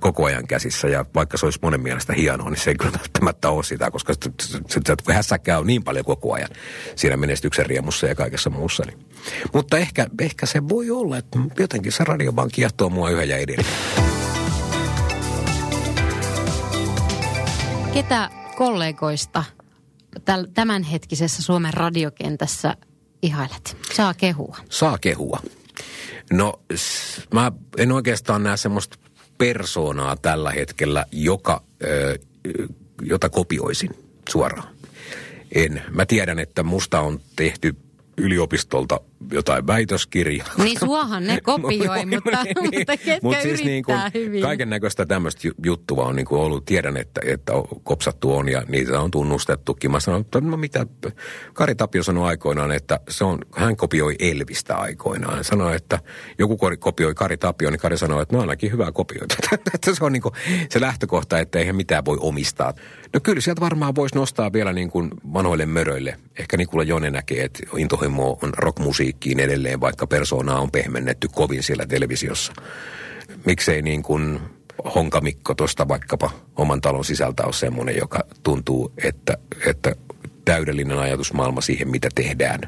[0.00, 3.50] koko ajan käsissä, ja vaikka se olisi monen mielestä hienoa, niin se ei kyllä välttämättä
[3.50, 4.14] ole sitä, koska
[4.68, 4.80] se
[5.12, 6.48] hässäkkää on niin paljon koko ajan
[6.96, 8.82] siinä menestyksen riemussa ja kaikessa muussa.
[8.86, 8.98] Niin.
[9.52, 13.36] Mutta ehkä, ehkä se voi olla, että jotenkin se radio vaan kiehtoo mua yhä ja
[13.36, 13.74] edelleen.
[17.94, 19.44] Ketä kollegoista
[20.54, 22.76] tämänhetkisessä Suomen radiokentässä
[23.22, 23.76] ihailet?
[23.92, 24.56] Saa kehua.
[24.70, 25.40] Saa kehua.
[26.32, 26.60] No,
[27.32, 28.98] mä en oikeastaan näe semmoista
[29.38, 31.62] persoonaa tällä hetkellä, joka,
[33.02, 33.90] jota kopioisin
[34.28, 34.74] suoraan.
[35.54, 35.82] En.
[35.90, 37.76] Mä tiedän, että musta on tehty
[38.16, 39.00] yliopistolta
[39.32, 40.48] jotain väitöskirjaa.
[40.64, 44.42] Niin suohan ne kopioi, mutta, niin, mutta ketkä Mut siis niin kuin hyvin.
[44.42, 46.64] Kaiken näköistä tämmöistä juttua on niin kuin ollut.
[46.64, 49.90] Tiedän, että, että kopsattu on ja niitä on tunnustettukin.
[49.90, 50.86] Mä sanon, että no mitä,
[51.52, 55.34] Kari Tapio sanoi aikoinaan, että se on, hän kopioi Elvistä aikoinaan.
[55.34, 55.98] Hän sanoi, että
[56.38, 59.36] joku kopioi Kari Tapio, niin Kari sanoi, että no ainakin hyvää kopioita.
[59.92, 60.34] se on niin kuin
[60.70, 62.74] se lähtökohta, että eihän mitään voi omistaa.
[63.12, 66.16] No kyllä sieltä varmaan voisi nostaa vielä niin kuin vanhoille möröille.
[66.38, 67.66] Ehkä Nikula Jone näkee, että
[68.04, 72.52] intohimo on rockmusiikkiin edelleen, vaikka persoonaa on pehmennetty kovin siellä televisiossa.
[73.46, 74.40] Miksei niin kuin
[74.94, 79.94] Honkamikko tuosta vaikkapa oman talon sisältä ole semmoinen, joka tuntuu, että, että
[80.44, 82.60] täydellinen ajatusmaailma siihen, mitä tehdään,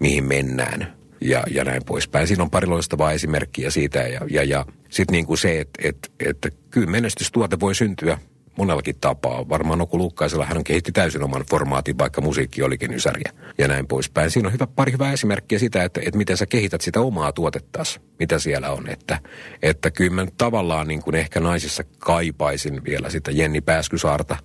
[0.00, 2.26] mihin mennään ja, ja näin poispäin.
[2.26, 6.08] Siinä on pari loistavaa esimerkkiä siitä ja, ja, ja sitten niin kuin se, että, että,
[6.20, 8.18] että kyllä menestystuote voi syntyä–
[8.58, 9.48] monellakin tapaa.
[9.48, 14.30] Varmaan Oku Lukkaisella hän kehitti täysin oman formaatin, vaikka musiikki olikin ysäriä ja näin poispäin.
[14.30, 18.00] Siinä on hyvä, pari hyvää esimerkkiä sitä, että, että miten sä kehität sitä omaa tuotettas,
[18.18, 18.88] mitä siellä on.
[18.88, 19.18] Että,
[19.62, 24.36] että kyllä mä tavallaan niin kuin ehkä naisissa kaipaisin vielä sitä Jenni Pääskysaarta,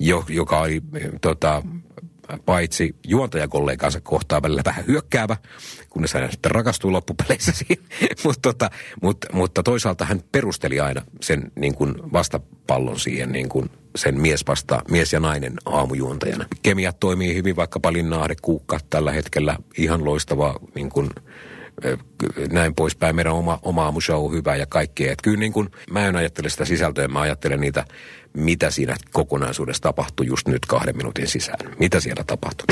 [0.00, 0.82] jo, joka oli
[1.20, 1.62] tota,
[2.46, 5.36] paitsi juontajakollegansa kohtaan välillä vähän hyökkäävä,
[5.90, 7.84] kunnes hän sitten rakastui loppupeleissä siihen.
[8.24, 8.70] mutta, tota,
[9.02, 14.44] mutta, mutta toisaalta hän perusteli aina sen niin kuin vastapallon siihen niin kuin sen mies
[14.48, 16.46] vasta, mies ja nainen aamujuontajana.
[16.62, 21.10] Kemiat toimii hyvin, vaikka Linnaahde Kuukka tällä hetkellä ihan loistava niin kuin,
[22.52, 23.16] näin poispäin.
[23.16, 25.12] Meidän oma, oma aamushow on hyvä ja kaikkea.
[25.12, 27.84] Et kyllä niin kuin, mä en ajattele sitä sisältöä, mä ajattelen niitä,
[28.34, 31.76] mitä siinä kokonaisuudessa tapahtui just nyt kahden minuutin sisään.
[31.78, 32.66] Mitä siellä tapahtui?